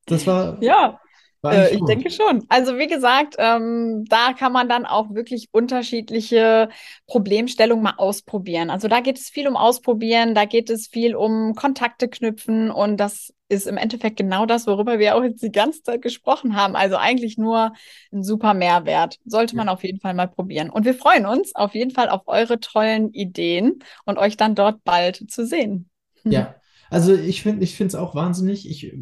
Das 0.06 0.26
war. 0.26 0.64
Ja, 0.64 1.02
äh, 1.46 1.74
ich 1.76 1.84
denke 1.86 2.10
schon. 2.10 2.46
Also 2.50 2.78
wie 2.78 2.88
gesagt, 2.88 3.36
ähm, 3.38 4.06
da 4.10 4.34
kann 4.34 4.52
man 4.52 4.68
dann 4.68 4.86
auch 4.86 5.14
wirklich 5.14 5.50
unterschiedliche 5.52 6.70
Problemstellungen 7.08 7.84
mal 7.84 7.96
ausprobieren. 7.98 8.70
Also 8.70 8.88
da 8.88 9.00
geht 9.00 9.18
es 9.18 9.30
viel 9.30 9.48
um 9.48 9.56
Ausprobieren, 9.56 10.36
da 10.36 10.46
geht 10.46 10.70
es 10.70 10.88
viel 10.88 11.16
um 11.16 11.56
Kontakte 11.56 12.10
knüpfen 12.10 12.72
und 12.72 12.98
das 12.98 13.34
ist 13.50 13.66
im 13.66 13.78
Endeffekt 13.78 14.18
genau 14.18 14.46
das, 14.46 14.68
worüber 14.68 15.00
wir 15.00 15.16
auch 15.16 15.24
jetzt 15.24 15.42
die 15.42 15.52
ganze 15.52 15.82
Zeit 15.82 16.02
gesprochen 16.04 16.56
haben. 16.56 16.76
Also 16.76 16.98
eigentlich 16.98 17.38
nur 17.38 17.74
ein 18.14 18.24
super 18.24 18.54
Mehrwert. 18.54 19.18
Sollte 19.26 19.56
man 19.56 19.70
auf 19.70 19.84
jeden 19.84 20.00
Fall 20.00 20.14
mal 20.14 20.28
probieren. 20.28 20.70
Und 20.70 20.86
wir 20.86 20.94
freuen 20.94 21.26
uns 21.26 21.56
auf 21.56 21.74
jeden 21.74 21.92
Fall 21.92 22.10
auf 22.10 22.22
eure 22.28 22.60
tollen 22.60 23.12
Ideen 23.12 23.80
und 24.06 24.20
euch 24.20 24.38
dann 24.38 24.54
dort 24.54 24.84
bald 24.84 25.32
zu 25.32 25.46
sehen. 25.46 25.90
Ja, 26.24 26.54
also 26.90 27.14
ich 27.14 27.44
finde 27.44 27.64
ich 27.64 27.80
es 27.80 27.96
auch 27.96 28.16
wahnsinnig. 28.16 28.70
Ich, 28.70 28.94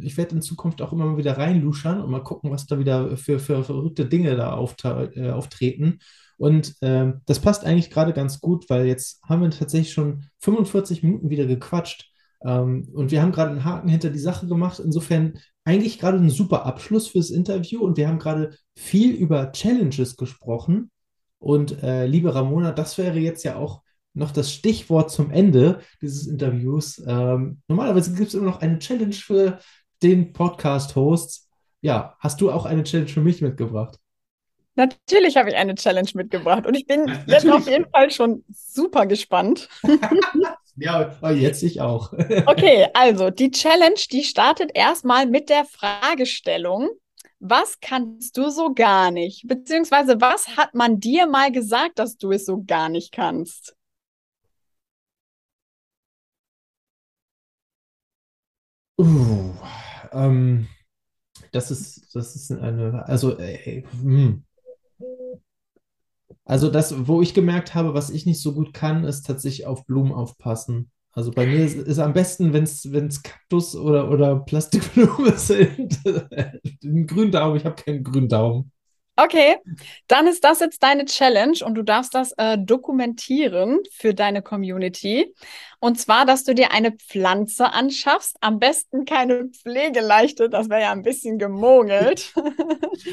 ich 0.00 0.16
werde 0.16 0.34
in 0.34 0.42
Zukunft 0.42 0.80
auch 0.82 0.92
immer 0.92 1.06
mal 1.06 1.16
wieder 1.16 1.36
reinluschern 1.36 2.00
und 2.00 2.10
mal 2.10 2.22
gucken, 2.22 2.50
was 2.50 2.66
da 2.66 2.78
wieder 2.78 3.16
für, 3.16 3.38
für 3.38 3.62
verrückte 3.64 4.06
Dinge 4.06 4.36
da 4.36 4.54
äh, 5.14 5.30
auftreten. 5.30 5.98
Und 6.36 6.74
äh, 6.82 7.12
das 7.26 7.40
passt 7.40 7.64
eigentlich 7.64 7.90
gerade 7.90 8.12
ganz 8.12 8.40
gut, 8.40 8.68
weil 8.68 8.86
jetzt 8.86 9.22
haben 9.24 9.42
wir 9.42 9.50
tatsächlich 9.50 9.92
schon 9.92 10.24
45 10.40 11.02
Minuten 11.02 11.30
wieder 11.30 11.46
gequatscht. 11.46 12.10
Ähm, 12.44 12.88
und 12.92 13.10
wir 13.10 13.22
haben 13.22 13.32
gerade 13.32 13.52
einen 13.52 13.64
Haken 13.64 13.88
hinter 13.88 14.10
die 14.10 14.18
Sache 14.18 14.46
gemacht. 14.46 14.80
Insofern 14.80 15.38
eigentlich 15.64 15.98
gerade 15.98 16.18
ein 16.18 16.30
super 16.30 16.66
Abschluss 16.66 17.08
fürs 17.08 17.30
Interview. 17.30 17.82
Und 17.82 17.96
wir 17.96 18.08
haben 18.08 18.18
gerade 18.18 18.56
viel 18.76 19.12
über 19.12 19.52
Challenges 19.52 20.16
gesprochen. 20.16 20.90
Und 21.38 21.82
äh, 21.82 22.06
liebe 22.06 22.34
Ramona, 22.34 22.72
das 22.72 22.96
wäre 22.98 23.18
jetzt 23.18 23.44
ja 23.44 23.56
auch 23.56 23.82
noch 24.14 24.30
das 24.30 24.52
Stichwort 24.52 25.10
zum 25.10 25.30
Ende 25.30 25.80
dieses 26.00 26.26
Interviews. 26.26 27.02
Ähm, 27.06 27.60
normalerweise 27.68 28.14
gibt 28.14 28.28
es 28.28 28.34
immer 28.34 28.46
noch 28.46 28.60
eine 28.60 28.78
Challenge 28.78 29.12
für 29.12 29.58
den 30.02 30.32
Podcast-Host. 30.32 31.48
Ja, 31.80 32.16
hast 32.20 32.40
du 32.40 32.50
auch 32.50 32.64
eine 32.64 32.84
Challenge 32.84 33.10
für 33.10 33.20
mich 33.20 33.42
mitgebracht? 33.42 33.98
Natürlich 34.76 35.36
habe 35.36 35.50
ich 35.50 35.56
eine 35.56 35.74
Challenge 35.74 36.08
mitgebracht 36.14 36.66
und 36.66 36.74
ich 36.74 36.86
bin 36.86 37.04
Natürlich. 37.04 37.26
jetzt 37.26 37.50
auf 37.50 37.68
jeden 37.68 37.90
Fall 37.90 38.10
schon 38.10 38.44
super 38.52 39.06
gespannt. 39.06 39.68
ja, 40.76 41.12
jetzt 41.30 41.62
ich 41.62 41.80
auch. 41.80 42.12
okay, 42.46 42.88
also 42.94 43.30
die 43.30 43.50
Challenge, 43.50 44.00
die 44.10 44.24
startet 44.24 44.70
erstmal 44.74 45.26
mit 45.26 45.48
der 45.48 45.64
Fragestellung, 45.64 46.88
was 47.40 47.78
kannst 47.80 48.36
du 48.38 48.48
so 48.48 48.72
gar 48.72 49.10
nicht? 49.10 49.46
Beziehungsweise 49.46 50.20
was 50.20 50.56
hat 50.56 50.74
man 50.74 50.98
dir 50.98 51.26
mal 51.26 51.52
gesagt, 51.52 51.98
dass 51.98 52.16
du 52.16 52.32
es 52.32 52.46
so 52.46 52.62
gar 52.66 52.88
nicht 52.88 53.12
kannst? 53.12 53.76
Uh, 58.98 59.52
ähm, 60.12 60.68
das 61.52 61.70
ist, 61.70 62.14
das 62.14 62.36
ist 62.36 62.52
eine, 62.52 63.06
also, 63.06 63.38
äh, 63.38 63.82
hm. 64.02 64.44
Also 66.44 66.70
das, 66.70 67.06
wo 67.06 67.22
ich 67.22 67.32
gemerkt 67.32 67.74
habe, 67.74 67.94
was 67.94 68.10
ich 68.10 68.26
nicht 68.26 68.40
so 68.40 68.52
gut 68.52 68.74
kann, 68.74 69.04
ist 69.04 69.26
tatsächlich 69.26 69.66
auf 69.66 69.86
Blumen 69.86 70.12
aufpassen. 70.12 70.90
Also 71.12 71.30
bei 71.30 71.46
mir 71.46 71.64
ist, 71.64 71.76
es 71.76 71.98
am 71.98 72.12
besten, 72.12 72.52
wenn 72.52 72.64
es 72.64 73.22
Kaktus 73.22 73.76
oder, 73.76 74.10
oder 74.10 74.36
Plastikblumen 74.40 75.32
sind. 75.36 76.00
Ein 76.84 77.06
Gründaumen, 77.06 77.56
ich 77.56 77.64
habe 77.64 77.80
keinen 77.80 78.02
Gründaumen. 78.02 78.72
Okay, 79.16 79.58
dann 80.08 80.26
ist 80.26 80.42
das 80.42 80.58
jetzt 80.58 80.82
deine 80.82 81.04
Challenge 81.04 81.58
und 81.64 81.76
du 81.76 81.82
darfst 81.82 82.14
das 82.14 82.32
äh, 82.32 82.58
dokumentieren 82.58 83.78
für 83.92 84.12
deine 84.12 84.42
Community. 84.42 85.32
Und 85.78 86.00
zwar, 86.00 86.26
dass 86.26 86.42
du 86.42 86.54
dir 86.54 86.72
eine 86.72 86.92
Pflanze 86.92 87.72
anschaffst. 87.72 88.36
Am 88.40 88.58
besten 88.58 89.04
keine 89.04 89.44
pflegeleichte, 89.44 90.48
das 90.48 90.68
wäre 90.68 90.80
ja 90.80 90.92
ein 90.92 91.02
bisschen 91.02 91.38
gemogelt. 91.38 92.32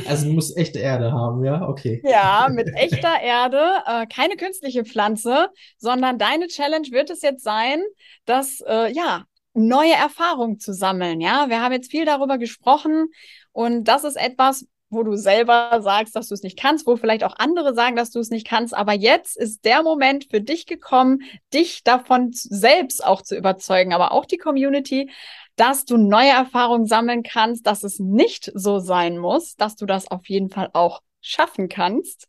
Also 0.08 0.28
du 0.28 0.34
musst 0.34 0.56
echte 0.58 0.78
Erde 0.78 1.12
haben, 1.12 1.44
ja? 1.44 1.68
Okay. 1.68 2.02
Ja, 2.06 2.50
mit 2.52 2.70
echter 2.76 3.20
Erde, 3.20 3.82
äh, 3.88 4.06
keine 4.06 4.36
künstliche 4.36 4.86
Pflanze, 4.86 5.50
sondern 5.78 6.20
deine 6.20 6.48
Challenge 6.48 6.88
wird 6.92 7.10
es 7.10 7.24
jetzt 7.24 7.44
sein, 7.44 7.82
dass, 8.26 8.62
äh, 8.68 8.92
ja, 8.92 9.26
neue 9.54 9.94
Erfahrungen 9.94 10.60
zu 10.60 10.74
sammeln. 10.74 11.20
Ja, 11.20 11.50
wir 11.50 11.62
haben 11.62 11.74
jetzt 11.74 11.92
viel 11.92 12.06
darüber 12.06 12.38
gesprochen 12.38 13.08
und 13.52 13.86
das 13.86 14.04
ist 14.04 14.18
etwas, 14.18 14.66
wo 14.92 15.04
du 15.04 15.16
selber 15.16 15.80
sagst, 15.82 16.16
dass 16.16 16.28
du 16.28 16.34
es 16.34 16.44
nicht 16.44 16.60
kannst, 16.60 16.86
wo 16.86 16.98
vielleicht 16.98 17.24
auch 17.24 17.36
andere 17.38 17.74
sagen, 17.74 17.96
dass 17.96 18.12
du 18.12 18.20
es 18.20 18.30
nicht 18.30 18.46
kannst. 18.46 18.76
Aber 18.76 18.94
jetzt 18.94 19.38
ist 19.38 19.66
der 19.66 19.84
Moment 19.84 20.28
für 20.30 20.42
dich 20.42 20.66
gekommen, 20.66 21.22
dich 21.54 21.84
davon 21.84 22.32
selbst 22.34 23.04
auch 23.04 23.22
zu 23.22 23.36
überzeugen, 23.36 23.94
aber 23.94 24.12
auch 24.12 24.26
die 24.26 24.38
Community, 24.38 25.10
dass 25.56 25.86
du 25.86 25.98
neue 25.98 26.32
Erfahrungen 26.32 26.86
sammeln 26.86 27.24
kannst, 27.24 27.66
dass 27.66 27.84
es 27.84 28.00
nicht 28.00 28.52
so 28.54 28.80
sein 28.80 29.18
muss, 29.18 29.56
dass 29.56 29.76
du 29.76 29.86
das 29.86 30.10
auf 30.10 30.28
jeden 30.28 30.50
Fall 30.50 30.70
auch 30.74 31.02
schaffen 31.22 31.70
kannst. 31.70 32.28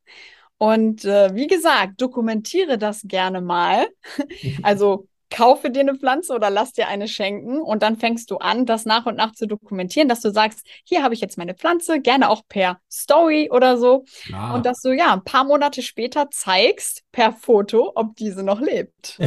Und 0.59 1.05
äh, 1.05 1.35
wie 1.35 1.49
gesagt, 1.49 2.01
dokumentiere 2.01 2.79
das 2.79 3.03
gerne 3.05 3.41
mal. 3.41 3.89
also 4.63 5.09
kaufe 5.33 5.71
dir 5.71 5.81
eine 5.81 5.95
Pflanze 5.95 6.35
oder 6.35 6.51
lass 6.51 6.73
dir 6.73 6.89
eine 6.89 7.09
schenken 7.09 7.61
und 7.61 7.83
dann 7.83 7.97
fängst 7.97 8.31
du 8.31 8.37
an, 8.37 8.67
das 8.67 8.85
nach 8.85 9.07
und 9.07 9.17
nach 9.17 9.33
zu 9.33 9.47
dokumentieren, 9.47 10.09
dass 10.09 10.21
du 10.21 10.31
sagst, 10.31 10.65
hier 10.85 11.03
habe 11.03 11.15
ich 11.15 11.21
jetzt 11.21 11.39
meine 11.39 11.55
Pflanze, 11.55 12.01
gerne 12.01 12.29
auch 12.29 12.43
per 12.49 12.79
Story 12.91 13.49
oder 13.51 13.79
so. 13.79 14.05
Ja. 14.29 14.55
Und 14.55 14.67
dass 14.67 14.81
du 14.83 14.93
ja 14.93 15.13
ein 15.13 15.25
paar 15.25 15.45
Monate 15.45 15.83
später 15.83 16.31
zeigst 16.31 17.03
per 17.13 17.33
Foto, 17.33 17.93
ob 17.95 18.15
diese 18.17 18.43
noch 18.43 18.61
lebt. 18.61 19.19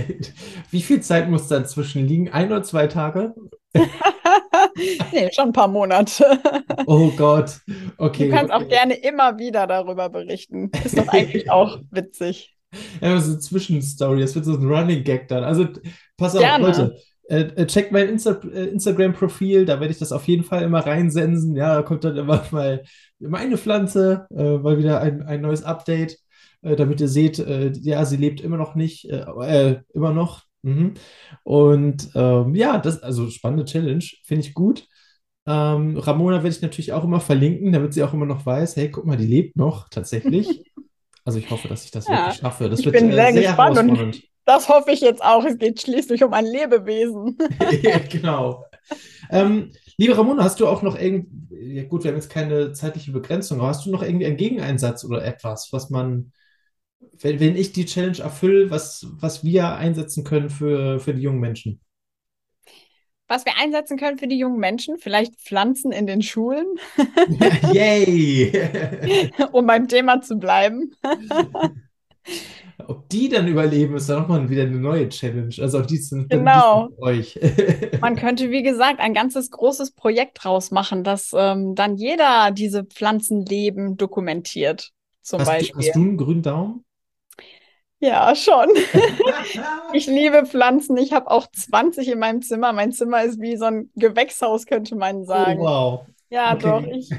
Wie 0.70 0.82
viel 0.82 1.00
Zeit 1.00 1.28
muss 1.30 1.48
dann 1.48 1.66
zwischen 1.66 2.06
liegen? 2.06 2.30
Ein 2.30 2.48
oder 2.48 2.62
zwei 2.62 2.86
Tage? 2.86 3.34
nee, 5.12 5.30
schon 5.32 5.46
ein 5.46 5.52
paar 5.52 5.68
Monate. 5.68 6.40
Oh 6.86 7.10
Gott. 7.16 7.60
Okay. 7.96 8.28
Du 8.28 8.36
kannst 8.36 8.52
okay. 8.52 8.64
auch 8.64 8.68
gerne 8.68 8.94
immer 8.94 9.38
wieder 9.38 9.66
darüber 9.66 10.10
berichten. 10.10 10.70
Ist 10.84 10.98
doch 10.98 11.08
eigentlich 11.08 11.50
auch 11.50 11.78
witzig. 11.90 12.53
Ja, 13.00 13.18
so 13.20 13.32
eine 13.32 13.40
Zwischenstory. 13.40 14.20
Das 14.20 14.34
wird 14.34 14.44
so 14.44 14.54
ein 14.54 14.66
Running 14.66 15.04
Gag 15.04 15.28
dann. 15.28 15.44
Also, 15.44 15.68
pass 16.16 16.34
auf, 16.34 16.40
Gerne. 16.40 16.66
Leute. 16.66 16.96
Äh, 17.28 17.40
äh, 17.56 17.66
checkt 17.66 17.90
mein 17.90 18.08
Insta 18.08 18.38
äh, 18.52 18.66
Instagram-Profil, 18.66 19.64
da 19.64 19.80
werde 19.80 19.92
ich 19.92 19.98
das 19.98 20.12
auf 20.12 20.28
jeden 20.28 20.44
Fall 20.44 20.62
immer 20.62 20.80
reinsensen. 20.80 21.56
Ja, 21.56 21.76
da 21.76 21.82
kommt 21.82 22.04
dann 22.04 22.16
immer 22.16 22.44
mal 22.50 22.84
meine 23.18 23.56
Pflanze, 23.56 24.26
äh, 24.30 24.58
mal 24.58 24.78
wieder 24.78 25.00
ein, 25.00 25.22
ein 25.22 25.40
neues 25.40 25.62
Update, 25.64 26.18
äh, 26.62 26.76
damit 26.76 27.00
ihr 27.00 27.08
seht, 27.08 27.38
äh, 27.38 27.72
ja, 27.80 28.04
sie 28.04 28.18
lebt 28.18 28.40
immer 28.42 28.58
noch 28.58 28.74
nicht, 28.74 29.06
immer 29.06 30.12
noch. 30.12 30.42
Mhm. 30.62 30.94
Und 31.44 32.10
ähm, 32.14 32.54
ja, 32.54 32.78
das, 32.78 33.02
also 33.02 33.30
spannende 33.30 33.64
Challenge, 33.64 34.04
finde 34.24 34.46
ich 34.46 34.54
gut. 34.54 34.86
Ähm, 35.46 35.98
Ramona 35.98 36.36
werde 36.36 36.56
ich 36.56 36.62
natürlich 36.62 36.92
auch 36.92 37.04
immer 37.04 37.20
verlinken, 37.20 37.72
damit 37.72 37.92
sie 37.92 38.02
auch 38.02 38.14
immer 38.14 38.26
noch 38.26 38.46
weiß, 38.46 38.76
hey, 38.76 38.90
guck 38.90 39.04
mal, 39.04 39.16
die 39.16 39.26
lebt 39.26 39.56
noch 39.56 39.88
tatsächlich. 39.88 40.64
Also 41.24 41.38
ich 41.38 41.50
hoffe, 41.50 41.68
dass 41.68 41.84
ich 41.84 41.90
das 41.90 42.06
Ja, 42.08 42.10
wirklich 42.10 42.36
schaffe. 42.36 42.68
Das 42.68 42.80
ich 42.80 42.86
wird 42.86 42.94
bin 42.94 43.10
äh, 43.10 43.12
sehr 43.14 43.32
sehr 43.32 43.54
gespannt 43.56 43.78
und-. 43.78 44.22
Das 44.46 44.68
hoffe 44.68 44.90
ich 44.90 45.00
jetzt 45.00 45.22
auch. 45.24 45.44
Es 45.44 45.58
geht 45.58 45.80
schließlich 45.80 46.22
um 46.22 46.32
ein 46.34 46.44
Lebewesen. 46.46 47.38
Ja, 47.82 47.98
genau. 47.98 48.64
Ähm, 49.30 49.72
liebe 49.98 50.16
Ramona, 50.16 50.44
hast 50.44 50.60
du 50.60 50.66
auch 50.68 50.82
noch 50.82 50.98
irgendwie, 50.98 51.74
ja 51.76 51.84
gut, 51.84 52.04
wir 52.04 52.10
haben 52.10 52.16
jetzt 52.16 52.30
keine 52.30 52.72
zeitliche 52.72 53.12
Begrenzung, 53.12 53.60
aber 53.60 53.68
hast 53.68 53.86
du 53.86 53.90
noch 53.90 54.02
irgendwie 54.02 54.26
einen 54.26 54.36
Gegeneinsatz 54.36 55.04
oder 55.04 55.24
etwas, 55.24 55.68
was 55.72 55.90
man, 55.90 56.32
wenn, 57.20 57.40
wenn 57.40 57.56
ich 57.56 57.72
die 57.72 57.86
Challenge 57.86 58.18
erfülle, 58.20 58.70
was, 58.70 59.06
was 59.20 59.44
wir 59.44 59.74
einsetzen 59.76 60.24
können 60.24 60.50
für, 60.50 61.00
für 61.00 61.14
die 61.14 61.22
jungen 61.22 61.40
Menschen? 61.40 61.80
Was 63.26 63.46
wir 63.46 63.56
einsetzen 63.58 63.96
können 63.96 64.18
für 64.18 64.26
die 64.28 64.38
jungen 64.38 64.58
Menschen, 64.58 64.98
vielleicht 64.98 65.34
Pflanzen 65.40 65.92
in 65.92 66.06
den 66.06 66.20
Schulen, 66.20 66.66
Yay! 67.72 68.52
um 69.52 69.66
beim 69.66 69.88
Thema 69.88 70.20
zu 70.20 70.36
bleiben. 70.36 70.92
Ob 72.86 73.08
die 73.08 73.28
dann 73.28 73.46
überleben, 73.48 73.96
ist 73.96 74.08
dann 74.08 74.22
nochmal 74.22 74.48
wieder 74.50 74.62
eine 74.62 74.78
neue 74.78 75.08
Challenge. 75.08 75.54
Also 75.60 75.80
auch 75.80 75.86
die 75.86 75.96
sind 75.96 76.28
Genau. 76.28 76.90
euch. 77.00 77.38
Man 78.00 78.16
könnte, 78.16 78.50
wie 78.50 78.62
gesagt, 78.62 79.00
ein 79.00 79.14
ganzes 79.14 79.50
großes 79.50 79.92
Projekt 79.92 80.44
draus 80.44 80.70
machen, 80.70 81.04
dass 81.04 81.32
ähm, 81.34 81.74
dann 81.74 81.96
jeder 81.96 82.50
diese 82.50 82.84
Pflanzenleben 82.84 83.96
dokumentiert, 83.96 84.90
zum 85.22 85.40
Hast 85.40 85.48
du, 85.48 85.54
Beispiel. 85.54 85.86
hast 85.86 85.96
du 85.96 86.00
einen 86.00 86.16
grünen 86.18 86.42
Daumen? 86.42 86.83
Ja, 88.04 88.34
schon. 88.34 88.68
Ich 89.92 90.06
liebe 90.06 90.44
Pflanzen. 90.44 90.96
Ich 90.96 91.12
habe 91.12 91.30
auch 91.30 91.46
20 91.50 92.08
in 92.08 92.18
meinem 92.18 92.42
Zimmer. 92.42 92.72
Mein 92.72 92.90
Zimmer 92.92 93.22
ist 93.22 93.40
wie 93.40 93.56
so 93.56 93.66
ein 93.66 93.90
Gewächshaus, 93.94 94.66
könnte 94.66 94.96
man 94.96 95.22
Oh, 95.22 95.24
sagen. 95.24 95.60
wow. 95.60 96.00
Ja, 96.34 96.56
doch. 96.56 96.82
Okay. 96.82 96.96
Ich, 96.98 97.10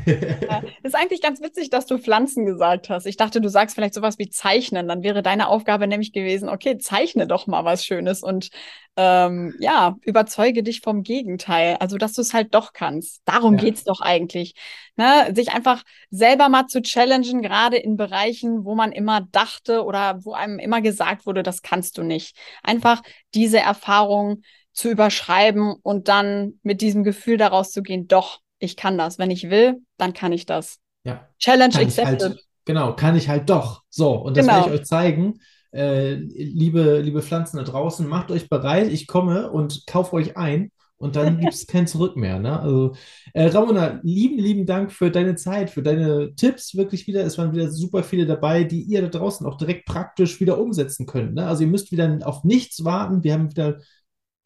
ja. 0.41 0.61
Ist 0.84 0.93
eigentlich 0.93 1.22
ganz 1.22 1.41
witzig, 1.41 1.70
dass 1.70 1.86
du 1.86 1.97
Pflanzen 1.97 2.45
gesagt 2.45 2.89
hast. 2.89 3.05
Ich 3.05 3.16
dachte, 3.16 3.39
du 3.39 3.47
sagst 3.49 3.74
vielleicht 3.74 3.93
sowas 3.93 4.20
wie 4.20 4.30
zeichnen. 4.30 4.89
Dann 4.89 5.03
wäre 5.03 5.24
deine 5.24 5.47
Aufgabe 5.47 5.88
nämlich 5.88 6.11
gewesen, 6.11 6.49
okay, 6.49 6.78
zeichne 6.80 7.26
doch 7.26 7.47
mal 7.47 7.63
was 7.63 7.86
Schönes 7.86 8.22
und 8.24 8.49
ähm, 8.97 9.55
ja, 9.59 9.95
überzeuge 10.01 10.63
dich 10.63 10.82
vom 10.82 11.03
Gegenteil. 11.03 11.78
Also, 11.80 11.97
dass 11.97 12.11
du 12.11 12.22
es 12.22 12.34
halt 12.34 12.53
doch 12.53 12.74
kannst. 12.74 13.22
Darum 13.24 13.53
Ja. 13.55 13.63
geht's 13.63 13.86
doch 13.86 14.01
eigentlich. 14.01 14.53
Ne? 14.97 15.34
Sich 15.34 15.53
einfach 15.53 15.84
selber 16.09 16.49
mal 16.49 16.68
zu 16.68 16.82
challengen, 16.82 17.41
gerade 17.41 17.78
in 17.78 17.95
Bereichen, 17.95 18.66
wo 18.66 18.76
man 18.76 18.91
immer 18.91 19.22
dachte 19.32 19.86
oder 19.86 20.26
wo 20.26 20.34
einem 20.34 20.59
immer 20.59 20.82
gesagt 20.82 21.26
wurde, 21.26 21.41
das 21.41 21.61
kannst 21.61 21.97
du 21.97 22.03
nicht. 22.03 22.36
Einfach 22.63 23.01
diese 23.34 23.59
Erfahrung 23.59 24.41
zu 24.74 24.89
überschreiben 24.89 25.74
und 25.84 26.09
dann 26.09 26.59
mit 26.63 26.82
diesem 26.82 27.05
Gefühl 27.05 27.38
daraus 27.38 27.72
zu 27.72 27.82
gehen, 27.82 28.09
doch, 28.09 28.41
ich 28.66 28.76
kann 28.76 28.97
das. 28.97 29.18
Wenn 29.20 29.32
ich 29.32 29.49
will, 29.49 29.82
dann 29.97 30.13
kann 30.13 30.32
ich 30.34 30.45
das. 30.45 30.80
Ja. 31.03 31.28
Challenge 31.39 31.72
Kann 31.74 31.82
ich 31.84 31.99
accepted. 31.99 32.22
halt, 32.30 32.43
genau, 32.66 32.95
kann 32.95 33.16
ich 33.16 33.30
halt 33.30 33.49
doch. 33.49 33.84
So, 33.89 34.13
und 34.16 34.36
das 34.36 34.45
Genau. 34.45 34.57
werde 34.57 34.74
ich 34.74 34.82
euch 34.82 34.86
zeigen. 34.88 35.39
Äh, 35.72 36.13
liebe, 36.16 36.99
liebe 37.01 37.22
Pflanzen 37.22 37.57
da 37.57 37.63
draußen, 37.63 38.07
macht 38.07 38.32
euch 38.32 38.49
bereit, 38.49 38.89
ich 38.91 39.07
komme 39.07 39.51
und 39.51 39.86
kaufe 39.88 40.13
euch 40.13 40.38
ein 40.38 40.72
und 40.97 41.16
dann 41.18 41.38
gibt 41.41 41.53
es 41.53 41.68
kein 41.68 41.86
Zurück 41.86 42.16
mehr. 42.16 42.39
Ne? 42.39 42.59
Also, 42.59 42.95
äh, 43.34 43.47
Ramona, 43.47 43.99
lieben, 44.03 44.38
lieben 44.39 44.66
Dank 44.66 44.91
für 44.91 45.11
deine 45.11 45.36
Zeit, 45.36 45.70
für 45.70 45.84
deine 45.84 46.34
Tipps. 46.36 46.76
Wirklich 46.76 47.07
wieder, 47.07 47.26
es 47.26 47.38
waren 47.38 47.53
wieder 47.53 47.70
super 47.70 48.03
viele 48.03 48.26
dabei, 48.26 48.63
die 48.63 48.82
ihr 48.84 49.01
da 49.01 49.09
draußen 49.09 49.45
auch 49.45 49.57
direkt 49.57 49.86
praktisch 49.86 50.39
wieder 50.39 50.57
umsetzen 50.59 51.05
könnt. 51.05 51.36
Ne? 51.36 51.45
Also, 51.45 51.63
ihr 51.63 51.70
müsst 51.70 51.91
wieder 51.91 52.20
auf 52.24 52.43
nichts 52.45 52.84
warten. 52.86 53.24
Wir 53.24 53.34
haben 53.34 53.51
wieder 53.51 53.78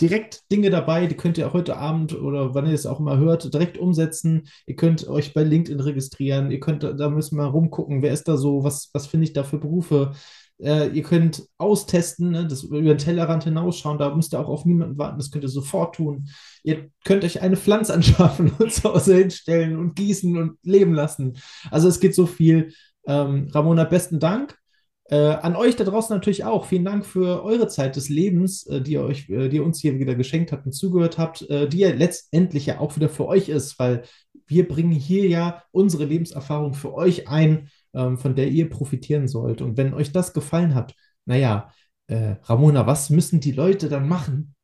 direkt 0.02 0.52
Dinge 0.52 0.70
dabei, 0.70 1.08
die 1.08 1.16
könnt 1.16 1.38
ihr 1.38 1.54
heute 1.54 1.78
Abend 1.78 2.20
oder 2.20 2.54
wann 2.54 2.68
ihr 2.68 2.74
es 2.74 2.86
auch 2.86 3.00
immer 3.00 3.18
hört, 3.18 3.54
direkt 3.54 3.78
umsetzen. 3.78 4.48
Ihr 4.66 4.76
könnt 4.76 5.08
euch 5.08 5.34
bei 5.34 5.44
LinkedIn 5.44 5.80
registrieren. 5.80 6.52
Ihr 6.52 6.60
könnt, 6.60 6.84
da 6.84 7.10
müssen 7.10 7.38
wir 7.38 7.46
rumgucken, 7.46 8.02
wer 8.02 8.14
ist 8.14 8.28
da 8.28 8.38
so, 8.38 8.64
was, 8.64 8.90
was 8.94 9.08
finde 9.08 9.26
ich 9.26 9.34
da 9.34 9.44
für 9.44 9.58
Berufe. 9.58 10.14
Äh, 10.62 10.90
ihr 10.90 11.04
könnt 11.04 11.48
austesten, 11.58 12.32
ne, 12.32 12.46
das 12.46 12.64
über 12.64 12.82
den 12.82 12.98
Tellerrand 12.98 13.46
hinausschauen, 13.46 13.98
da 13.98 14.14
müsst 14.14 14.34
ihr 14.34 14.40
auch 14.40 14.50
auf 14.50 14.66
niemanden 14.66 14.98
warten, 14.98 15.18
das 15.18 15.32
könnt 15.32 15.46
ihr 15.46 15.50
sofort 15.50 15.96
tun. 15.96 16.28
Ihr 16.64 16.90
könnt 17.06 17.24
euch 17.24 17.42
eine 17.42 17.56
Pflanze 17.56 17.94
anschaffen 17.96 18.52
und 18.60 18.74
zu 18.74 18.94
Hause 18.94 19.16
hinstellen 19.16 19.78
und 19.78 19.96
gießen 19.96 20.38
und 20.38 20.58
leben 20.64 20.94
lassen. 20.94 21.38
Also 21.72 21.88
es 21.88 22.00
geht 22.00 22.16
so 22.16 22.26
viel. 22.26 22.74
Ähm, 23.08 23.48
Ramona, 23.52 23.86
besten 23.86 24.20
Dank. 24.20 24.59
Äh, 25.12 25.16
an 25.16 25.56
euch 25.56 25.76
da 25.76 25.84
draußen 25.84 26.16
natürlich 26.16 26.44
auch. 26.44 26.66
Vielen 26.66 26.86
Dank 26.86 27.04
für 27.04 27.44
eure 27.44 27.68
Zeit 27.68 27.96
des 27.96 28.10
Lebens, 28.10 28.68
äh, 28.68 28.80
die 28.80 28.94
ihr 28.94 29.02
euch, 29.02 29.28
äh, 29.30 29.50
die 29.50 29.58
ihr 29.58 29.64
uns 29.64 29.80
hier 29.82 29.98
wieder 29.98 30.14
geschenkt 30.14 30.52
habt 30.52 30.68
und 30.68 30.74
zugehört 30.74 31.18
habt, 31.18 31.42
äh, 31.50 31.68
die 31.68 31.80
ja 31.80 31.90
letztendlich 31.90 32.68
ja 32.68 32.80
auch 32.80 32.96
wieder 32.96 33.10
für 33.10 33.28
euch 33.28 33.50
ist, 33.50 33.80
weil 33.80 34.04
wir 34.46 34.68
bringen 34.68 34.92
hier 34.92 35.28
ja 35.28 35.64
unsere 35.72 36.06
Lebenserfahrung 36.06 36.76
für 36.76 36.94
euch 36.94 37.28
ein, 37.28 37.70
ähm, 37.96 38.20
von 38.20 38.36
der 38.36 38.50
ihr 38.50 38.70
profitieren 38.70 39.28
sollt. 39.28 39.62
Und 39.62 39.78
wenn 39.78 39.96
euch 39.96 40.12
das 40.12 40.34
gefallen 40.34 40.76
hat, 40.76 40.94
naja, 41.26 41.72
äh, 42.06 42.36
Ramona, 42.44 42.86
was 42.86 43.10
müssen 43.10 43.40
die 43.40 43.52
Leute 43.52 43.90
dann 43.90 44.08
machen? 44.08 44.56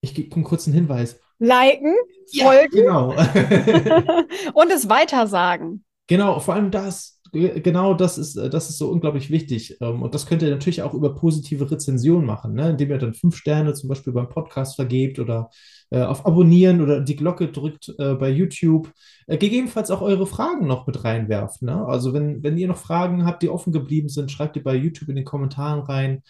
Ich 0.00 0.14
gebe 0.14 0.34
einen 0.34 0.44
kurzen 0.44 0.72
Hinweis. 0.72 1.20
Liken, 1.38 1.94
Ja, 2.32 2.44
folgen 2.44 2.70
genau. 2.70 3.10
und 4.54 4.70
es 4.70 4.88
weitersagen. 4.88 5.84
Genau, 6.06 6.40
vor 6.40 6.54
allem 6.54 6.70
das, 6.70 7.19
genau 7.32 7.94
das 7.94 8.18
ist, 8.18 8.36
äh, 8.36 8.50
das 8.50 8.70
ist 8.70 8.78
so 8.78 8.90
unglaublich 8.90 9.30
wichtig. 9.30 9.76
Ähm, 9.80 10.02
Und 10.02 10.14
das 10.14 10.26
könnt 10.26 10.42
ihr 10.42 10.50
natürlich 10.50 10.82
auch 10.82 10.94
über 10.94 11.14
positive 11.14 11.70
Rezensionen 11.70 12.26
machen, 12.26 12.54
ne? 12.54 12.70
indem 12.70 12.90
ihr 12.90 12.98
dann 12.98 13.14
fünf 13.14 13.36
Sterne 13.36 13.74
zum 13.74 13.88
Beispiel 13.88 14.12
beim 14.12 14.28
Podcast 14.28 14.76
vergebt 14.76 15.18
oder 15.18 15.50
äh, 15.90 16.02
auf 16.02 16.26
Abonnieren 16.26 16.80
oder 16.80 17.00
die 17.00 17.16
Glocke 17.16 17.48
drückt 17.48 17.94
äh, 17.98 18.14
bei 18.14 18.30
YouTube. 18.30 18.92
Äh, 19.26 19.38
gegebenenfalls 19.38 19.90
auch 19.90 20.02
eure 20.02 20.26
Fragen 20.26 20.66
noch 20.66 20.86
mit 20.86 21.04
reinwerft. 21.04 21.62
Ne? 21.62 21.86
Also 21.86 22.12
wenn, 22.12 22.42
wenn 22.42 22.58
ihr 22.58 22.68
noch 22.68 22.76
Fragen 22.78 23.24
habt, 23.24 23.42
die 23.42 23.48
offen 23.48 23.72
geblieben 23.72 24.08
sind, 24.08 24.30
schreibt 24.30 24.56
die 24.56 24.60
bei 24.60 24.74
YouTube 24.74 25.08
in 25.08 25.16
den 25.16 25.24
Kommentaren 25.24 25.80
rein. 25.80 26.22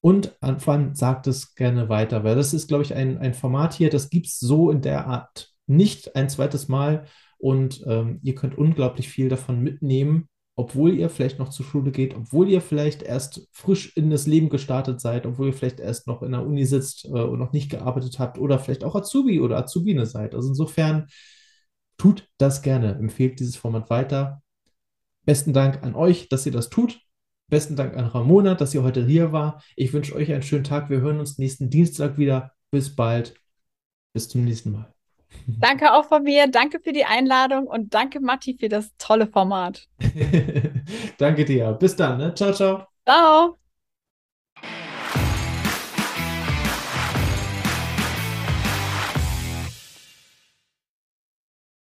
Und 0.00 0.36
an- 0.40 0.60
vor 0.60 0.74
allem 0.74 0.94
sagt 0.94 1.26
es 1.26 1.54
gerne 1.54 1.88
weiter, 1.88 2.24
weil 2.24 2.36
das 2.36 2.52
ist, 2.52 2.68
glaube 2.68 2.82
ich, 2.82 2.94
ein, 2.94 3.18
ein 3.18 3.34
Format 3.34 3.72
hier, 3.74 3.90
das 3.90 4.10
gibt 4.10 4.26
es 4.26 4.38
so 4.38 4.70
in 4.70 4.82
der 4.82 5.06
Art 5.06 5.50
nicht 5.66 6.14
ein 6.14 6.28
zweites 6.28 6.68
Mal. 6.68 7.04
Und 7.38 7.82
ähm, 7.86 8.20
ihr 8.22 8.34
könnt 8.34 8.56
unglaublich 8.56 9.08
viel 9.08 9.28
davon 9.28 9.60
mitnehmen, 9.62 10.28
obwohl 10.56 10.94
ihr 10.94 11.10
vielleicht 11.10 11.38
noch 11.38 11.48
zur 11.48 11.66
Schule 11.66 11.90
geht, 11.90 12.14
obwohl 12.14 12.48
ihr 12.48 12.60
vielleicht 12.60 13.02
erst 13.02 13.48
frisch 13.50 13.96
in 13.96 14.10
das 14.10 14.26
Leben 14.26 14.48
gestartet 14.48 15.00
seid, 15.00 15.26
obwohl 15.26 15.48
ihr 15.48 15.52
vielleicht 15.52 15.80
erst 15.80 16.06
noch 16.06 16.22
in 16.22 16.32
der 16.32 16.46
Uni 16.46 16.64
sitzt 16.64 17.06
äh, 17.06 17.08
und 17.08 17.38
noch 17.38 17.52
nicht 17.52 17.70
gearbeitet 17.70 18.18
habt 18.18 18.38
oder 18.38 18.58
vielleicht 18.58 18.84
auch 18.84 18.94
Azubi 18.94 19.40
oder 19.40 19.58
Azubine 19.58 20.06
seid. 20.06 20.34
Also 20.34 20.48
insofern 20.48 21.08
tut 21.98 22.28
das 22.38 22.62
gerne, 22.62 22.94
empfehlt 22.94 23.40
dieses 23.40 23.56
Format 23.56 23.90
weiter. 23.90 24.42
Besten 25.24 25.52
Dank 25.52 25.82
an 25.82 25.94
euch, 25.94 26.28
dass 26.28 26.46
ihr 26.46 26.52
das 26.52 26.70
tut. 26.70 27.00
Besten 27.48 27.76
Dank 27.76 27.96
an 27.96 28.06
Ramona, 28.06 28.54
dass 28.54 28.74
ihr 28.74 28.82
heute 28.82 29.04
hier 29.04 29.32
war. 29.32 29.62
Ich 29.76 29.92
wünsche 29.92 30.14
euch 30.14 30.32
einen 30.32 30.42
schönen 30.42 30.64
Tag. 30.64 30.90
Wir 30.90 31.00
hören 31.00 31.18
uns 31.18 31.38
nächsten 31.38 31.70
Dienstag 31.70 32.18
wieder. 32.18 32.52
Bis 32.70 32.94
bald. 32.94 33.34
Bis 34.12 34.28
zum 34.28 34.44
nächsten 34.44 34.72
Mal. 34.72 34.93
Danke 35.60 35.92
auch 35.92 36.06
von 36.06 36.22
mir. 36.22 36.46
Danke 36.48 36.80
für 36.80 36.92
die 36.92 37.04
Einladung 37.04 37.66
und 37.66 37.94
danke, 37.94 38.20
Matti, 38.20 38.56
für 38.58 38.68
das 38.68 38.90
tolle 38.98 39.26
Format. 39.26 39.88
Danke 41.18 41.44
dir. 41.44 41.72
Bis 41.72 41.96
dann. 41.96 42.18
Ne? 42.18 42.34
Ciao, 42.34 42.52
ciao. 42.52 42.86
Ciao. 43.06 43.63